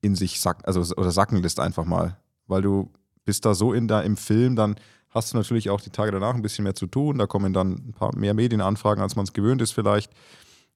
in 0.02 0.14
sich 0.14 0.40
sack, 0.40 0.62
also 0.66 0.80
oder 0.96 1.10
sacken 1.10 1.42
lässt 1.42 1.60
einfach 1.60 1.84
mal. 1.84 2.18
Weil 2.46 2.62
du 2.62 2.90
bist 3.24 3.44
da 3.44 3.54
so 3.54 3.72
in 3.72 3.88
da 3.88 4.00
im 4.00 4.16
Film, 4.16 4.56
dann 4.56 4.76
hast 5.10 5.32
du 5.32 5.36
natürlich 5.36 5.70
auch 5.70 5.80
die 5.80 5.90
Tage 5.90 6.12
danach 6.12 6.34
ein 6.34 6.42
bisschen 6.42 6.64
mehr 6.64 6.74
zu 6.74 6.86
tun. 6.86 7.18
Da 7.18 7.26
kommen 7.26 7.52
dann 7.52 7.72
ein 7.72 7.92
paar 7.92 8.14
mehr 8.16 8.34
Medienanfragen, 8.34 9.02
als 9.02 9.16
man 9.16 9.24
es 9.24 9.32
gewöhnt 9.32 9.62
ist 9.62 9.72
vielleicht. 9.72 10.12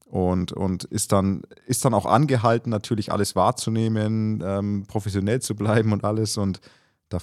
Und, 0.07 0.51
und 0.53 0.85
ist, 0.85 1.13
dann, 1.13 1.43
ist 1.67 1.85
dann 1.85 1.95
auch 1.95 2.07
angehalten, 2.07 2.71
natürlich 2.71 3.13
alles 3.13 3.37
wahrzunehmen, 3.37 4.43
ähm, 4.45 4.85
professionell 4.89 5.41
zu 5.41 5.55
bleiben 5.55 5.93
und 5.93 6.03
alles. 6.03 6.37
Und 6.37 6.61
da, 7.11 7.19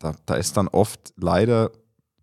da, 0.00 0.14
da 0.24 0.34
ist 0.34 0.56
dann 0.56 0.66
oft 0.66 1.12
leider, 1.16 1.70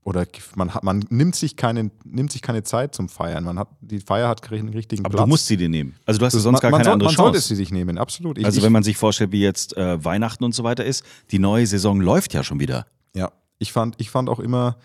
oder 0.04 0.26
man, 0.56 0.74
hat, 0.74 0.84
man 0.84 1.06
nimmt, 1.10 1.36
sich 1.36 1.56
keine, 1.56 1.90
nimmt 2.04 2.32
sich 2.32 2.42
keine 2.42 2.64
Zeit 2.64 2.94
zum 2.94 3.08
Feiern. 3.08 3.44
Man 3.44 3.58
hat, 3.58 3.70
die 3.82 4.00
Feier 4.00 4.28
hat 4.28 4.42
keinen 4.42 4.70
richtigen 4.70 5.06
Aber 5.06 5.14
Platz. 5.14 5.24
du 5.24 5.30
musst 5.30 5.48
sie 5.48 5.58
dir 5.58 5.70
nehmen. 5.70 5.96
Also 6.06 6.20
du 6.20 6.26
hast 6.26 6.34
sonst 6.34 6.62
gar 6.62 6.72
man, 6.72 6.80
keine 6.80 6.90
man 6.90 6.94
andere 6.94 7.08
man 7.08 7.16
Chance. 7.16 7.32
sollte 7.34 7.48
sie 7.48 7.56
sich 7.56 7.72
nehmen, 7.72 7.98
absolut. 7.98 8.38
Ich, 8.38 8.46
also 8.46 8.58
ich, 8.58 8.64
wenn 8.64 8.74
man 8.74 8.84
sich 8.84 8.98
vorstellt, 8.98 9.32
wie 9.32 9.42
jetzt 9.42 9.78
äh, 9.78 10.04
Weihnachten 10.04 10.44
und 10.44 10.54
so 10.54 10.64
weiter 10.64 10.84
ist, 10.84 11.06
die 11.32 11.40
neue 11.40 11.66
Saison 11.66 12.02
läuft 12.02 12.34
ja 12.34 12.44
schon 12.44 12.60
wieder. 12.60 12.86
Ja, 13.16 13.32
ich 13.60 13.72
fand, 13.72 13.96
ich 14.00 14.10
fand 14.10 14.30
auch 14.30 14.40
immer, 14.40 14.78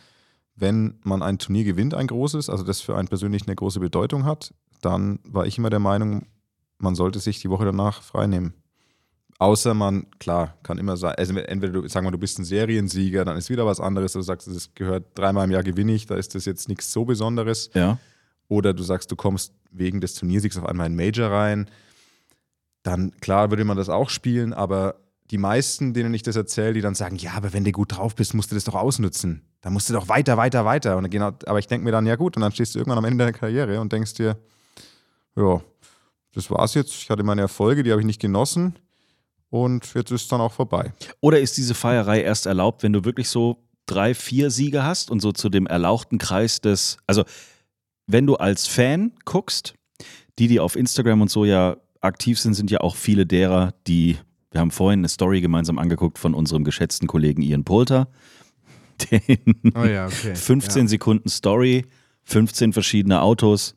wenn 0.55 0.99
man 1.03 1.23
ein 1.23 1.39
Turnier 1.39 1.65
gewinnt, 1.65 1.95
ein 1.95 2.07
großes, 2.07 2.49
also 2.49 2.63
das 2.65 2.81
für 2.81 2.97
einen 2.97 3.09
persönlich 3.09 3.47
eine 3.47 3.57
große 3.57 3.81
Bedeutung 3.81 4.25
hat, 4.25 4.55
dann 4.83 5.19
war 5.25 5.47
ich 5.47 5.59
immer 5.59 5.71
der 5.71 5.79
Meinung, 5.81 6.27
man 6.79 6.95
sollte 6.95 7.19
sich 7.19 7.41
die 7.41 7.51
Woche 7.51 7.65
danach 7.65 8.03
freinehmen. 8.03 8.55
Außer 9.41 9.73
man, 9.73 10.07
klar, 10.19 10.57
kann 10.65 10.79
immer 10.79 10.97
sein, 10.97 11.15
also 11.17 11.37
entweder 11.37 11.73
du, 11.73 11.89
sagen 11.89 12.05
wir, 12.07 12.11
du 12.11 12.19
bist 12.19 12.41
ein 12.41 12.45
Seriensieger, 12.45 13.25
dann 13.25 13.37
ist 13.37 13.51
wieder 13.51 13.65
was 13.65 13.79
anderes, 13.79 14.13
du 14.13 14.21
sagst, 14.21 14.49
das 14.49 14.75
gehört 14.75 15.17
dreimal 15.17 15.45
im 15.45 15.53
Jahr 15.53 15.63
gewinne 15.63 15.93
ich, 15.93 16.07
da 16.07 16.17
ist 16.17 16.35
das 16.35 16.45
jetzt 16.45 16.69
nichts 16.69 16.93
so 16.93 17.05
Besonderes. 17.05 17.71
Ja. 17.75 17.99
Oder 18.49 18.75
du 18.75 18.83
sagst, 18.83 19.13
du 19.13 19.17
kommst 19.17 19.53
wegen 19.71 20.01
des 20.01 20.15
Turniersiegs 20.15 20.59
auf 20.59 20.67
einmal 20.67 20.89
in 20.89 20.97
Major 20.97 21.31
rein, 21.31 21.71
dann 22.83 23.13
klar 23.21 23.51
würde 23.51 23.65
man 23.65 23.77
das 23.77 23.89
auch 23.89 24.11
spielen, 24.11 24.53
aber 24.53 24.97
die 25.31 25.39
meisten, 25.39 25.93
denen 25.95 26.15
ich 26.15 26.23
das 26.23 26.37
erzähle, 26.37 26.73
die 26.73 26.81
dann 26.81 26.95
sagen, 26.95 27.17
ja, 27.17 27.33
aber 27.35 27.53
wenn 27.53 27.65
du 27.65 27.71
gut 27.71 27.97
drauf 27.97 28.15
bist, 28.15 28.35
musst 28.35 28.51
du 28.51 28.55
das 28.55 28.65
doch 28.65 28.75
ausnutzen. 28.75 29.43
Da 29.61 29.71
musst 29.71 29.89
du 29.89 29.93
doch 29.93 30.09
weiter, 30.09 30.37
weiter, 30.37 30.65
weiter. 30.65 30.97
Und 30.97 31.11
genau, 31.11 31.33
aber 31.47 31.59
ich 31.59 31.67
denke 31.67 31.85
mir 31.85 31.93
dann, 31.93 32.07
ja 32.07 32.17
gut, 32.17 32.37
und 32.37 32.43
dann 32.43 32.53
stehst 32.53 32.75
du 32.75 32.79
irgendwann 32.79 32.99
am 32.99 33.05
Ende 33.05 33.19
deiner 33.25 33.37
Karriere 33.37 33.81
und 33.81 33.93
denkst 33.93 34.15
dir, 34.15 34.39
ja, 35.37 35.61
das 36.33 36.51
war's 36.51 36.75
jetzt. 36.75 36.95
Ich 36.95 37.11
hatte 37.11 37.23
meine 37.25 37.43
Erfolge, 37.43 37.83
die 37.83 37.91
habe 37.91 38.01
ich 38.01 38.07
nicht 38.07 38.21
genossen. 38.21 38.79
Und 39.51 39.95
jetzt 39.95 40.11
ist 40.11 40.23
es 40.23 40.29
dann 40.29 40.41
auch 40.41 40.53
vorbei. 40.53 40.93
Oder 41.21 41.41
ist 41.41 41.57
diese 41.57 41.75
Feierei 41.75 42.21
erst 42.21 42.47
erlaubt, 42.47 42.83
wenn 42.83 42.93
du 42.93 43.05
wirklich 43.05 43.29
so 43.29 43.57
drei, 43.87 44.15
vier 44.15 44.51
Siege 44.51 44.85
hast 44.85 45.11
und 45.11 45.21
so 45.21 45.33
zu 45.33 45.49
dem 45.49 45.67
erlauchten 45.67 46.19
Kreis 46.19 46.61
des, 46.61 46.99
also 47.07 47.25
wenn 48.07 48.27
du 48.27 48.37
als 48.37 48.67
Fan 48.67 49.13
guckst, 49.25 49.75
die, 50.39 50.49
die 50.49 50.61
auf 50.61 50.77
Instagram 50.77 51.23
und 51.23 51.31
so 51.31 51.45
ja 51.45 51.77
aktiv 52.01 52.39
sind, 52.39 52.55
sind 52.55 52.71
ja 52.71 52.81
auch 52.81 52.97
viele 52.97 53.27
derer, 53.27 53.75
die, 53.87 54.19
wir 54.51 54.61
haben 54.61 54.71
vorhin 54.71 55.01
eine 55.01 55.09
Story 55.09 55.41
gemeinsam 55.41 55.79
angeguckt 55.79 56.19
von 56.19 56.35
unserem 56.35 56.65
geschätzten 56.65 57.09
Kollegen 57.09 57.43
Ian 57.43 57.65
Poulter, 57.65 58.09
den 59.11 59.73
Oh 59.75 59.85
ja, 59.85 60.07
okay. 60.07 60.35
15 60.35 60.83
Ja. 60.83 60.89
Sekunden 60.89 61.29
Story, 61.29 61.87
15 62.25 62.73
verschiedene 62.73 63.23
Autos 63.23 63.75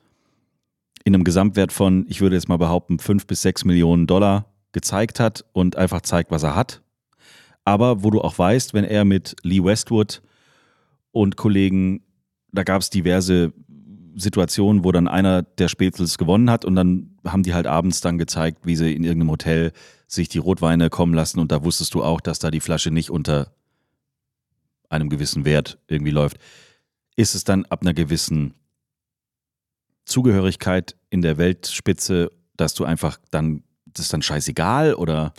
in 1.04 1.16
einem 1.16 1.24
Gesamtwert 1.24 1.72
von, 1.72 2.06
ich 2.10 2.22
würde 2.22 2.36
jetzt 2.36 2.50
mal 2.50 2.58
behaupten, 2.58 3.00
5 3.00 3.26
bis 3.26 3.42
6 3.42 3.66
Millionen 3.66 4.08
Dollar 4.08 4.51
gezeigt 4.72 5.20
hat 5.20 5.46
und 5.54 5.76
einfach 5.76 6.02
zeigt, 6.02 6.32
was 6.32 6.44
er 6.44 6.56
hat. 6.56 6.82
Aber 7.64 8.04
wo 8.04 8.10
du 8.10 8.22
auch 8.22 8.38
weißt, 8.38 8.74
wenn 8.74 8.84
er 8.84 9.06
mit 9.06 9.36
Lee 9.44 9.64
Westwood 9.64 10.22
und 11.12 11.38
Kollegen, 11.38 12.04
da 12.52 12.64
gab 12.64 12.82
es 12.82 12.90
diverse 12.90 13.54
Situationen, 14.16 14.84
wo 14.84 14.92
dann 14.92 15.08
einer 15.08 15.44
der 15.44 15.68
Spätzles 15.68 16.18
gewonnen 16.18 16.50
hat 16.50 16.66
und 16.66 16.76
dann 16.76 17.18
haben 17.26 17.44
die 17.44 17.54
halt 17.54 17.68
abends 17.68 18.02
dann 18.02 18.18
gezeigt, 18.18 18.66
wie 18.66 18.76
sie 18.76 18.94
in 18.94 19.04
irgendeinem 19.04 19.32
Hotel 19.32 19.72
sich 20.08 20.28
die 20.28 20.40
Rotweine 20.40 20.90
kommen 20.90 21.14
lassen 21.14 21.40
und 21.40 21.52
da 21.52 21.64
wusstest 21.64 21.94
du 21.94 22.04
auch, 22.04 22.20
dass 22.20 22.40
da 22.40 22.52
die 22.52 22.60
Flasche 22.60 22.92
nicht 22.92 23.10
unter 23.10 23.54
einem 24.90 25.10
gewissen 25.10 25.46
Wert 25.46 25.78
irgendwie 25.88 26.12
läuft. 26.12 26.38
Ist 27.16 27.36
es 27.36 27.44
dann 27.44 27.66
ab 27.66 27.82
einer 27.82 27.94
gewissen 27.94 28.54
Zugehörigkeit 30.06 30.98
in 31.10 31.22
der 31.22 31.38
Weltspitze, 31.38 32.32
dass 32.58 32.74
du 32.74 32.84
einfach 32.84 33.18
dann, 33.32 33.64
das 33.94 34.06
ist 34.06 34.14
dann 34.14 34.22
scheißegal 34.22 34.94
oder? 34.96 35.34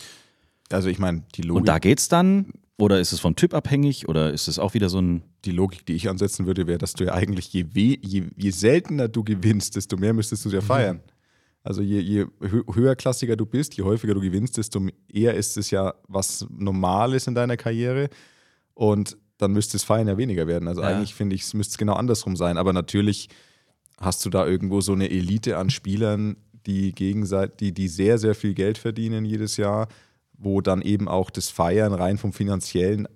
Also 0.70 0.88
ich 0.88 0.98
meine, 0.98 1.22
die 1.34 1.42
Logik. 1.42 1.60
Und 1.60 1.68
da 1.68 1.78
geht's 1.78 2.08
dann? 2.08 2.52
Oder 2.78 2.98
ist 3.00 3.12
es 3.12 3.20
vom 3.20 3.36
Typ 3.36 3.54
abhängig? 3.54 4.08
Oder 4.08 4.32
ist 4.32 4.48
es 4.48 4.58
auch 4.58 4.74
wieder 4.74 4.88
so 4.88 5.00
ein. 5.00 5.22
Die 5.44 5.50
Logik, 5.50 5.84
die 5.86 5.94
ich 5.94 6.08
ansetzen 6.08 6.46
würde, 6.46 6.66
wäre, 6.66 6.78
dass 6.78 6.92
du 6.94 7.04
ja 7.04 7.14
eigentlich, 7.14 7.52
je, 7.52 7.66
weh, 7.74 7.98
je, 8.00 8.24
je 8.36 8.50
seltener 8.50 9.08
du 9.08 9.24
gewinnst, 9.24 9.74
desto 9.76 9.96
mehr 9.96 10.12
müsstest 10.14 10.44
du 10.44 10.48
Mhm. 10.48 10.54
ja 10.54 10.60
feiern. 10.60 11.00
Also 11.64 11.82
je, 11.82 11.98
je 12.00 12.24
hö- 12.40 12.74
höherklassiger 12.74 13.36
du 13.36 13.44
bist, 13.46 13.76
je 13.76 13.82
häufiger 13.84 14.14
du 14.14 14.20
gewinnst, 14.20 14.56
desto 14.56 14.80
eher 15.12 15.34
ist 15.34 15.56
es 15.56 15.70
ja 15.70 15.94
was 16.08 16.46
Normales 16.50 17.26
in 17.26 17.34
deiner 17.34 17.56
Karriere. 17.56 18.08
Und 18.74 19.16
dann 19.38 19.52
müsste 19.52 19.72
das 19.72 19.84
Feiern 19.84 20.08
ja 20.08 20.16
weniger 20.16 20.46
werden. 20.46 20.66
Also 20.68 20.80
Ja. 20.82 20.88
eigentlich 20.88 21.14
finde 21.14 21.34
ich, 21.36 21.42
es 21.42 21.54
müsste 21.54 21.72
es 21.72 21.78
genau 21.78 21.94
andersrum 21.94 22.36
sein. 22.36 22.56
Aber 22.56 22.72
natürlich 22.72 23.28
hast 24.00 24.24
du 24.24 24.30
da 24.30 24.46
irgendwo 24.46 24.80
so 24.80 24.92
eine 24.92 25.10
Elite 25.10 25.56
an 25.58 25.70
Spielern, 25.70 26.36
die 26.66 26.92
gegenseitig, 26.92 27.56
die, 27.58 27.72
die 27.72 27.88
sehr, 27.88 28.18
sehr 28.18 28.34
viel 28.34 28.54
Geld 28.54 28.78
verdienen 28.78 29.24
jedes 29.24 29.56
Jahr, 29.56 29.88
wo 30.32 30.60
dann 30.60 30.82
eben 30.82 31.08
auch 31.08 31.30
das 31.30 31.48
Feiern 31.48 31.92
rein 31.92 32.18
vom 32.18 32.32
Finanziellen, 32.32 33.08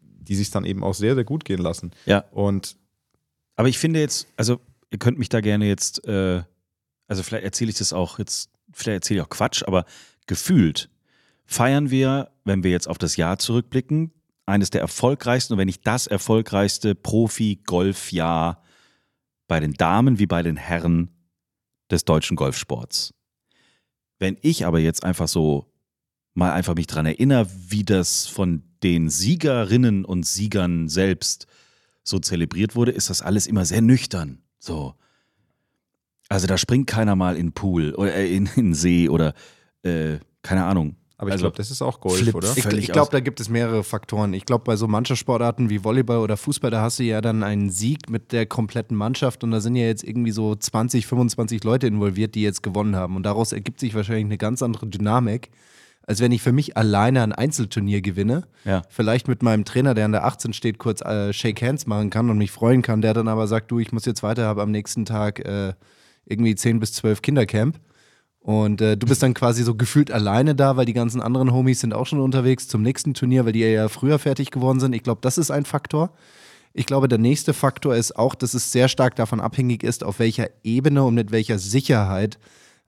die 0.00 0.34
sich 0.34 0.50
dann 0.50 0.64
eben 0.64 0.82
auch 0.82 0.94
sehr, 0.94 1.14
sehr 1.14 1.24
gut 1.24 1.44
gehen 1.44 1.60
lassen. 1.60 1.92
Ja. 2.04 2.24
Und 2.30 2.76
Aber 3.56 3.68
ich 3.68 3.78
finde 3.78 4.00
jetzt, 4.00 4.26
also 4.36 4.60
ihr 4.90 4.98
könnt 4.98 5.18
mich 5.18 5.28
da 5.28 5.40
gerne 5.40 5.66
jetzt, 5.66 6.04
äh, 6.06 6.42
also 7.06 7.22
vielleicht 7.22 7.44
erzähle 7.44 7.70
ich 7.70 7.78
das 7.78 7.92
auch 7.92 8.18
jetzt, 8.18 8.50
vielleicht 8.72 8.96
erzähle 8.96 9.20
ich 9.20 9.26
auch 9.26 9.30
Quatsch, 9.30 9.62
aber 9.64 9.84
gefühlt 10.26 10.88
feiern 11.44 11.90
wir, 11.90 12.30
wenn 12.44 12.64
wir 12.64 12.70
jetzt 12.70 12.88
auf 12.88 12.98
das 12.98 13.16
Jahr 13.16 13.38
zurückblicken, 13.38 14.10
eines 14.46 14.70
der 14.70 14.80
erfolgreichsten 14.80 15.54
und 15.54 15.58
wenn 15.58 15.66
nicht 15.66 15.86
das 15.86 16.06
erfolgreichste 16.06 16.94
Profi-Golfjahr 16.94 18.62
bei 19.48 19.60
den 19.60 19.74
Damen 19.74 20.18
wie 20.18 20.26
bei 20.26 20.42
den 20.42 20.56
Herren 20.56 21.10
des 21.90 22.04
deutschen 22.04 22.36
Golfsports. 22.36 23.14
Wenn 24.18 24.36
ich 24.40 24.64
aber 24.66 24.78
jetzt 24.78 25.04
einfach 25.04 25.28
so 25.28 25.70
mal 26.34 26.52
einfach 26.52 26.74
mich 26.74 26.86
dran 26.86 27.06
erinnere, 27.06 27.48
wie 27.68 27.84
das 27.84 28.26
von 28.26 28.62
den 28.82 29.08
Siegerinnen 29.08 30.04
und 30.04 30.26
Siegern 30.26 30.88
selbst 30.88 31.46
so 32.02 32.18
zelebriert 32.18 32.76
wurde, 32.76 32.92
ist 32.92 33.10
das 33.10 33.22
alles 33.22 33.46
immer 33.46 33.64
sehr 33.64 33.82
nüchtern. 33.82 34.42
So. 34.58 34.94
Also 36.28 36.46
da 36.46 36.58
springt 36.58 36.86
keiner 36.86 37.16
mal 37.16 37.36
in 37.36 37.52
Pool 37.52 37.94
oder 37.94 38.14
äh, 38.14 38.34
in, 38.34 38.46
in 38.56 38.74
See 38.74 39.08
oder 39.08 39.34
äh, 39.82 40.18
keine 40.42 40.64
Ahnung. 40.64 40.96
Aber 41.18 41.28
ich 41.28 41.32
Also, 41.32 41.44
glaube, 41.44 41.56
das 41.56 41.70
ist 41.70 41.80
auch 41.80 42.00
Golf, 42.00 42.34
oder? 42.34 42.52
Ich, 42.56 42.66
ich 42.66 42.92
glaube, 42.92 43.10
da 43.10 43.20
gibt 43.20 43.40
es 43.40 43.48
mehrere 43.48 43.82
Faktoren. 43.84 44.34
Ich 44.34 44.44
glaube, 44.44 44.64
bei 44.64 44.76
so 44.76 44.86
Mannschaftssportarten 44.86 45.70
wie 45.70 45.82
Volleyball 45.82 46.18
oder 46.18 46.36
Fußball, 46.36 46.70
da 46.70 46.82
hast 46.82 46.98
du 46.98 47.04
ja 47.04 47.22
dann 47.22 47.42
einen 47.42 47.70
Sieg 47.70 48.10
mit 48.10 48.32
der 48.32 48.44
kompletten 48.44 48.96
Mannschaft 48.96 49.42
und 49.42 49.50
da 49.50 49.60
sind 49.60 49.76
ja 49.76 49.86
jetzt 49.86 50.04
irgendwie 50.04 50.30
so 50.30 50.54
20, 50.54 51.06
25 51.06 51.64
Leute 51.64 51.86
involviert, 51.86 52.34
die 52.34 52.42
jetzt 52.42 52.62
gewonnen 52.62 52.96
haben. 52.96 53.16
Und 53.16 53.22
daraus 53.22 53.52
ergibt 53.52 53.80
sich 53.80 53.94
wahrscheinlich 53.94 54.26
eine 54.26 54.36
ganz 54.36 54.62
andere 54.62 54.86
Dynamik, 54.88 55.50
als 56.02 56.20
wenn 56.20 56.32
ich 56.32 56.42
für 56.42 56.52
mich 56.52 56.76
alleine 56.76 57.22
ein 57.22 57.32
Einzelturnier 57.32 58.02
gewinne. 58.02 58.46
Ja. 58.66 58.82
Vielleicht 58.90 59.26
mit 59.26 59.42
meinem 59.42 59.64
Trainer, 59.64 59.94
der 59.94 60.04
an 60.04 60.12
der 60.12 60.26
18 60.26 60.52
steht, 60.52 60.76
kurz 60.78 61.00
äh, 61.00 61.32
Shake 61.32 61.62
Hands 61.62 61.86
machen 61.86 62.10
kann 62.10 62.28
und 62.28 62.36
mich 62.36 62.50
freuen 62.50 62.82
kann, 62.82 63.00
der 63.00 63.14
dann 63.14 63.28
aber 63.28 63.46
sagt, 63.46 63.70
du, 63.70 63.78
ich 63.78 63.90
muss 63.90 64.04
jetzt 64.04 64.22
weiter, 64.22 64.44
habe 64.44 64.60
am 64.60 64.70
nächsten 64.70 65.06
Tag 65.06 65.40
äh, 65.40 65.72
irgendwie 66.26 66.54
10 66.54 66.78
bis 66.78 66.92
12 66.92 67.22
Kindercamp. 67.22 67.80
Und 68.46 68.80
äh, 68.80 68.96
du 68.96 69.08
bist 69.08 69.24
dann 69.24 69.34
quasi 69.34 69.64
so 69.64 69.74
gefühlt 69.74 70.12
alleine 70.12 70.54
da, 70.54 70.76
weil 70.76 70.84
die 70.86 70.92
ganzen 70.92 71.20
anderen 71.20 71.52
Homies 71.52 71.80
sind 71.80 71.92
auch 71.92 72.06
schon 72.06 72.20
unterwegs 72.20 72.68
zum 72.68 72.80
nächsten 72.80 73.12
Turnier, 73.12 73.44
weil 73.44 73.50
die 73.50 73.58
ja 73.58 73.88
früher 73.88 74.20
fertig 74.20 74.52
geworden 74.52 74.78
sind. 74.78 74.92
Ich 74.92 75.02
glaube, 75.02 75.18
das 75.20 75.36
ist 75.36 75.50
ein 75.50 75.64
Faktor. 75.64 76.12
Ich 76.72 76.86
glaube, 76.86 77.08
der 77.08 77.18
nächste 77.18 77.52
Faktor 77.54 77.96
ist 77.96 78.16
auch, 78.16 78.36
dass 78.36 78.54
es 78.54 78.70
sehr 78.70 78.86
stark 78.86 79.16
davon 79.16 79.40
abhängig 79.40 79.82
ist, 79.82 80.04
auf 80.04 80.20
welcher 80.20 80.48
Ebene 80.62 81.02
und 81.02 81.16
mit 81.16 81.32
welcher 81.32 81.58
Sicherheit, 81.58 82.38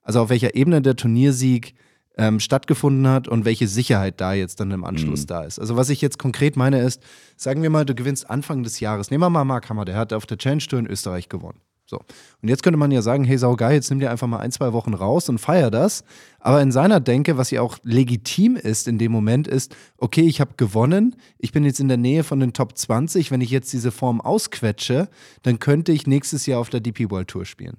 also 0.05 0.21
auf 0.21 0.29
welcher 0.29 0.55
Ebene 0.55 0.81
der 0.81 0.95
Turniersieg 0.95 1.75
ähm, 2.17 2.39
stattgefunden 2.39 3.09
hat 3.09 3.27
und 3.27 3.45
welche 3.45 3.67
Sicherheit 3.67 4.21
da 4.21 4.35
jetzt 4.35 4.61
dann 4.61 4.71
im 4.71 4.85
Anschluss 4.85 5.23
Mhm. 5.23 5.27
da 5.27 5.43
ist. 5.43 5.59
Also 5.59 5.75
was 5.75 5.91
ich 5.91 6.01
jetzt 6.01 6.21
konkret 6.21 6.57
meine 6.57 6.83
ist, 6.83 7.03
sagen 7.37 7.63
wir 7.63 7.71
mal, 7.71 7.85
du 7.85 7.97
gewinnst 7.97 8.31
Anfang 8.31 8.63
des 8.63 8.79
Jahres. 8.79 9.11
Nehmen 9.11 9.25
wir 9.25 9.31
mal 9.31 9.45
Mark 9.45 9.69
Hammer, 9.69 9.85
der 9.85 9.97
hat 9.97 10.13
auf 10.13 10.25
der 10.25 10.39
Challenge 10.39 10.63
Tour 10.63 10.79
in 10.79 10.87
Österreich 10.87 11.29
gewonnen. 11.29 11.59
So. 11.89 12.01
Und 12.43 12.49
jetzt 12.51 12.63
könnte 12.63 12.77
man 12.77 12.91
ja 12.91 13.01
sagen, 13.01 13.25
hey, 13.25 13.39
saugeil, 13.39 13.75
jetzt 13.75 13.89
nimm 13.89 13.99
dir 13.99 14.11
einfach 14.11 14.27
mal 14.27 14.41
ein, 14.41 14.53
zwei 14.53 14.75
Wochen 14.75 14.93
raus 14.93 15.31
und 15.31 15.39
feier 15.39 15.71
das. 15.71 16.05
Aber 16.39 16.61
in 16.61 16.71
seiner 16.71 17.01
Denke, 17.01 17.39
was 17.39 17.51
ja 17.51 17.63
auch 17.63 17.79
legitim 17.83 18.57
ist 18.57 18.87
in 18.89 18.99
dem 18.99 19.11
Moment, 19.11 19.49
ist, 19.49 19.75
okay, 19.97 20.21
ich 20.23 20.43
habe 20.43 20.53
gewonnen, 20.59 21.17
ich 21.39 21.53
bin 21.53 21.65
jetzt 21.65 21.81
in 21.81 21.89
der 21.89 21.97
Nähe 21.97 22.25
von 22.25 22.41
den 22.41 22.53
Top 22.53 22.77
20, 22.77 23.31
wenn 23.31 23.41
ich 23.41 23.51
jetzt 23.51 23.73
diese 23.73 23.91
Form 23.91 24.21
ausquetsche, 24.21 25.09
dann 25.43 25.61
könnte 25.61 25.93
ich 25.93 26.07
nächstes 26.07 26.45
Jahr 26.45 26.61
auf 26.61 26.69
der 26.69 26.81
DP 26.81 27.11
World 27.11 27.29
Tour 27.29 27.47
spielen. 27.47 27.79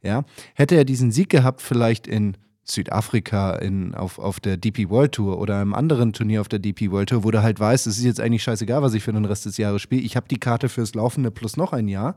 Ja? 0.00 0.24
Hätte 0.54 0.76
er 0.76 0.84
diesen 0.84 1.10
Sieg 1.10 1.28
gehabt, 1.28 1.60
vielleicht 1.60 2.06
in 2.06 2.36
Südafrika 2.62 3.56
in, 3.56 3.96
auf, 3.96 4.20
auf 4.20 4.38
der 4.38 4.58
DP 4.58 4.90
World 4.90 5.12
Tour 5.12 5.40
oder 5.40 5.60
einem 5.60 5.74
anderen 5.74 6.12
Turnier 6.12 6.40
auf 6.40 6.48
der 6.48 6.60
DP 6.60 6.92
World 6.92 7.08
Tour, 7.08 7.24
wo 7.24 7.32
du 7.32 7.42
halt 7.42 7.58
weißt, 7.58 7.88
es 7.88 7.98
ist 7.98 8.04
jetzt 8.04 8.20
eigentlich 8.20 8.44
scheißegal, 8.44 8.80
was 8.80 8.94
ich 8.94 9.02
für 9.02 9.12
den 9.12 9.24
Rest 9.24 9.46
des 9.46 9.56
Jahres 9.56 9.82
spiele. 9.82 10.02
Ich 10.02 10.14
habe 10.14 10.28
die 10.28 10.38
Karte 10.38 10.68
fürs 10.68 10.94
Laufende 10.94 11.32
plus 11.32 11.56
noch 11.56 11.72
ein 11.72 11.88
Jahr. 11.88 12.16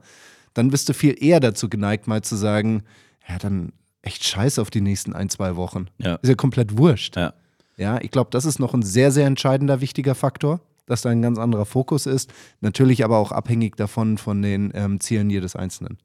Dann 0.53 0.69
bist 0.69 0.89
du 0.89 0.93
viel 0.93 1.15
eher 1.21 1.39
dazu 1.39 1.69
geneigt, 1.69 2.07
mal 2.07 2.21
zu 2.21 2.35
sagen, 2.35 2.83
ja, 3.27 3.37
dann 3.37 3.73
echt 4.01 4.23
scheiße 4.25 4.61
auf 4.61 4.69
die 4.69 4.81
nächsten 4.81 5.13
ein, 5.13 5.29
zwei 5.29 5.55
Wochen. 5.55 5.87
Ja. 5.97 6.15
Ist 6.15 6.29
ja 6.29 6.35
komplett 6.35 6.77
wurscht. 6.77 7.15
Ja. 7.15 7.33
Ja, 7.77 7.99
ich 8.01 8.11
glaube, 8.11 8.29
das 8.31 8.45
ist 8.45 8.59
noch 8.59 8.73
ein 8.73 8.83
sehr, 8.83 9.11
sehr 9.11 9.25
entscheidender, 9.25 9.81
wichtiger 9.81 10.13
Faktor, 10.13 10.61
dass 10.85 11.01
da 11.01 11.09
ein 11.09 11.21
ganz 11.21 11.39
anderer 11.39 11.65
Fokus 11.65 12.05
ist. 12.05 12.31
Natürlich 12.61 13.03
aber 13.03 13.17
auch 13.17 13.31
abhängig 13.31 13.77
davon, 13.77 14.17
von 14.17 14.41
den 14.41 14.71
ähm, 14.75 14.99
Zielen 14.99 15.29
jedes 15.29 15.55
Einzelnen. 15.55 15.97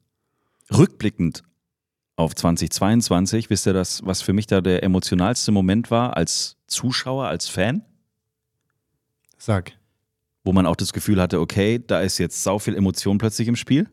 Rückblickend 0.75 1.43
auf 2.15 2.35
2022, 2.35 3.49
wisst 3.49 3.67
ihr 3.67 3.73
das, 3.73 4.05
was 4.05 4.21
für 4.21 4.33
mich 4.33 4.47
da 4.47 4.61
der 4.61 4.83
emotionalste 4.83 5.51
Moment 5.51 5.91
war 5.91 6.17
als 6.17 6.57
Zuschauer, 6.67 7.27
als 7.27 7.47
Fan? 7.47 7.83
Sag. 9.37 9.73
Wo 10.43 10.51
man 10.51 10.65
auch 10.65 10.75
das 10.75 10.91
Gefühl 10.91 11.21
hatte, 11.21 11.39
okay, 11.39 11.81
da 11.85 12.01
ist 12.01 12.17
jetzt 12.17 12.43
sau 12.43 12.59
viel 12.59 12.75
Emotion 12.75 13.19
plötzlich 13.19 13.47
im 13.47 13.55
Spiel. 13.55 13.87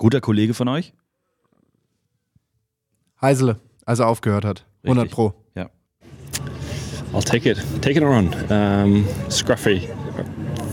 Guter 0.00 0.22
Kollege 0.22 0.54
von 0.54 0.66
euch? 0.68 0.94
Heisele, 3.20 3.60
als 3.84 3.98
er 3.98 4.08
aufgehört 4.08 4.46
hat. 4.46 4.64
100 4.84 5.10
Pro. 5.10 5.34
Ja. 5.54 5.68
I'll 7.12 7.22
take 7.22 7.46
it. 7.46 7.62
Taking 7.82 8.02
a 8.02 8.06
run. 8.06 8.34
Um, 8.48 9.04
scruffy. 9.28 9.86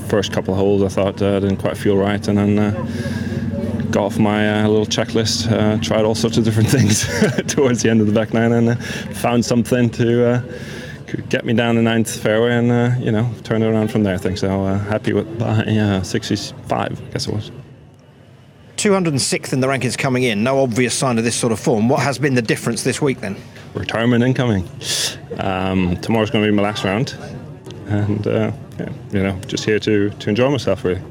First 0.07 0.31
couple 0.31 0.53
of 0.53 0.59
holes, 0.59 0.81
I 0.81 0.87
thought 0.87 1.21
uh, 1.21 1.41
didn't 1.41 1.57
quite 1.57 1.75
feel 1.75 1.97
right, 1.97 2.25
and 2.29 2.37
then 2.37 2.57
uh, 2.57 2.71
got 3.91 4.05
off 4.05 4.17
my 4.17 4.63
uh, 4.63 4.67
little 4.69 4.85
checklist. 4.85 5.51
Uh, 5.51 5.77
tried 5.81 6.05
all 6.05 6.15
sorts 6.15 6.37
of 6.37 6.45
different 6.45 6.69
things 6.75 7.05
towards 7.47 7.81
the 7.81 7.89
end 7.89 7.99
of 7.99 8.07
the 8.07 8.13
back 8.13 8.33
nine, 8.33 8.53
and 8.53 8.69
uh, 8.69 8.75
found 9.13 9.43
something 9.43 9.89
to 9.89 10.25
uh, 10.25 10.41
get 11.27 11.43
me 11.43 11.51
down 11.51 11.75
the 11.75 11.81
ninth 11.81 12.17
fairway, 12.21 12.53
and 12.53 12.71
uh, 12.71 12.95
you 12.97 13.11
know, 13.11 13.29
turned 13.43 13.61
it 13.61 13.67
around 13.67 13.91
from 13.91 14.03
there. 14.03 14.15
I 14.15 14.19
think 14.19 14.37
so. 14.37 14.63
Uh, 14.65 14.79
happy 14.79 15.11
with 15.11 15.27
uh, 15.41 15.65
yeah, 15.67 16.01
65, 16.01 17.01
I 17.01 17.11
guess 17.11 17.27
it 17.27 17.33
was. 17.33 17.51
206th 18.77 19.53
in 19.53 19.59
the 19.59 19.67
rankings 19.67 19.97
coming 19.97 20.23
in. 20.23 20.43
No 20.43 20.61
obvious 20.61 20.93
sign 20.93 21.17
of 21.17 21.23
this 21.23 21.35
sort 21.35 21.51
of 21.51 21.59
form. 21.59 21.89
What 21.89 22.01
has 22.01 22.17
been 22.17 22.35
the 22.35 22.41
difference 22.41 22.83
this 22.83 23.01
week 23.01 23.19
then? 23.19 23.35
retirement 23.77 24.23
incoming. 24.23 24.67
Um, 25.37 25.97
tomorrow's 25.97 26.29
going 26.29 26.43
to 26.43 26.51
be 26.51 26.55
my 26.55 26.63
last 26.63 26.83
round, 26.83 27.15
and 27.87 28.25
uh, 28.27 28.51
yeah, 28.79 28.89
you 29.11 29.23
know, 29.23 29.39
just 29.47 29.65
here 29.65 29.79
to 29.79 30.09
to 30.09 30.29
enjoy 30.29 30.49
myself 30.49 30.83
really. 30.83 31.01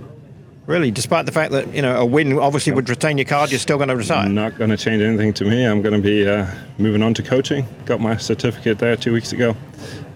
Really, 0.66 0.90
despite 0.90 1.26
the 1.26 1.32
fact 1.32 1.52
that 1.52 1.72
you 1.72 1.80
know 1.80 1.96
a 1.96 2.04
win 2.04 2.38
obviously 2.38 2.72
would 2.72 2.88
retain 2.88 3.18
your 3.18 3.24
card, 3.24 3.50
you're 3.50 3.60
still 3.60 3.76
going 3.76 3.88
to 3.88 3.96
retire. 3.96 4.28
Not 4.28 4.58
going 4.58 4.70
to 4.70 4.76
change 4.76 5.00
anything 5.00 5.32
to 5.34 5.44
me. 5.44 5.64
I'm 5.64 5.80
going 5.80 5.94
to 5.94 6.02
be 6.02 6.26
uh, 6.28 6.46
moving 6.78 7.02
on 7.02 7.14
to 7.14 7.22
coaching. 7.22 7.66
Got 7.84 8.00
my 8.00 8.16
certificate 8.16 8.78
there 8.78 8.96
two 8.96 9.12
weeks 9.12 9.32
ago, 9.32 9.56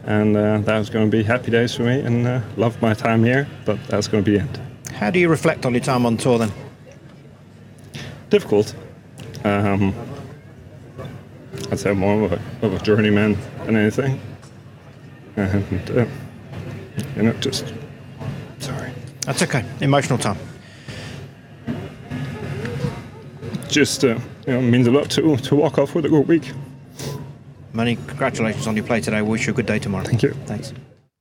and 0.05 0.36
uh, 0.36 0.59
that 0.59 0.78
was 0.78 0.90
going 0.90 1.09
to 1.09 1.16
be 1.16 1.22
happy 1.22 1.51
days 1.51 1.74
for 1.74 1.84
me. 1.84 2.01
And 2.01 2.26
uh, 2.26 2.40
loved 2.57 2.82
my 2.82 2.94
time 2.94 3.22
here, 3.22 3.46
but 3.64 3.78
that's 3.86 4.09
going 4.09 4.24
to 4.24 4.30
be 4.30 4.38
it. 4.38 4.61
How 4.92 5.11
do 5.11 5.18
you 5.20 5.28
reflect 5.28 5.64
on 5.64 5.72
your 5.72 5.82
time 5.82 6.05
on 6.05 6.16
tour 6.16 6.38
then? 6.38 6.53
Difficult. 8.31 8.74
Um, 9.45 9.93
I'd 11.70 11.78
say 11.78 11.93
more 11.93 12.24
of 12.24 12.33
a, 12.33 12.66
of 12.66 12.74
a 12.74 12.78
journeyman 12.78 13.37
than 13.66 13.76
anything, 13.76 14.20
and 15.37 15.91
uh, 15.91 16.07
you 17.16 17.22
know, 17.22 17.33
just 17.41 17.74
sorry. 18.59 18.93
That's 19.26 19.43
okay. 19.43 19.64
Emotional 19.81 20.18
time. 20.18 20.39
Just 23.68 24.05
uh, 24.05 24.18
you 24.47 24.53
know, 24.55 24.61
means 24.61 24.87
a 24.87 24.91
lot 24.93 25.11
to 25.11 25.37
to 25.37 25.57
walk 25.57 25.78
off 25.78 25.95
with 25.95 26.05
a 26.05 26.09
good 26.09 26.28
week. 26.28 26.53
Manny, 27.72 27.97
congratulations 28.07 28.66
on 28.66 28.76
your 28.76 28.87
play 28.87 29.01
today. 29.01 29.22
Wish 29.22 29.47
you 29.47 29.53
a 29.53 29.57
good 29.57 29.66
day 29.66 29.78
tomorrow. 29.78 30.05
Thank 30.05 30.22
you. 30.22 30.35
Thanks. 30.47 30.72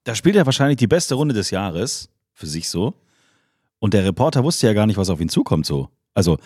Da 0.03 0.16
spielt 0.16 0.36
er 0.36 0.45
wahrscheinlich 0.45 0.78
die 0.78 0.88
beste 0.88 1.16
Runde 1.16 1.34
des 1.34 1.51
Jahres, 1.51 2.10
für 2.34 2.47
sich 2.47 2.70
so. 2.70 2.93
Und 3.80 3.93
der 3.93 4.03
Reporter 4.05 4.43
wusste 4.43 4.68
ja 4.68 4.74
gar 4.74 4.88
nicht, 4.88 4.97
was 4.97 5.10
auf 5.10 5.22
ihn 5.22 5.30
zukommt 5.30 5.66
so. 5.66 5.89
Also 6.14 6.38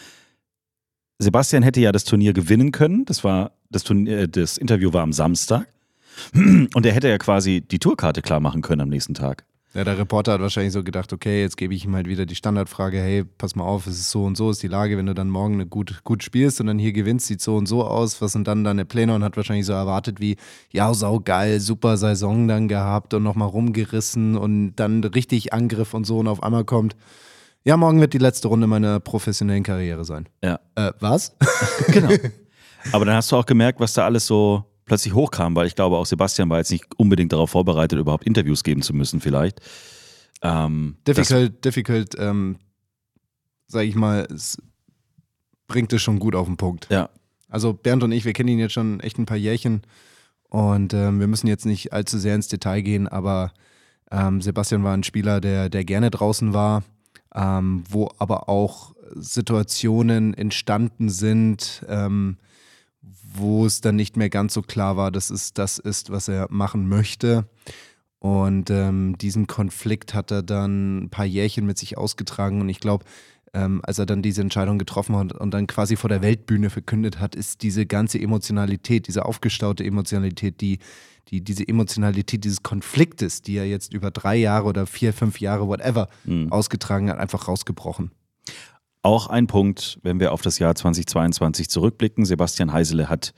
Sebastian 1.20 1.64
hätte 1.64 1.82
ja 1.82 1.92
das 1.92 2.04
Turnier 2.04 2.34
gewinnen 2.34 2.72
können. 2.72 3.06
Das 3.06 3.24
war 3.24 3.52
das 3.70 3.84
Turnier, 3.84 4.20
äh, 4.20 4.28
das 4.28 4.58
Interview 4.58 4.94
war 4.94 5.04
am 5.04 5.14
Samstag. 5.14 5.68
Und 6.34 6.86
er 6.86 6.92
hätte 6.94 7.10
ja 7.10 7.18
quasi 7.18 7.62
die 7.62 7.80
Tourkarte 7.80 8.22
klar 8.22 8.40
machen 8.40 8.62
können 8.62 8.82
am 8.82 8.90
nächsten 8.90 9.16
Tag. 9.16 9.46
Ja, 9.74 9.84
der 9.84 9.98
Reporter 9.98 10.34
hat 10.34 10.42
wahrscheinlich 10.42 10.72
so 10.72 10.84
gedacht, 10.84 11.12
okay, 11.14 11.42
jetzt 11.42 11.58
gebe 11.58 11.74
ich 11.74 11.84
ihm 11.84 11.96
halt 11.96 12.08
wieder 12.08 12.28
die 12.28 12.36
Standardfrage, 12.36 13.00
hey, 13.00 13.24
pass 13.24 13.56
mal 13.56 13.64
auf, 13.64 13.88
es 13.88 13.96
ist 13.96 14.12
so 14.12 14.24
und 14.24 14.38
so 14.38 14.52
ist 14.52 14.62
die 14.62 14.68
Lage, 14.68 15.00
wenn 15.00 15.08
du 15.08 15.16
dann 15.16 15.32
morgen 15.32 15.68
gut, 15.68 16.04
gut 16.04 16.22
spielst 16.22 16.62
und 16.62 16.68
dann 16.68 16.78
hier 16.78 16.94
gewinnst, 16.94 17.26
sieht 17.26 17.42
so 17.42 17.56
und 17.56 17.66
so 17.66 17.84
aus, 17.84 18.22
was 18.22 18.34
sind 18.34 18.48
dann 18.48 18.64
deine 18.64 18.86
Pläne 18.86 19.16
und 19.16 19.24
hat 19.24 19.36
wahrscheinlich 19.36 19.66
so 19.66 19.74
erwartet 19.74 20.20
wie, 20.20 20.38
ja, 20.72 20.94
sau 20.94 21.20
geil, 21.20 21.60
super 21.60 21.98
Saison 21.98 22.48
dann 22.48 22.68
gehabt 22.68 23.16
und 23.16 23.24
nochmal 23.24 23.48
rumgerissen 23.48 24.38
und 24.38 24.76
dann 24.76 25.04
richtig 25.04 25.54
Angriff 25.54 25.96
und 25.96 26.06
so 26.06 26.20
und 26.20 26.28
auf 26.28 26.44
einmal 26.44 26.66
kommt, 26.66 26.96
ja, 27.66 27.78
morgen 27.78 28.00
wird 28.00 28.14
die 28.14 28.20
letzte 28.20 28.48
Runde 28.48 28.68
meiner 28.68 29.00
professionellen 29.00 29.64
Karriere 29.64 30.06
sein. 30.06 30.28
Ja. 30.44 30.60
Äh, 30.76 30.92
was? 31.00 31.36
Genau. 31.88 32.14
Aber 32.92 33.06
dann 33.06 33.16
hast 33.16 33.32
du 33.32 33.38
auch 33.38 33.46
gemerkt, 33.46 33.80
was 33.80 33.94
da 33.94 34.04
alles 34.04 34.28
so 34.28 34.66
plötzlich 34.86 35.14
hochkam, 35.14 35.56
weil 35.56 35.68
ich 35.68 35.76
glaube, 35.76 35.96
auch 35.96 36.06
Sebastian 36.06 36.50
war 36.50 36.58
jetzt 36.58 36.72
nicht 36.72 36.86
unbedingt 36.98 37.32
darauf 37.32 37.52
vorbereitet, 37.52 37.98
überhaupt 37.98 38.26
Interviews 38.26 38.64
geben 38.64 38.82
zu 38.82 38.94
müssen, 38.94 39.22
vielleicht. 39.22 39.62
Ähm, 40.42 40.98
difficult, 41.08 41.64
difficult, 41.64 42.16
ähm, 42.20 42.58
sag 43.68 43.84
ich 43.84 43.96
mal, 43.96 44.28
es 44.34 44.58
bringt 45.68 45.94
es 45.94 46.02
schon 46.02 46.20
gut 46.20 46.36
auf 46.36 46.48
den 46.48 46.58
Punkt. 46.58 46.88
Ja. 46.90 47.10
Also 47.48 47.74
Bernd 47.74 48.04
und 48.04 48.12
ich, 48.12 48.26
wir 48.26 48.34
kennen 48.34 48.50
ihn 48.50 48.60
jetzt 48.60 48.74
schon 48.74 49.00
echt 49.00 49.18
ein 49.18 49.26
paar 49.26 49.38
Jährchen 49.38 49.84
und 50.50 50.94
ähm, 50.94 51.20
wir 51.20 51.28
müssen 51.28 51.48
jetzt 51.48 51.66
nicht 51.66 51.94
allzu 51.94 52.18
sehr 52.18 52.36
ins 52.36 52.50
Detail 52.50 52.82
gehen, 52.82 53.08
aber 53.08 53.54
ähm, 54.12 54.42
Sebastian 54.42 54.84
war 54.84 54.94
ein 54.94 55.04
Spieler, 55.04 55.40
der, 55.40 55.70
der 55.70 55.86
gerne 55.86 56.12
draußen 56.12 56.54
war, 56.54 56.84
ähm, 57.36 57.84
wo 57.90 58.10
aber 58.18 58.50
auch 58.50 58.94
Situationen 59.16 60.34
entstanden 60.34 61.10
sind, 61.10 61.86
ähm, 61.88 62.38
wo 63.02 63.66
es 63.66 63.82
dann 63.82 63.96
nicht 63.96 64.18
mehr 64.18 64.30
ganz 64.30 64.54
so 64.54 64.62
klar 64.62 64.98
war, 64.98 65.12
dass 65.12 65.30
es 65.30 65.54
das 65.54 65.80
ist, 65.80 66.12
was 66.12 66.28
er 66.28 66.48
machen 66.50 66.88
möchte. 66.88 67.48
Und 68.20 68.70
ähm, 68.70 69.18
diesen 69.18 69.48
Konflikt 69.48 70.14
hat 70.14 70.32
er 70.32 70.44
dann 70.44 71.04
ein 71.04 71.10
paar 71.10 71.26
Jährchen 71.26 71.66
mit 71.66 71.78
sich 71.78 71.98
ausgetragen. 71.98 72.62
Und 72.62 72.70
ich 72.70 72.80
glaube, 72.80 73.04
ähm, 73.54 73.82
als 73.84 74.00
er 74.00 74.06
dann 74.06 74.22
diese 74.22 74.42
Entscheidung 74.42 74.80
getroffen 74.80 75.16
hat 75.16 75.34
und 75.34 75.54
dann 75.54 75.68
quasi 75.68 75.96
vor 75.96 76.10
der 76.10 76.22
Weltbühne 76.22 76.70
verkündet 76.70 77.20
hat, 77.20 77.36
ist 77.36 77.62
diese 77.62 77.86
ganze 77.86 78.20
Emotionalität, 78.20 79.08
diese 79.08 79.26
aufgestaute 79.26 79.84
Emotionalität, 79.84 80.60
die, 80.62 80.80
die, 81.30 81.44
diese 81.44 81.68
Emotionalität 81.68 82.44
dieses 82.44 82.64
Konfliktes, 82.64 83.42
die 83.42 83.58
er 83.58 83.68
jetzt 83.68 83.94
über 83.94 84.12
drei 84.12 84.36
Jahre 84.36 84.68
oder 84.68 84.88
vier, 84.88 85.14
fünf 85.14 85.40
Jahre, 85.40 85.68
whatever, 85.68 86.10
ausgetragen 86.50 87.10
hat, 87.10 87.20
einfach 87.20 87.48
rausgebrochen. 87.48 88.12
Auch 89.04 89.28
ein 89.28 89.48
Punkt, 89.48 90.00
wenn 90.02 90.20
wir 90.20 90.32
auf 90.32 90.42
das 90.42 90.60
Jahr 90.60 90.74
2022 90.74 91.70
zurückblicken. 91.70 92.26
Sebastian 92.26 92.72
Heisele 92.74 93.10
hat 93.10 93.34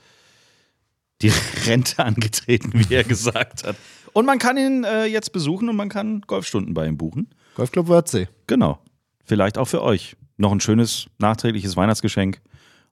die 1.22 1.32
Rente 1.66 2.04
angetreten, 2.04 2.72
wie 2.74 2.94
er 2.94 3.04
gesagt 3.04 3.64
hat. 3.64 3.76
Und 4.12 4.24
man 4.26 4.38
kann 4.38 4.56
ihn 4.56 4.84
äh, 4.84 5.04
jetzt 5.04 5.32
besuchen 5.32 5.68
und 5.68 5.76
man 5.76 5.88
kann 5.88 6.22
Golfstunden 6.22 6.72
bei 6.72 6.86
ihm 6.86 6.96
buchen. 6.96 7.28
Golfclub 7.54 7.88
Wörthsee. 7.88 8.28
Genau. 8.46 8.78
Vielleicht 9.26 9.58
auch 9.58 9.66
für 9.66 9.82
euch. 9.82 10.16
Noch 10.38 10.52
ein 10.52 10.60
schönes 10.60 11.06
nachträgliches 11.18 11.76
Weihnachtsgeschenk. 11.76 12.40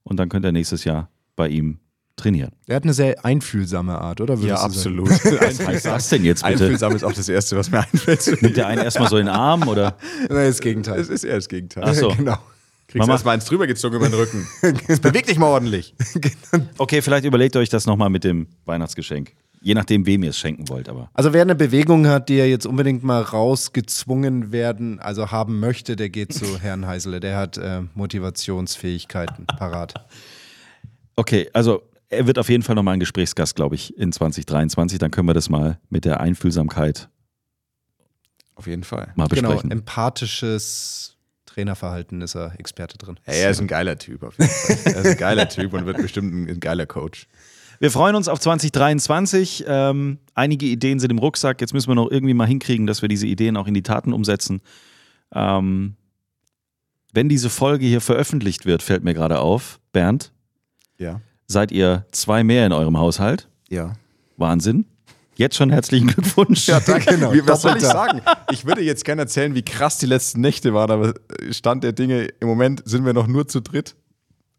Und 0.02 0.18
dann 0.18 0.28
könnt 0.28 0.44
ihr 0.44 0.52
nächstes 0.52 0.84
Jahr 0.84 1.08
bei 1.36 1.48
ihm 1.48 1.78
trainieren. 2.16 2.52
Er 2.66 2.76
hat 2.76 2.84
eine 2.84 2.94
sehr 2.94 3.24
einfühlsame 3.24 3.98
Art, 3.98 4.20
oder? 4.20 4.34
Ja, 4.34 4.40
würdest 4.40 4.62
absolut. 4.64 5.10
Was 5.40 5.66
heißt 5.66 5.86
das 5.86 6.08
denn 6.10 6.24
jetzt 6.24 6.44
bitte? 6.44 6.64
Einfühlsam 6.64 6.94
ist 6.94 7.02
auch 7.04 7.12
das 7.12 7.28
Erste, 7.28 7.56
was 7.56 7.70
mir 7.72 7.80
einfällt. 7.80 8.40
Nimmt 8.42 8.56
der 8.56 8.68
einen 8.68 8.82
erstmal 8.82 9.08
so 9.08 9.16
in 9.16 9.26
den 9.26 9.34
Arm 9.34 9.66
oder? 9.66 9.96
Nein, 10.28 10.46
das 10.46 10.60
Gegenteil. 10.60 11.00
Es 11.00 11.08
ist 11.08 11.24
eher 11.24 11.36
das 11.36 11.48
Gegenteil. 11.48 11.84
Ach 11.86 11.94
so. 11.94 12.08
Genau. 12.16 12.38
Kriegst 12.86 12.98
Mama- 13.00 13.14
erstmal 13.14 13.34
eins 13.34 13.46
drüber 13.46 13.66
gezogen 13.66 13.96
über 13.96 14.08
den 14.08 14.14
Rücken. 14.14 14.46
Beweg 15.00 15.26
dich 15.26 15.38
mal 15.38 15.46
ordentlich. 15.46 15.94
Okay, 16.78 17.00
vielleicht 17.02 17.24
überlegt 17.24 17.56
euch 17.56 17.68
das 17.70 17.86
nochmal 17.86 18.10
mit 18.10 18.22
dem 18.24 18.46
Weihnachtsgeschenk. 18.66 19.32
Je 19.64 19.72
nachdem, 19.72 20.04
wem 20.04 20.22
ihr 20.22 20.28
es 20.28 20.38
schenken 20.38 20.68
wollt, 20.68 20.90
aber. 20.90 21.08
Also 21.14 21.32
wer 21.32 21.40
eine 21.40 21.54
Bewegung 21.54 22.06
hat, 22.06 22.28
die 22.28 22.34
er 22.34 22.46
jetzt 22.50 22.66
unbedingt 22.66 23.02
mal 23.02 23.22
rausgezwungen 23.22 24.52
werden, 24.52 25.00
also 25.00 25.30
haben 25.30 25.58
möchte, 25.58 25.96
der 25.96 26.10
geht 26.10 26.34
zu 26.34 26.58
Herrn 26.60 26.86
Heisele. 26.86 27.18
Der 27.18 27.38
hat 27.38 27.56
äh, 27.56 27.80
Motivationsfähigkeiten 27.94 29.46
parat. 29.46 29.94
Okay, 31.16 31.48
also 31.52 31.82
er 32.08 32.26
wird 32.26 32.40
auf 32.40 32.48
jeden 32.48 32.64
Fall 32.64 32.74
nochmal 32.74 32.94
ein 32.94 32.98
Gesprächsgast, 33.00 33.54
glaube 33.54 33.76
ich, 33.76 33.96
in 33.96 34.10
2023. 34.10 34.98
Dann 34.98 35.12
können 35.12 35.28
wir 35.28 35.32
das 35.34 35.48
mal 35.48 35.78
mit 35.90 36.04
der 36.04 36.18
Einfühlsamkeit 36.18 37.08
Auf 38.56 38.66
jeden 38.66 38.82
Fall. 38.82 39.12
mal 39.14 39.28
Genau, 39.28 39.50
besprechen. 39.50 39.70
empathisches 39.70 41.16
Trainerverhalten 41.46 42.20
ist 42.20 42.34
er 42.34 42.58
Experte 42.58 42.98
drin. 42.98 43.20
Hey, 43.22 43.42
er 43.42 43.50
ist 43.50 43.60
ein 43.60 43.68
geiler 43.68 43.96
Typ 43.96 44.24
auf 44.24 44.36
jeden 44.36 44.50
Fall. 44.50 44.92
Er 44.92 45.00
ist 45.02 45.10
ein 45.12 45.16
geiler 45.18 45.48
Typ 45.48 45.72
und 45.72 45.86
wird 45.86 45.98
bestimmt 45.98 46.34
ein, 46.34 46.48
ein 46.48 46.58
geiler 46.58 46.86
Coach. 46.86 47.28
Wir 47.80 47.90
freuen 47.90 48.14
uns 48.14 48.28
auf 48.28 48.38
2023. 48.40 49.64
Ähm, 49.66 50.18
einige 50.34 50.66
Ideen 50.66 50.98
sind 50.98 51.10
im 51.10 51.18
Rucksack. 51.18 51.60
Jetzt 51.60 51.74
müssen 51.74 51.88
wir 51.88 51.94
noch 51.94 52.10
irgendwie 52.10 52.34
mal 52.34 52.46
hinkriegen, 52.46 52.86
dass 52.86 53.02
wir 53.02 53.08
diese 53.08 53.26
Ideen 53.26 53.56
auch 53.56 53.66
in 53.66 53.74
die 53.74 53.82
Taten 53.82 54.12
umsetzen. 54.12 54.60
Ähm, 55.32 55.96
wenn 57.12 57.28
diese 57.28 57.50
Folge 57.50 57.86
hier 57.86 58.00
veröffentlicht 58.00 58.66
wird, 58.66 58.82
fällt 58.82 59.04
mir 59.04 59.14
gerade 59.14 59.38
auf, 59.40 59.80
Bernd, 59.92 60.32
Ja. 60.98 61.20
seid 61.46 61.70
ihr 61.72 62.06
zwei 62.12 62.42
mehr 62.44 62.66
in 62.66 62.72
eurem 62.72 62.98
Haushalt. 62.98 63.48
Ja. 63.68 63.92
Wahnsinn. 64.36 64.86
Jetzt 65.36 65.56
schon 65.56 65.70
herzlichen 65.70 66.06
Glückwunsch. 66.08 66.68
Ja, 66.68 66.78
danke. 66.80 67.14
Genau, 67.16 67.32
Wie, 67.32 67.44
was 67.46 67.62
soll 67.62 67.76
ich 67.76 67.82
sagen? 67.82 68.20
Ich 68.52 68.64
würde 68.66 68.82
jetzt 68.82 69.04
gerne 69.04 69.22
erzählen, 69.22 69.54
wie 69.54 69.62
krass 69.62 69.98
die 69.98 70.06
letzten 70.06 70.40
Nächte 70.40 70.74
waren, 70.74 70.90
aber 70.92 71.14
Stand 71.50 71.82
der 71.82 71.92
Dinge, 71.92 72.28
im 72.40 72.46
Moment 72.48 72.82
sind 72.84 73.04
wir 73.04 73.12
noch 73.12 73.26
nur 73.26 73.48
zu 73.48 73.60
dritt 73.60 73.96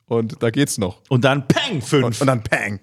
und 0.05 0.41
da 0.43 0.49
geht's 0.49 0.77
noch. 0.77 1.01
Und 1.07 1.23
dann 1.23 1.47
Peng, 1.47 1.81
fünf. 1.81 2.05
Und, 2.05 2.19
und 2.21 2.27
dann 2.27 2.43
Pang. 2.43 2.79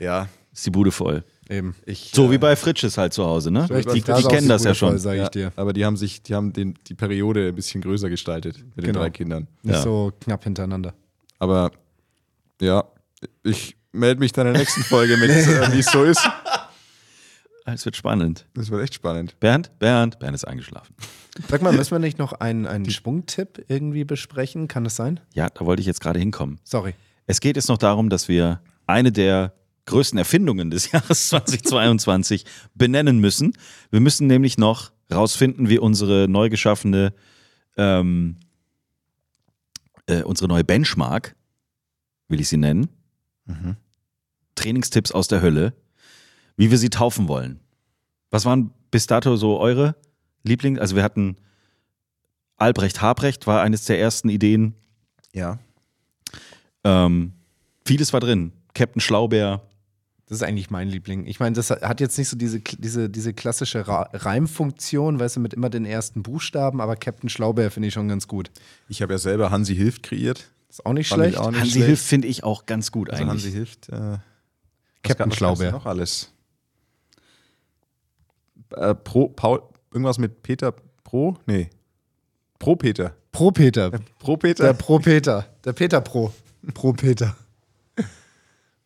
Ja. 0.00 0.28
Ist 0.52 0.66
die 0.66 0.70
Bude 0.70 0.90
voll. 0.90 1.22
Eben. 1.48 1.74
Ich, 1.86 2.10
So 2.14 2.30
wie 2.30 2.38
bei 2.38 2.56
Fritsches 2.56 2.98
halt 2.98 3.12
zu 3.12 3.24
Hause, 3.24 3.50
ne? 3.50 3.68
Richtig, 3.70 3.92
die 3.94 4.00
die 4.02 4.12
auch 4.12 4.28
kennen 4.28 4.42
die 4.42 4.48
das 4.48 4.64
ja 4.64 4.74
voll, 4.74 4.98
schon. 4.98 5.12
ich 5.12 5.18
ja, 5.18 5.28
dir. 5.28 5.52
aber 5.56 5.72
die 5.72 5.84
haben 5.84 5.96
sich, 5.96 6.22
die 6.22 6.34
haben 6.34 6.52
den, 6.52 6.74
die 6.86 6.94
Periode 6.94 7.48
ein 7.48 7.54
bisschen 7.54 7.80
größer 7.80 8.08
gestaltet 8.08 8.58
mit 8.74 8.78
den 8.78 8.86
Genau. 8.92 9.00
drei 9.00 9.10
Kindern. 9.10 9.46
Nicht 9.62 9.76
Ja. 9.76 9.82
so 9.82 10.12
knapp 10.20 10.42
hintereinander. 10.44 10.94
Aber 11.38 11.70
ja, 12.60 12.84
ich 13.44 13.76
melde 13.92 14.20
mich 14.20 14.32
dann 14.32 14.46
in 14.48 14.52
der 14.54 14.60
nächsten 14.62 14.82
Folge 14.82 15.16
mit, 15.16 15.30
äh, 15.30 15.72
wie 15.72 15.78
es 15.80 15.86
so 15.90 16.02
ist. 16.04 16.20
Es 17.66 17.84
wird 17.84 17.94
spannend. 17.94 18.46
Das 18.54 18.70
wird 18.70 18.82
echt 18.82 18.94
spannend. 18.94 19.38
Bernd, 19.38 19.70
Bernd, 19.78 20.18
Bernd 20.18 20.34
ist 20.34 20.44
eingeschlafen. 20.44 20.92
Sag 21.48 21.62
mal, 21.62 21.72
müssen 21.72 21.92
wir 21.92 21.98
nicht 22.00 22.18
noch 22.18 22.32
einen, 22.32 22.66
einen 22.66 22.90
Schwungtipp 22.90 23.64
irgendwie 23.68 24.02
besprechen? 24.04 24.66
Kann 24.66 24.82
das 24.82 24.96
sein? 24.96 25.20
Ja, 25.34 25.48
da 25.50 25.64
wollte 25.66 25.80
ich 25.80 25.86
jetzt 25.86 26.00
gerade 26.00 26.18
hinkommen. 26.18 26.58
Sorry. 26.64 26.94
Es 27.26 27.40
geht 27.40 27.54
jetzt 27.56 27.68
noch 27.68 27.78
darum, 27.78 28.08
dass 28.10 28.26
wir 28.28 28.60
eine 28.86 29.12
der 29.12 29.52
größten 29.90 30.18
Erfindungen 30.18 30.70
des 30.70 30.90
Jahres 30.92 31.28
2022 31.28 32.44
benennen 32.74 33.18
müssen. 33.18 33.52
Wir 33.90 34.00
müssen 34.00 34.26
nämlich 34.26 34.56
noch 34.56 34.92
rausfinden, 35.12 35.68
wie 35.68 35.78
unsere 35.78 36.26
neu 36.28 36.48
geschaffene, 36.48 37.12
ähm, 37.76 38.36
äh, 40.06 40.22
unsere 40.22 40.48
neue 40.48 40.64
Benchmark, 40.64 41.36
will 42.28 42.40
ich 42.40 42.48
sie 42.48 42.56
nennen, 42.56 42.88
Trainingstipps 44.54 45.12
aus 45.12 45.28
der 45.28 45.42
Hölle, 45.42 45.74
wie 46.56 46.70
wir 46.70 46.78
sie 46.78 46.90
taufen 46.90 47.28
wollen. 47.28 47.60
Was 48.30 48.44
waren 48.44 48.72
bis 48.90 49.06
dato 49.06 49.36
so 49.36 49.58
eure 49.58 49.96
Liebling? 50.44 50.78
Also 50.78 50.94
wir 50.94 51.02
hatten 51.02 51.36
Albrecht 52.56 53.00
Habrecht 53.00 53.46
war 53.46 53.62
eines 53.62 53.86
der 53.86 53.98
ersten 53.98 54.28
Ideen. 54.28 54.74
Ja. 55.32 55.58
Ähm, 56.84 57.32
vieles 57.84 58.12
war 58.12 58.20
drin. 58.20 58.52
Captain 58.74 59.00
Schlaubeer. 59.00 59.62
Das 60.30 60.36
ist 60.36 60.42
eigentlich 60.44 60.70
mein 60.70 60.86
Liebling. 60.86 61.26
Ich 61.26 61.40
meine, 61.40 61.56
das 61.56 61.70
hat 61.70 62.00
jetzt 62.00 62.16
nicht 62.16 62.28
so 62.28 62.36
diese, 62.36 62.60
diese, 62.60 63.10
diese 63.10 63.34
klassische 63.34 63.84
Reimfunktion, 63.88 65.18
weißt 65.18 65.34
du, 65.34 65.40
mit 65.40 65.54
immer 65.54 65.70
den 65.70 65.84
ersten 65.84 66.22
Buchstaben, 66.22 66.80
aber 66.80 66.94
Captain 66.94 67.28
Schlaubeer 67.28 67.72
finde 67.72 67.88
ich 67.88 67.94
schon 67.94 68.06
ganz 68.06 68.28
gut. 68.28 68.52
Ich 68.88 69.02
habe 69.02 69.12
ja 69.14 69.18
selber 69.18 69.50
Hansi 69.50 69.74
Hilft 69.74 70.04
kreiert. 70.04 70.52
Ist 70.68 70.86
auch 70.86 70.92
nicht 70.92 71.08
Fand 71.08 71.22
schlecht. 71.22 71.36
auch 71.36 71.50
nicht 71.50 71.58
Hansi 71.58 71.72
schlecht. 71.72 71.86
Hilf 71.86 72.00
finde 72.00 72.28
ich 72.28 72.44
auch 72.44 72.66
ganz 72.66 72.92
gut 72.92 73.10
Also 73.10 73.24
eigentlich. 73.24 73.42
Hansi 73.42 73.50
Hilft. 73.50 73.88
Äh, 73.88 74.18
Captain 75.02 75.32
Schlaubeer. 75.32 75.72
noch 75.72 75.86
alles. 75.86 76.32
Äh, 78.76 78.94
Pro, 78.94 79.30
Paul, 79.30 79.62
irgendwas 79.90 80.18
mit 80.18 80.44
Peter 80.44 80.72
Pro? 81.02 81.38
Nee. 81.46 81.70
Pro 82.60 82.76
Peter. 82.76 83.16
Pro 83.32 83.50
Peter. 83.50 83.90
Pro 84.20 84.36
Peter? 84.36 84.62
Der 84.62 84.74
Pro 84.74 85.00
Peter. 85.00 85.46
Der 85.64 85.72
Peter 85.72 86.00
Pro. 86.00 86.32
Pro 86.72 86.92
Peter. 86.92 87.34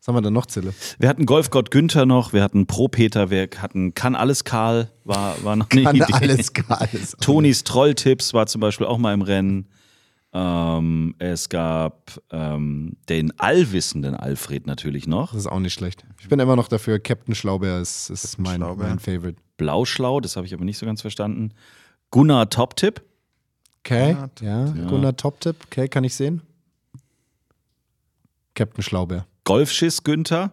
Was 0.04 0.08
haben 0.08 0.16
wir 0.16 0.20
denn 0.20 0.34
noch, 0.34 0.44
Zille? 0.44 0.74
Wir 0.98 1.08
hatten 1.08 1.24
Golfgott 1.24 1.70
Günther 1.70 2.04
noch, 2.04 2.34
wir 2.34 2.42
hatten 2.42 2.66
Pro 2.66 2.88
Peter, 2.88 3.30
wir 3.30 3.48
hatten 3.56 3.94
Kann 3.94 4.14
alles 4.14 4.44
Karl, 4.44 4.90
war, 5.04 5.42
war 5.42 5.56
noch 5.56 5.70
eine 5.70 5.82
Kann 5.82 5.96
Idee. 5.96 6.12
alles 6.12 6.52
Karl 6.52 6.90
Tonis 7.22 7.64
Trolltipps 7.64 8.34
war 8.34 8.46
zum 8.46 8.60
Beispiel 8.60 8.86
auch 8.86 8.98
mal 8.98 9.14
im 9.14 9.22
Rennen. 9.22 9.66
Ähm, 10.34 11.14
es 11.18 11.48
gab 11.48 12.20
ähm, 12.30 12.98
den 13.08 13.32
allwissenden 13.40 14.14
Alfred 14.14 14.66
natürlich 14.66 15.06
noch. 15.06 15.32
Das 15.32 15.40
ist 15.40 15.46
auch 15.46 15.58
nicht 15.58 15.72
schlecht. 15.72 16.04
Ich 16.20 16.28
bin 16.28 16.38
immer 16.38 16.54
noch 16.56 16.68
dafür, 16.68 16.98
Captain 16.98 17.34
Schlaubeer 17.34 17.80
ist, 17.80 18.10
ist 18.10 18.38
mein, 18.38 18.60
mein 18.60 18.98
Favorite. 18.98 19.40
Blauschlau, 19.56 20.20
das 20.20 20.36
habe 20.36 20.46
ich 20.46 20.52
aber 20.52 20.66
nicht 20.66 20.76
so 20.76 20.84
ganz 20.84 21.00
verstanden. 21.00 21.54
Gunnar 22.10 22.50
Top-Tipp. 22.50 23.00
Okay, 23.78 24.18
ja, 24.42 24.66
Ja. 24.66 24.86
Gunnar 24.86 25.16
Top-Tipp. 25.16 25.56
Okay, 25.64 25.88
kann 25.88 26.04
ich 26.04 26.14
sehen? 26.14 26.42
Captain 28.54 28.82
Schlaubeer. 28.82 29.26
Golfschiss 29.44 30.02
Günther. 30.02 30.52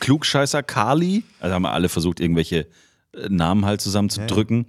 Klugscheißer 0.00 0.62
Kali. 0.62 1.24
Also 1.40 1.54
haben 1.54 1.62
wir 1.62 1.72
alle 1.72 1.88
versucht, 1.88 2.20
irgendwelche 2.20 2.68
äh, 3.12 3.28
Namen 3.28 3.64
halt 3.64 3.80
zusammenzudrücken. 3.80 4.66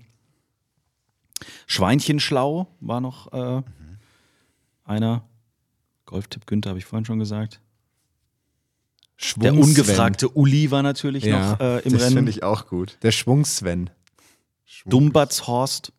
Schweinchenschlau 1.67 2.67
war 2.79 3.01
noch 3.01 3.33
äh, 3.33 3.61
einer. 4.85 5.27
Golftipp 6.05 6.45
Günther 6.45 6.69
habe 6.69 6.79
ich 6.79 6.85
vorhin 6.85 7.05
schon 7.05 7.19
gesagt. 7.19 7.59
Der 9.19 9.25
Schwung-Sven. 9.25 9.57
ungefragte 9.63 10.29
Uli 10.29 10.69
war 10.71 10.83
natürlich 10.83 11.23
Ja, 11.23 11.51
noch 11.53 11.59
äh, 11.59 11.79
im 11.79 11.93
das 11.93 12.01
Rennen. 12.03 12.15
finde 12.15 12.31
ich 12.31 12.43
auch 12.43 12.67
gut. 12.67 12.97
Der 13.03 13.11
Schwung-Sven. 13.11 13.89
Dumbatzhorst. 14.85 15.93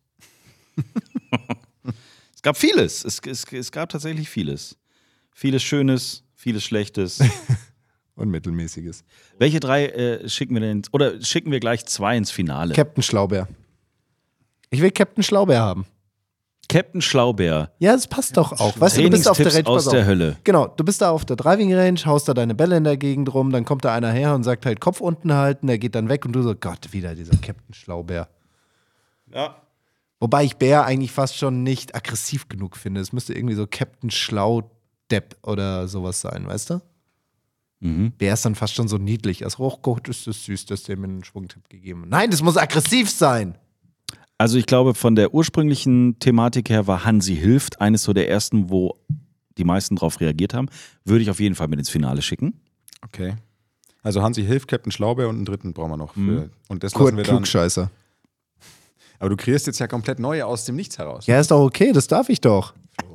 es 2.35 2.41
gab 2.41 2.55
vieles. 2.57 3.03
Es, 3.03 3.19
es, 3.25 3.45
es 3.51 3.71
gab 3.71 3.89
tatsächlich 3.89 4.29
vieles. 4.29 4.77
Vieles 5.33 5.63
Schönes, 5.63 6.23
vieles 6.45 6.63
Schlechtes. 6.63 7.19
Und 8.15 8.29
Mittelmäßiges. 8.29 9.03
Welche 9.39 9.59
drei 9.59 9.87
äh, 9.87 10.29
schicken 10.29 10.53
wir 10.53 10.61
denn? 10.61 10.83
Oder 10.91 11.19
schicken 11.21 11.51
wir 11.51 11.59
gleich 11.59 11.87
zwei 11.87 12.15
ins 12.15 12.29
Finale? 12.29 12.75
Captain 12.75 13.01
Schlaubeer. 13.01 13.47
Ich 14.69 14.79
will 14.79 14.91
Captain 14.91 15.23
Schlaubeer 15.23 15.59
haben. 15.59 15.85
Captain 16.69 17.01
Schlaubeer. 17.01 17.71
Ja, 17.79 17.93
das 17.93 18.07
passt 18.07 18.37
doch 18.37 18.53
auch. 18.59 18.79
Weißt 18.79 18.97
du, 18.97 19.01
du 19.01 19.09
bist 19.09 19.27
auf 19.27 19.37
der 19.37 19.53
Range. 19.53 19.67
aus 19.67 19.89
der. 19.89 20.05
Hölle. 20.05 20.37
Genau, 20.43 20.67
du 20.67 20.83
bist 20.83 21.01
da 21.01 21.09
auf 21.09 21.25
der 21.25 21.35
Driving 21.35 21.73
Range, 21.73 21.99
haust 22.05 22.27
da 22.27 22.35
deine 22.35 22.53
Bälle 22.53 22.77
in 22.77 22.83
der 22.83 22.97
Gegend 22.97 23.33
rum, 23.33 23.51
dann 23.51 23.65
kommt 23.65 23.83
da 23.83 23.93
einer 23.93 24.11
her 24.11 24.35
und 24.35 24.43
sagt 24.43 24.67
halt 24.67 24.79
Kopf 24.79 25.01
unten 25.01 25.33
halten, 25.33 25.65
der 25.65 25.79
geht 25.79 25.95
dann 25.95 26.07
weg 26.07 26.25
und 26.25 26.33
du 26.33 26.43
so, 26.43 26.53
Gott, 26.53 26.93
wieder 26.93 27.15
dieser 27.15 27.35
Captain 27.37 27.73
Schlaubeer. 27.73 28.29
Ja. 29.33 29.61
Wobei 30.19 30.43
ich 30.43 30.57
Bär 30.57 30.85
eigentlich 30.85 31.11
fast 31.11 31.37
schon 31.37 31.63
nicht 31.63 31.95
aggressiv 31.95 32.47
genug 32.49 32.77
finde. 32.77 33.01
Es 33.01 33.11
müsste 33.13 33.33
irgendwie 33.33 33.55
so 33.55 33.65
Captain 33.67 34.11
Schlau-Depp 35.09 35.37
oder 35.43 35.87
sowas 35.87 36.21
sein, 36.21 36.45
weißt 36.47 36.71
du? 36.71 36.81
Mhm. 37.79 38.11
Bär 38.17 38.33
ist 38.33 38.45
dann 38.45 38.55
fast 38.55 38.73
schon 38.73 38.87
so 38.87 38.97
niedlich. 38.97 39.43
Also, 39.43 39.63
oh 39.63 39.77
Gott, 39.81 40.07
ist 40.07 40.27
das 40.27 40.45
süß, 40.45 40.65
dass 40.65 40.83
der 40.83 40.97
mir 40.97 41.05
einen 41.07 41.23
Schwungtipp 41.23 41.69
gegeben 41.69 42.03
hat. 42.03 42.09
Nein, 42.09 42.31
das 42.31 42.41
muss 42.41 42.57
aggressiv 42.57 43.09
sein. 43.09 43.57
Also 44.37 44.57
ich 44.57 44.65
glaube, 44.65 44.95
von 44.95 45.15
der 45.15 45.33
ursprünglichen 45.33 46.19
Thematik 46.19 46.69
her 46.69 46.87
war 46.87 47.05
Hansi 47.05 47.35
hilft 47.35 47.79
eines 47.79 48.03
so 48.03 48.11
der 48.11 48.29
ersten, 48.29 48.69
wo 48.69 48.97
die 49.57 49.63
meisten 49.63 49.95
darauf 49.95 50.19
reagiert 50.19 50.53
haben. 50.53 50.67
Würde 51.05 51.21
ich 51.23 51.29
auf 51.29 51.39
jeden 51.39 51.55
Fall 51.55 51.69
mit 51.69 51.79
ins 51.79 51.89
Finale 51.89 52.21
schicken. 52.21 52.59
Okay. 53.01 53.35
Also 54.03 54.21
Hansi 54.21 54.43
hilft 54.43 54.67
Captain 54.67 54.91
Schlaubeer 54.91 55.29
und 55.29 55.37
einen 55.37 55.45
dritten 55.45 55.71
brauchen 55.73 55.91
wir 55.91 55.97
noch. 55.97 56.13
Für, 56.13 56.19
Mhm. 56.19 56.49
Und 56.67 56.83
das 56.83 56.91
Kurt 56.91 57.11
lassen 57.11 57.17
wir 57.17 57.23
dann. 57.23 57.35
Klugscheißer. 57.37 57.89
Aber 59.19 59.29
du 59.29 59.37
kreierst 59.37 59.67
jetzt 59.67 59.79
ja 59.79 59.87
komplett 59.87 60.19
neue 60.19 60.45
aus 60.45 60.65
dem 60.65 60.75
Nichts 60.75 60.97
heraus. 60.97 61.27
Ja, 61.27 61.39
ist 61.39 61.51
doch 61.51 61.61
okay, 61.63 61.93
das 61.93 62.07
darf 62.07 62.27
ich 62.27 62.41
doch. 62.41 62.73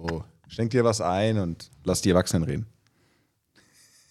So, 0.09 0.24
schenk 0.51 0.71
dir 0.71 0.85
was 0.85 1.01
ein 1.01 1.39
und 1.39 1.71
lass 1.85 2.03
die 2.03 2.11
Erwachsenen 2.11 2.43
reden. 2.43 2.67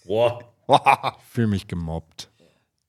Boah. 0.06 0.40
Fühl 1.30 1.48
mich 1.48 1.68
gemobbt. 1.68 2.30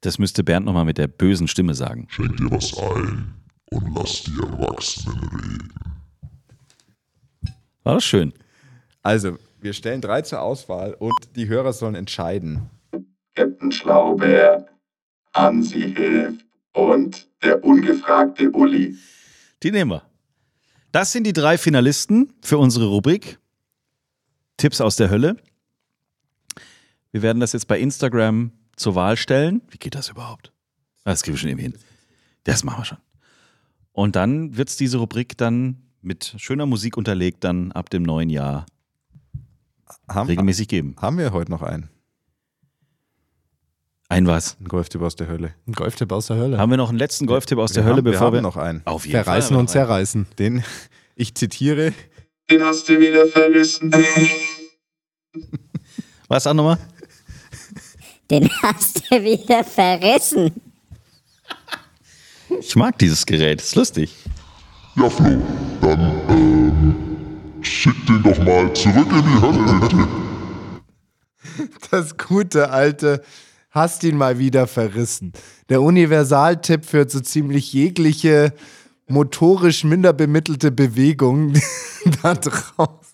Das 0.00 0.18
müsste 0.18 0.42
Bernd 0.44 0.64
nochmal 0.64 0.84
mit 0.84 0.96
der 0.96 1.08
bösen 1.08 1.48
Stimme 1.48 1.74
sagen. 1.74 2.06
Schenk 2.10 2.36
dir 2.36 2.50
was 2.50 2.76
ein 2.78 3.34
und 3.70 3.94
lass 3.94 4.22
die 4.22 4.38
Erwachsenen 4.40 5.18
reden. 5.18 5.74
War 7.82 7.94
das 7.94 8.04
schön? 8.04 8.32
Also, 9.02 9.38
wir 9.60 9.72
stellen 9.72 10.00
drei 10.00 10.22
zur 10.22 10.40
Auswahl 10.40 10.94
und 10.94 11.14
die 11.36 11.48
Hörer 11.48 11.72
sollen 11.72 11.94
entscheiden. 11.94 12.70
Captain 13.34 13.72
Schlaubeer, 13.72 14.66
Hansi 15.34 15.94
hilft 15.94 16.44
und 16.72 17.28
der 17.42 17.64
ungefragte 17.64 18.50
Uli. 18.50 18.96
Die 19.62 19.70
nehmen 19.70 19.92
wir. 19.92 20.09
Das 20.92 21.12
sind 21.12 21.24
die 21.24 21.32
drei 21.32 21.56
Finalisten 21.56 22.32
für 22.42 22.58
unsere 22.58 22.86
Rubrik 22.86 23.38
Tipps 24.56 24.80
aus 24.80 24.96
der 24.96 25.08
Hölle. 25.08 25.36
Wir 27.12 27.22
werden 27.22 27.40
das 27.40 27.52
jetzt 27.52 27.66
bei 27.66 27.78
Instagram 27.78 28.52
zur 28.76 28.94
Wahl 28.94 29.16
stellen. 29.16 29.62
Wie 29.70 29.78
geht 29.78 29.94
das 29.94 30.08
überhaupt? 30.08 30.52
Das 31.04 31.22
kriegen 31.22 31.36
wir 31.36 31.38
schon 31.38 31.48
irgendwie 31.48 31.64
hin. 31.64 31.78
Das 32.44 32.64
machen 32.64 32.80
wir 32.80 32.84
schon. 32.84 32.98
Und 33.92 34.16
dann 34.16 34.56
wird 34.56 34.68
es 34.68 34.76
diese 34.76 34.98
Rubrik 34.98 35.36
dann 35.38 35.82
mit 36.02 36.34
schöner 36.38 36.66
Musik 36.66 36.96
unterlegt 36.96 37.44
dann 37.44 37.72
ab 37.72 37.90
dem 37.90 38.02
neuen 38.02 38.30
Jahr 38.30 38.66
Haben, 40.08 40.28
regelmäßig 40.28 40.68
geben. 40.68 40.96
Haben 40.98 41.18
wir 41.18 41.32
heute 41.32 41.50
noch 41.50 41.62
einen? 41.62 41.90
Ein 44.10 44.26
was? 44.26 44.56
Ein 44.60 44.66
Golftipp 44.66 45.02
aus 45.02 45.14
der 45.14 45.28
Hölle. 45.28 45.54
Ein 45.68 45.72
Golftipp 45.72 46.10
aus 46.10 46.26
der 46.26 46.36
Hölle. 46.36 46.58
Haben 46.58 46.70
wir 46.70 46.76
noch 46.76 46.88
einen 46.88 46.98
letzten 46.98 47.26
Golftipp 47.26 47.58
aus 47.58 47.70
der 47.72 47.84
wir 47.84 47.90
Hölle, 47.90 47.98
haben, 47.98 48.04
bevor 48.04 48.32
wir 48.32 48.32
wir. 48.32 48.36
haben 48.38 48.42
noch 48.42 48.56
einen. 48.56 48.82
Auf 48.84 49.06
jeden 49.06 49.22
Verreißen 49.22 49.50
Fall. 49.50 49.60
und 49.60 49.70
zerreißen. 49.70 50.26
Den, 50.36 50.64
ich 51.14 51.32
zitiere, 51.36 51.92
Den 52.50 52.60
hast 52.64 52.88
du 52.88 52.98
wieder 52.98 53.24
vergessen. 53.28 53.92
Was 56.26 56.44
auch 56.48 56.54
nochmal? 56.54 56.78
Den 58.32 58.50
hast 58.62 59.08
du 59.10 59.22
wieder 59.22 59.62
verrissen. 59.62 60.50
Ich 62.60 62.74
mag 62.74 62.98
dieses 62.98 63.24
Gerät, 63.24 63.60
ist 63.60 63.76
lustig. 63.76 64.12
Ja, 64.96 65.08
Flo, 65.08 65.40
dann 65.82 66.20
ähm, 66.28 66.96
schick 67.62 67.94
den 68.06 68.24
doch 68.24 68.38
mal 68.38 68.72
zurück 68.74 69.06
in 69.12 69.22
die 69.22 69.40
Hölle. 69.40 69.80
bitte. 69.80 70.08
Das 71.92 72.16
gute 72.16 72.70
alte 72.70 73.22
hast 73.70 74.04
ihn 74.04 74.16
mal 74.16 74.38
wieder 74.38 74.66
verrissen. 74.66 75.32
Der 75.68 75.82
Universaltipp 75.82 76.84
für 76.84 77.08
so 77.08 77.20
ziemlich 77.20 77.72
jegliche 77.72 78.52
motorisch 79.08 79.84
minder 79.84 80.12
bemittelte 80.12 80.70
Bewegung 80.70 81.54
da 82.22 82.34
draußen. 82.34 83.09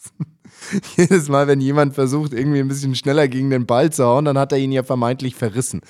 Jedes 0.97 1.29
Mal, 1.29 1.47
wenn 1.47 1.61
jemand 1.61 1.95
versucht, 1.95 2.33
irgendwie 2.33 2.61
ein 2.61 2.69
bisschen 2.69 2.95
schneller 2.95 3.29
gegen 3.29 3.51
den 3.51 3.67
Ball 3.67 3.91
zu 3.91 4.05
hauen, 4.05 4.25
dann 4.25 4.39
hat 4.39 4.53
er 4.53 4.59
ihn 4.59 4.73
ja 4.73 4.83
vermeintlich 4.83 5.35
verrissen. 5.35 5.81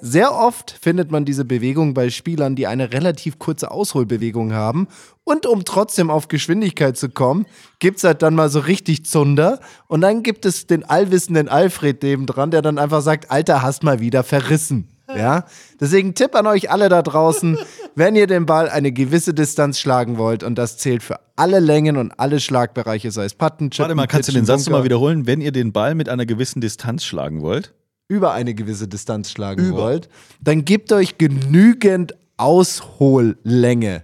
Sehr 0.00 0.34
oft 0.34 0.76
findet 0.80 1.10
man 1.10 1.24
diese 1.24 1.44
Bewegung 1.44 1.94
bei 1.94 2.10
Spielern, 2.10 2.56
die 2.56 2.66
eine 2.66 2.92
relativ 2.92 3.38
kurze 3.38 3.70
Ausholbewegung 3.70 4.52
haben. 4.52 4.86
Und 5.24 5.44
um 5.46 5.64
trotzdem 5.64 6.10
auf 6.10 6.28
Geschwindigkeit 6.28 6.96
zu 6.96 7.08
kommen, 7.08 7.46
gibt 7.78 7.98
es 7.98 8.04
halt 8.04 8.22
dann 8.22 8.34
mal 8.34 8.48
so 8.48 8.60
richtig 8.60 9.04
Zunder. 9.06 9.60
Und 9.88 10.02
dann 10.02 10.22
gibt 10.22 10.46
es 10.46 10.66
den 10.66 10.84
allwissenden 10.84 11.48
Alfred 11.48 12.02
neben 12.02 12.26
dran, 12.26 12.50
der 12.50 12.62
dann 12.62 12.78
einfach 12.78 13.02
sagt, 13.02 13.30
Alter, 13.30 13.62
hast 13.62 13.82
mal 13.82 14.00
wieder 14.00 14.22
verrissen. 14.22 14.88
Ja, 15.16 15.44
deswegen 15.80 16.14
Tipp 16.14 16.34
an 16.34 16.46
euch 16.46 16.70
alle 16.70 16.88
da 16.88 17.02
draußen, 17.02 17.58
wenn 17.94 18.16
ihr 18.16 18.26
den 18.26 18.46
Ball 18.46 18.68
eine 18.68 18.92
gewisse 18.92 19.34
Distanz 19.34 19.78
schlagen 19.78 20.18
wollt 20.18 20.42
und 20.42 20.56
das 20.56 20.78
zählt 20.78 21.02
für 21.02 21.18
alle 21.36 21.60
Längen 21.60 21.96
und 21.96 22.12
alle 22.18 22.40
Schlagbereiche, 22.40 23.10
sei 23.10 23.24
es 23.24 23.34
Patten, 23.34 23.70
Chippen, 23.70 23.84
Warte 23.84 23.94
mal, 23.94 24.06
kannst 24.06 24.28
du 24.28 24.32
Pitchen, 24.32 24.42
den 24.44 24.46
Satz 24.46 24.66
nochmal 24.66 24.84
wiederholen? 24.84 25.26
Wenn 25.26 25.40
ihr 25.40 25.52
den 25.52 25.72
Ball 25.72 25.94
mit 25.94 26.08
einer 26.08 26.26
gewissen 26.26 26.60
Distanz 26.60 27.04
schlagen 27.04 27.42
wollt? 27.42 27.72
über 28.08 28.32
eine 28.32 28.54
gewisse 28.54 28.86
Distanz 28.88 29.30
schlagen 29.30 29.72
wollt, 29.72 30.08
dann 30.40 30.64
gebt 30.64 30.92
euch 30.92 31.18
genügend 31.18 32.14
Aushollänge, 32.36 34.02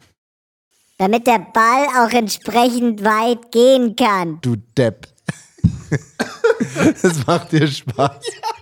Damit 0.98 1.26
der 1.26 1.38
Ball 1.38 1.86
auch 2.00 2.10
entsprechend 2.12 3.04
weit 3.04 3.52
gehen 3.52 3.94
kann. 3.96 4.38
du 4.40 4.56
Depp. 4.76 5.08
das 7.02 7.26
macht 7.26 7.52
dir 7.52 7.66
Spaß. 7.66 8.10
Hast 8.10 8.61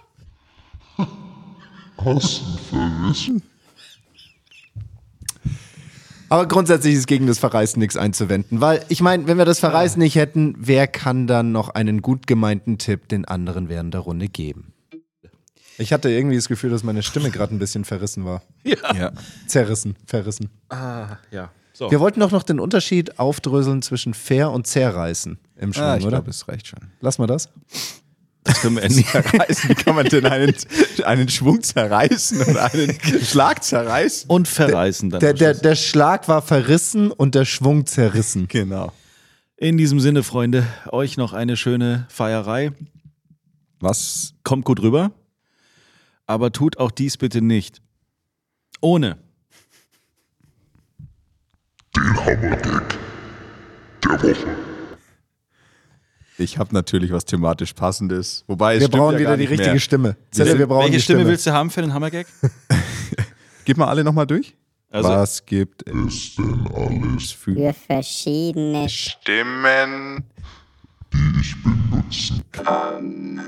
verrissen? 2.03 3.43
Aber 6.29 6.47
grundsätzlich 6.47 6.95
ist 6.95 7.09
gegen 7.09 7.27
das 7.27 7.41
Verreißen 7.41 7.81
nichts 7.81 7.97
einzuwenden, 7.97 8.61
weil 8.61 8.85
ich 8.89 9.01
meine, 9.01 9.27
wenn 9.27 9.37
wir 9.37 9.45
das 9.45 9.59
Verreißen 9.59 9.99
nicht 10.01 10.15
hätten, 10.15 10.55
wer 10.59 10.87
kann 10.87 11.27
dann 11.27 11.51
noch 11.51 11.71
einen 11.71 12.03
gut 12.03 12.29
gemeinten 12.29 12.79
Tipp 12.79 13.09
den 13.09 13.25
anderen 13.25 13.69
während 13.69 13.95
der 13.95 14.03
Runde 14.03 14.29
geben? 14.29 14.73
Ich 15.77 15.93
hatte 15.93 16.09
irgendwie 16.11 16.37
das 16.37 16.47
Gefühl, 16.47 16.71
dass 16.71 16.85
meine 16.85 17.03
Stimme 17.03 17.31
gerade 17.31 17.55
ein 17.55 17.59
bisschen 17.59 17.85
verrissen 17.85 18.25
war. 18.25 18.43
Ja. 18.63 18.95
ja. 18.95 19.13
Zerrissen, 19.47 19.97
verrissen. 20.07 20.51
Ah, 20.69 21.17
ja. 21.33 21.51
So. 21.73 21.91
Wir 21.91 21.99
wollten 21.99 22.21
doch 22.21 22.31
noch 22.31 22.43
den 22.43 22.61
Unterschied 22.61 23.19
aufdröseln 23.19 23.81
zwischen 23.83 24.13
fair 24.15 24.51
und 24.51 24.67
zerreißen 24.67 25.39
im 25.57 25.73
Schwung, 25.73 25.85
Ah, 25.85 25.97
ich 25.97 26.03
oder? 26.05 26.19
glaube, 26.19 26.31
es 26.31 26.47
reicht 26.47 26.67
schon. 26.67 26.81
Lass 27.01 27.19
mal 27.19 27.27
das. 27.27 27.49
Das 28.45 28.61
können 28.63 28.77
wir 28.77 28.89
nicht. 28.89 29.09
Zerreißen. 29.11 29.71
Wie 29.71 29.75
kann 29.75 29.95
man 29.95 30.07
denn 30.07 30.25
einen, 30.27 30.55
einen 31.05 31.29
Schwung 31.29 31.63
zerreißen 31.63 32.41
und 32.43 32.57
einen 32.57 32.99
Schlag 33.23 33.63
zerreißen? 33.63 34.31
Und 34.31 34.49
verreißen 34.49 35.11
dann. 35.11 35.21
Der, 35.21 35.35
der, 35.35 35.55
der 35.55 35.75
Schlag 35.75 36.27
war 36.27 36.41
verrissen 36.41 37.11
und 37.11 37.35
der 37.35 37.45
Schwung 37.45 37.87
zerrissen. 37.87 38.49
Genau. 38.49 38.93
In 39.57 39.77
diesem 39.77 40.01
Sinne, 40.01 40.23
Freunde, 40.23 40.67
euch 40.91 41.19
noch 41.19 41.35
eine 41.35 41.57
schöne 41.57 42.07
Feierei. 42.09 42.73
Was? 43.79 44.33
Kommt 44.43 44.65
gut 44.65 44.81
rüber. 44.81 45.13
aber 46.27 46.53
tut 46.53 46.79
auch 46.79 46.91
dies 46.93 47.17
bitte 47.17 47.43
nicht. 47.43 47.83
Ohne. 48.81 49.19
Den 51.97 52.17
Hammer-Gag 52.25 52.99
der 54.05 54.23
Woche. 54.23 54.70
Ich 56.41 56.57
habe 56.59 56.73
natürlich 56.75 57.13
was 57.13 57.27
thematisch 57.27 57.75
passendes. 57.75 58.45
Wobei 58.47 58.75
es 58.77 58.81
Wir 58.81 58.87
stimmt 58.87 59.01
brauchen 59.01 59.13
ja 59.13 59.19
wieder 59.19 59.29
gar 59.31 59.37
die 59.37 59.43
nicht 59.43 59.51
richtige 59.51 59.71
mehr. 59.73 59.81
Stimme. 59.81 60.09
Wir 60.33 60.45
Zelle, 60.45 60.59
wir 60.59 60.67
brauchen 60.67 60.85
Welche 60.85 60.97
die 60.97 61.03
Stimme 61.03 61.19
Stimme. 61.21 61.31
willst 61.31 61.47
du 61.47 61.53
haben 61.53 61.71
für 61.71 61.83
den 61.83 61.93
Hammergag? 61.93 62.27
Gib 63.67 63.77
mal 63.77 63.89
alle 63.89 64.03
nochmal 64.05 64.27
durch. 64.27 64.57
Also- 64.89 65.09
was 65.11 65.45
gibt 65.45 65.87
es 65.89 66.35
denn 66.37 66.67
alles 66.75 67.31
für 67.33 67.55
Für 67.55 67.75
verschiedene 67.75 68.89
Stimmen? 68.89 70.25
die 71.13 71.41
ich 71.41 71.57
benutzen 71.63 72.43
kann. 72.53 73.41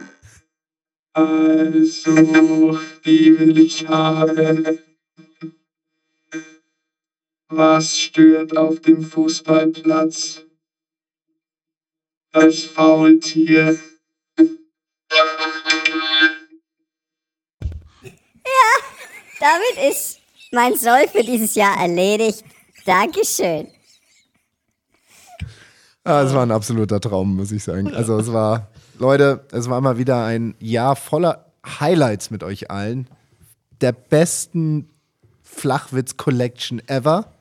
Also, 1.15 2.79
die 3.07 3.39
will 3.39 3.57
ich 3.59 3.87
haben. 3.89 4.79
Was 7.49 7.99
stört 7.99 8.57
auf 8.57 8.81
dem 8.81 9.03
Fußballplatz? 9.03 10.43
Das 12.33 12.65
Faultier. 12.65 13.79
Damit 19.39 19.91
ist 19.91 20.19
mein 20.53 20.77
Soll 20.77 21.09
für 21.09 21.23
dieses 21.23 21.55
Jahr 21.55 21.77
erledigt. 21.79 22.45
Dankeschön. 22.87 23.69
Ah, 26.05 26.23
es 26.23 26.33
war 26.33 26.45
ein 26.45 26.51
absoluter 26.51 27.01
Traum, 27.01 27.37
muss 27.37 27.53
ich 27.53 27.63
sagen. 27.63 27.93
Also 27.95 28.19
es 28.19 28.33
war, 28.33 28.69
Leute, 28.99 29.47
es 29.53 29.69
war 29.69 29.81
mal 29.81 29.99
wieder 29.99 30.25
ein 30.25 30.55
Jahr 30.59 30.97
voller 30.97 31.53
Highlights 31.65 32.31
mit 32.31 32.43
euch 32.43 32.71
allen. 32.71 33.09
Der 33.81 33.93
besten 33.93 34.89
Flachwitz-Collection 35.43 36.81
ever. 36.89 37.33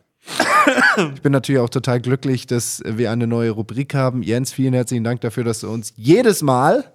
Ich 1.16 1.22
bin 1.22 1.32
natürlich 1.32 1.60
auch 1.62 1.70
total 1.70 2.00
glücklich, 2.02 2.48
dass 2.48 2.82
wir 2.86 3.12
eine 3.12 3.28
neue 3.28 3.52
Rubrik 3.52 3.94
haben. 3.94 4.24
Jens, 4.24 4.52
vielen 4.54 4.74
herzlichen 4.74 5.04
Dank 5.04 5.22
dafür, 5.22 5.44
dass 5.44 5.62
du 5.62 5.70
uns 5.70 5.94
jedes 5.96 6.42
Mal 6.42 6.92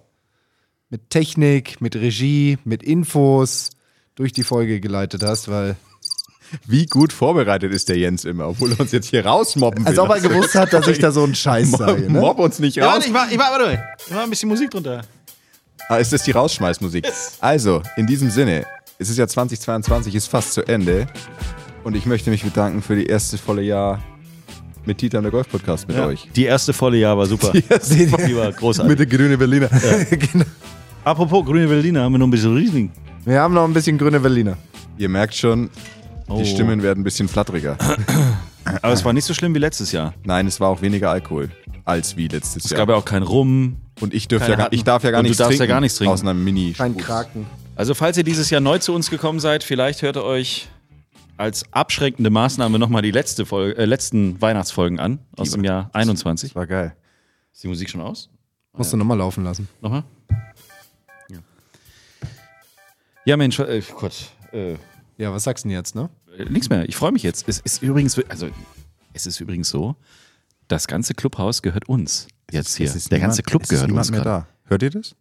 mit 0.90 1.10
Technik, 1.10 1.80
mit 1.80 1.96
Regie, 1.96 2.58
mit 2.64 2.82
Infos 2.82 3.70
durch 4.14 4.32
die 4.32 4.42
Folge 4.44 4.80
geleitet 4.80 5.22
hast, 5.22 5.48
weil 5.48 5.76
Wie 6.66 6.86
gut 6.86 7.12
vorbereitet 7.12 7.72
ist 7.72 7.88
der 7.88 7.96
Jens 7.98 8.24
immer, 8.24 8.48
obwohl 8.48 8.72
er 8.72 8.80
uns 8.80 8.92
jetzt 8.92 9.08
hier 9.10 9.26
rausmobben 9.26 9.84
will. 9.84 9.88
als 9.90 9.98
ob 9.98 10.10
er 10.10 10.20
gewusst 10.20 10.54
hat, 10.54 10.72
dass 10.72 10.86
ich 10.86 10.98
da 10.98 11.10
so 11.10 11.24
einen 11.24 11.34
Scheiß 11.34 11.70
Mob, 11.72 11.78
sage. 11.80 12.02
Ne? 12.02 12.20
Mob 12.20 12.38
uns 12.38 12.58
nicht 12.60 12.76
Ja, 12.76 12.86
raus. 12.86 12.94
warte, 12.94 13.06
ich 13.08 13.12
mach, 13.12 13.30
ich 13.30 13.36
mach, 13.38 13.50
warte. 13.50 13.82
Ich 14.06 14.12
mach 14.12 14.22
ein 14.22 14.30
bisschen 14.30 14.48
Musik 14.48 14.70
drunter. 14.70 15.02
Ah, 15.88 15.96
ist 15.96 16.12
das 16.12 16.22
die 16.24 16.30
Rausschmeißmusik? 16.32 17.06
Also, 17.40 17.82
in 17.96 18.06
diesem 18.06 18.30
Sinne, 18.30 18.64
es 18.98 19.08
ist 19.10 19.18
ja 19.18 19.26
2022, 19.26 20.14
ist 20.14 20.26
fast 20.28 20.52
zu 20.52 20.62
Ende. 20.66 21.06
Und 21.86 21.94
ich 21.94 22.04
möchte 22.04 22.30
mich 22.30 22.42
bedanken 22.42 22.82
für 22.82 22.96
die 22.96 23.06
erste 23.06 23.38
volle 23.38 23.62
Jahr 23.62 24.02
mit 24.86 24.98
Titan 24.98 25.22
der 25.22 25.30
Golf 25.30 25.48
Podcast 25.48 25.86
mit 25.86 25.96
Ja. 25.96 26.06
euch. 26.06 26.28
Die 26.34 26.42
erste 26.42 26.72
volle 26.72 26.96
Jahr 26.96 27.16
war 27.16 27.26
super. 27.26 27.52
Die 27.54 27.62
erste 27.68 27.94
Die 27.94 28.36
war 28.36 28.50
großartig. 28.50 28.88
Mit 28.90 28.98
der 28.98 29.06
grünen 29.06 29.38
Berliner. 29.38 29.68
genau. 30.10 30.44
Apropos 31.04 31.44
grüne 31.46 31.68
Berliner, 31.68 32.02
haben 32.02 32.14
wir 32.14 32.18
noch 32.18 32.26
ein 32.26 32.32
bisschen 32.32 32.56
Riesling. 32.56 32.90
Wir 33.24 33.40
haben 33.40 33.54
noch 33.54 33.62
ein 33.62 33.72
bisschen 33.72 33.96
grüne 33.98 34.18
Berliner. 34.18 34.56
Ihr 34.98 35.08
merkt 35.08 35.36
schon, 35.36 35.70
Oh. 36.26 36.38
die 36.40 36.44
Stimmen 36.44 36.82
werden 36.82 37.02
ein 37.02 37.04
bisschen 37.04 37.28
flatteriger. 37.28 37.78
Aber 38.82 38.92
es 38.92 39.04
war 39.04 39.12
nicht 39.12 39.24
so 39.24 39.32
schlimm 39.32 39.54
wie 39.54 39.60
letztes 39.60 39.92
Jahr. 39.92 40.12
Nein, 40.24 40.48
es 40.48 40.58
war 40.58 40.70
auch 40.70 40.82
weniger 40.82 41.12
Alkohol 41.12 41.50
als 41.84 42.16
wie 42.16 42.26
letztes 42.26 42.64
Es 42.64 42.70
Jahr. 42.72 42.78
gab 42.78 42.88
ja 42.88 42.96
auch 42.96 43.04
kein 43.04 43.22
Rum. 43.22 43.76
Und 44.00 44.12
ich, 44.12 44.26
ja 44.28 44.38
gar, 44.56 44.72
ich 44.72 44.82
darf 44.82 45.04
ja 45.04 45.12
gar 45.12 45.20
Und 45.20 45.26
nichts 45.26 45.36
du 45.38 45.44
darfst 45.44 45.58
trinken. 45.58 45.70
ja 45.70 45.74
gar 45.76 45.80
nichts 45.80 45.98
trinken. 45.98 46.12
Aus 46.14 46.22
einem 46.22 46.42
mini 46.42 46.72
Kein 46.76 46.96
Kraken. 46.96 47.46
Also 47.76 47.94
falls 47.94 48.18
ihr 48.18 48.24
dieses 48.24 48.50
Jahr 48.50 48.60
neu 48.60 48.78
zu 48.80 48.92
uns 48.92 49.08
gekommen 49.08 49.38
seid, 49.38 49.62
vielleicht 49.62 50.02
hört 50.02 50.16
ihr 50.16 50.24
euch 50.24 50.66
als 51.38 51.64
abschreckende 51.72 52.30
Maßnahme 52.30 52.78
nochmal 52.78 53.02
die 53.02 53.10
letzte 53.10 53.44
Folge, 53.46 53.76
äh, 53.78 53.84
letzten 53.84 54.40
Weihnachtsfolgen 54.40 54.98
an 55.00 55.18
aus 55.36 55.50
dem 55.50 55.64
Jahr 55.64 55.90
21. 55.92 56.54
war 56.54 56.66
geil. 56.66 56.96
Ist 57.52 57.62
die 57.64 57.68
Musik 57.68 57.88
schon 57.90 58.00
aus? 58.00 58.30
Musst 58.72 58.92
du 58.92 58.96
nochmal 58.96 59.18
laufen 59.18 59.44
lassen. 59.44 59.68
Nochmal? 59.80 60.04
Ja. 61.30 61.38
Ja, 63.24 63.36
Mensch, 63.36 63.58
äh, 63.58 63.82
Gott. 63.98 64.30
Äh, 64.52 64.76
Ja, 65.18 65.32
was 65.32 65.44
sagst 65.44 65.64
du 65.64 65.68
denn 65.68 65.76
jetzt, 65.76 65.94
ne? 65.94 66.10
äh, 66.36 66.44
nichts 66.44 66.68
mehr. 66.68 66.86
Ich 66.88 66.96
freue 66.96 67.12
mich 67.12 67.22
jetzt. 67.22 67.48
Es 67.48 67.58
ist 67.60 67.82
übrigens, 67.82 68.18
also 68.28 68.48
es 69.14 69.26
ist 69.26 69.40
übrigens 69.40 69.70
so, 69.70 69.96
das 70.68 70.86
ganze 70.86 71.14
Clubhaus 71.14 71.62
gehört 71.62 71.88
uns. 71.88 72.28
Jetzt 72.50 72.76
hier. 72.76 72.86
Es 72.86 72.94
ist 72.94 73.10
Der 73.10 73.18
niemand- 73.18 73.30
ganze 73.32 73.42
Club 73.42 73.62
es 73.62 73.68
ist 73.68 73.70
gehört 73.70 73.88
niemand 73.88 74.04
uns 74.06 74.10
mehr 74.10 74.20
gerade. 74.22 74.46
da. 74.46 74.68
Hört 74.68 74.82
ihr 74.82 74.90
das? 74.90 75.16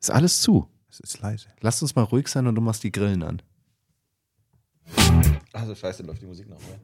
Ist 0.00 0.10
alles 0.10 0.40
zu. 0.40 0.68
Es 0.90 0.98
ist 1.00 1.20
leise. 1.20 1.46
Lass 1.60 1.80
uns 1.80 1.94
mal 1.94 2.02
ruhig 2.02 2.26
sein 2.28 2.46
und 2.48 2.54
du 2.56 2.60
machst 2.60 2.82
die 2.82 2.90
Grillen 2.92 3.22
an. 3.22 3.40
Also 5.52 5.74
scheiße, 5.74 6.02
läuft 6.02 6.22
die 6.22 6.26
Musik 6.26 6.48
noch. 6.48 6.58
Ne? 6.58 6.80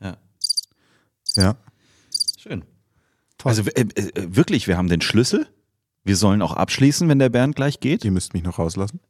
Ja. 0.00 0.16
Ja. 1.36 1.56
Schön. 2.36 2.64
Also 3.44 3.62
äh, 3.62 3.80
äh, 3.80 4.10
wirklich, 4.14 4.68
wir 4.68 4.76
haben 4.76 4.88
den 4.88 5.00
Schlüssel. 5.00 5.46
Wir 6.04 6.16
sollen 6.16 6.42
auch 6.42 6.52
abschließen, 6.52 7.08
wenn 7.08 7.18
der 7.18 7.28
Bernd 7.28 7.56
gleich 7.56 7.80
geht. 7.80 8.04
Ihr 8.04 8.10
müsst 8.10 8.34
mich 8.34 8.42
noch 8.42 8.58
rauslassen. 8.58 9.00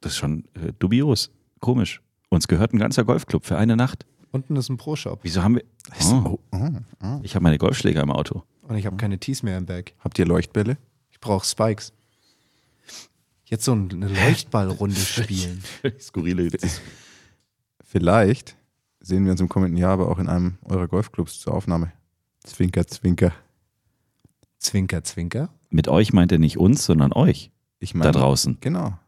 Das 0.00 0.12
ist 0.12 0.18
schon 0.18 0.44
äh, 0.54 0.72
dubios. 0.78 1.30
Komisch. 1.60 2.02
Uns 2.28 2.48
gehört 2.48 2.72
ein 2.72 2.78
ganzer 2.78 3.04
Golfclub 3.04 3.44
für 3.46 3.56
eine 3.56 3.76
Nacht. 3.76 4.04
Unten 4.32 4.56
ist 4.56 4.68
ein 4.68 4.78
Pro-Shop. 4.78 5.20
Wieso 5.22 5.42
haben 5.42 5.56
wir. 5.56 5.64
Oh. 6.10 6.38
Ich 7.22 7.34
habe 7.34 7.42
meine 7.42 7.58
Golfschläger 7.58 8.00
im 8.00 8.10
Auto. 8.10 8.42
Und 8.62 8.76
ich 8.76 8.86
habe 8.86 8.96
keine 8.96 9.18
Tees 9.18 9.42
mehr 9.42 9.58
im 9.58 9.66
Bag. 9.66 9.92
Habt 10.00 10.18
ihr 10.18 10.26
Leuchtbälle? 10.26 10.78
Ich 11.10 11.20
brauche 11.20 11.46
Spikes. 11.46 11.92
Jetzt 13.52 13.66
so 13.66 13.72
eine 13.72 14.08
Leuchtballrunde 14.08 14.96
spielen. 14.96 15.62
Skurrile. 16.00 16.48
Vielleicht 17.84 18.56
sehen 18.98 19.26
wir 19.26 19.32
uns 19.32 19.42
im 19.42 19.50
kommenden 19.50 19.76
Jahr 19.76 19.92
aber 19.92 20.08
auch 20.08 20.18
in 20.18 20.26
einem 20.26 20.56
eurer 20.64 20.88
Golfclubs 20.88 21.38
zur 21.38 21.52
Aufnahme. 21.52 21.92
Zwinker, 22.44 22.86
zwinker. 22.86 23.34
Zwinker, 24.56 25.04
zwinker. 25.04 25.50
Mit 25.68 25.86
euch 25.86 26.14
meint 26.14 26.32
er 26.32 26.38
nicht 26.38 26.56
uns, 26.56 26.86
sondern 26.86 27.12
euch. 27.12 27.50
Ich 27.78 27.92
da 27.92 27.98
meine, 27.98 28.12
draußen. 28.12 28.56
Genau. 28.62 28.98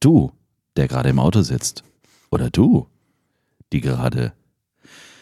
Du, 0.00 0.32
der 0.76 0.86
gerade 0.86 1.08
im 1.08 1.18
Auto 1.18 1.40
sitzt. 1.40 1.82
Oder 2.30 2.50
du, 2.50 2.86
die 3.72 3.80
gerade 3.80 4.34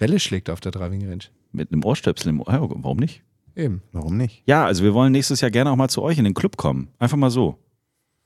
Welle 0.00 0.18
schlägt 0.18 0.50
auf 0.50 0.58
der 0.58 0.72
Driving 0.72 1.08
Range. 1.08 1.22
mit 1.52 1.70
einem 1.70 1.84
Ohrstöpsel 1.84 2.30
im 2.30 2.40
Ohr. 2.40 2.52
Ja, 2.52 2.60
warum 2.68 2.96
nicht? 2.96 3.22
Eben. 3.54 3.80
Warum 3.92 4.16
nicht? 4.16 4.42
Ja, 4.46 4.64
also 4.66 4.82
wir 4.82 4.92
wollen 4.92 5.12
nächstes 5.12 5.40
Jahr 5.40 5.52
gerne 5.52 5.70
auch 5.70 5.76
mal 5.76 5.88
zu 5.88 6.02
euch 6.02 6.18
in 6.18 6.24
den 6.24 6.34
Club 6.34 6.56
kommen. 6.56 6.88
Einfach 6.98 7.16
mal 7.16 7.30
so. 7.30 7.60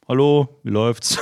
Hallo, 0.08 0.60
wie 0.62 0.70
läuft's? 0.70 1.18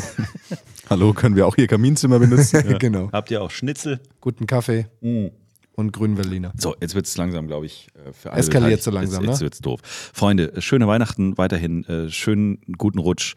Hallo, 0.90 1.12
können 1.12 1.34
wir 1.36 1.46
auch 1.46 1.56
ihr 1.56 1.66
Kaminzimmer 1.66 2.18
benutzen? 2.18 2.62
Ja. 2.70 2.78
Genau. 2.78 3.10
Habt 3.12 3.30
ihr 3.30 3.42
auch 3.42 3.50
Schnitzel? 3.50 4.00
Guten 4.20 4.46
Kaffee 4.46 4.86
Mm. 5.00 5.28
und 5.74 5.92
grünen 5.92 6.14
Berliner. 6.14 6.52
So, 6.56 6.76
jetzt 6.80 6.94
wird's 6.94 7.16
langsam, 7.16 7.46
glaube 7.48 7.66
ich, 7.66 7.88
äh, 7.94 8.12
für 8.12 8.30
alle. 8.30 8.38
Eskaliert 8.40 8.82
so 8.82 8.90
langsam, 8.90 9.22
jetzt, 9.24 9.30
Jetzt 9.32 9.40
ne? 9.40 9.44
wird's 9.46 9.58
doof. 9.60 9.80
Freunde, 10.12 10.52
äh, 10.54 10.60
schöne 10.60 10.86
Weihnachten 10.86 11.36
weiterhin, 11.38 11.84
äh, 11.86 12.10
schönen 12.10 12.60
guten 12.78 12.98
Rutsch. 12.98 13.34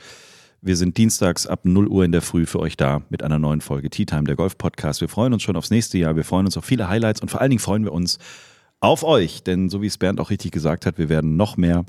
Wir 0.62 0.76
sind 0.78 0.98
dienstags 0.98 1.48
ab 1.48 1.62
0 1.64 1.88
Uhr 1.88 2.04
in 2.06 2.12
der 2.12 2.22
Früh 2.22 2.46
für 2.46 2.60
euch 2.60 2.78
da 2.78 3.02
mit 3.10 3.24
einer 3.24 3.40
neuen 3.40 3.62
Folge 3.62 3.90
Tea 3.90 4.06
Time, 4.06 4.24
der 4.26 4.36
Golf 4.36 4.58
Podcast. 4.58 5.02
Wir 5.02 5.10
freuen 5.10 5.34
uns 5.34 5.44
schon 5.44 5.56
aufs 5.56 5.70
nächste 5.72 5.98
Jahr. 5.98 6.16
Wir 6.16 6.24
freuen 6.24 6.46
uns 6.46 6.58
auf 6.58 6.66
viele 6.66 6.88
Highlights 6.90 7.22
und 7.22 7.30
vor 7.30 7.42
allen 7.42 7.50
Dingen 7.52 7.60
freuen 7.60 7.84
wir 7.84 7.92
uns 7.94 8.18
auf 8.80 9.04
euch, 9.04 9.44
denn 9.44 9.70
so 9.70 9.82
wie 9.82 9.88
es 9.88 9.98
Bernd 9.98 10.20
auch 10.20 10.30
richtig 10.30 10.52
gesagt 10.52 10.86
hat, 10.86 10.98
wir 11.00 11.10
werden 11.10 11.38
noch 11.38 11.58
mehr 11.58 11.86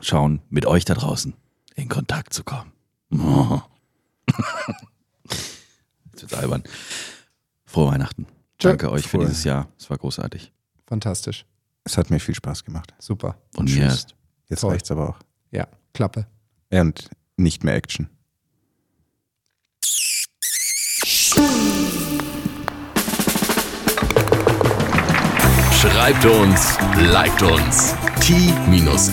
schauen, 0.00 0.40
mit 0.50 0.66
euch 0.66 0.84
da 0.84 0.94
draußen 0.94 1.34
in 1.76 1.88
Kontakt 1.88 2.32
zu 2.32 2.44
kommen. 2.44 2.72
Oh. 3.12 3.60
Jetzt 5.28 6.22
wird's 6.22 6.34
albern. 6.34 6.62
Frohe 7.64 7.92
Weihnachten. 7.92 8.26
Danke 8.58 8.90
euch 8.90 9.06
für 9.06 9.18
dieses 9.18 9.44
Jahr. 9.44 9.68
Es 9.78 9.90
war 9.90 9.98
großartig. 9.98 10.52
Fantastisch. 10.86 11.46
Es 11.84 11.96
hat 11.96 12.10
mir 12.10 12.20
viel 12.20 12.34
Spaß 12.34 12.64
gemacht. 12.64 12.94
Super. 12.98 13.36
Und 13.56 13.74
mir 13.74 13.84
erst. 13.84 14.14
Jetzt 14.48 14.60
Toll. 14.60 14.72
reicht's 14.72 14.90
aber 14.90 15.08
auch. 15.10 15.18
Ja, 15.50 15.66
Klappe. 15.94 16.26
Und 16.70 17.10
nicht 17.36 17.64
mehr 17.64 17.74
Action. 17.74 18.08
Schreibt 25.72 26.24
uns, 26.24 26.78
liked 26.96 27.42
uns. 27.42 27.94
t-time.golf 28.20 29.12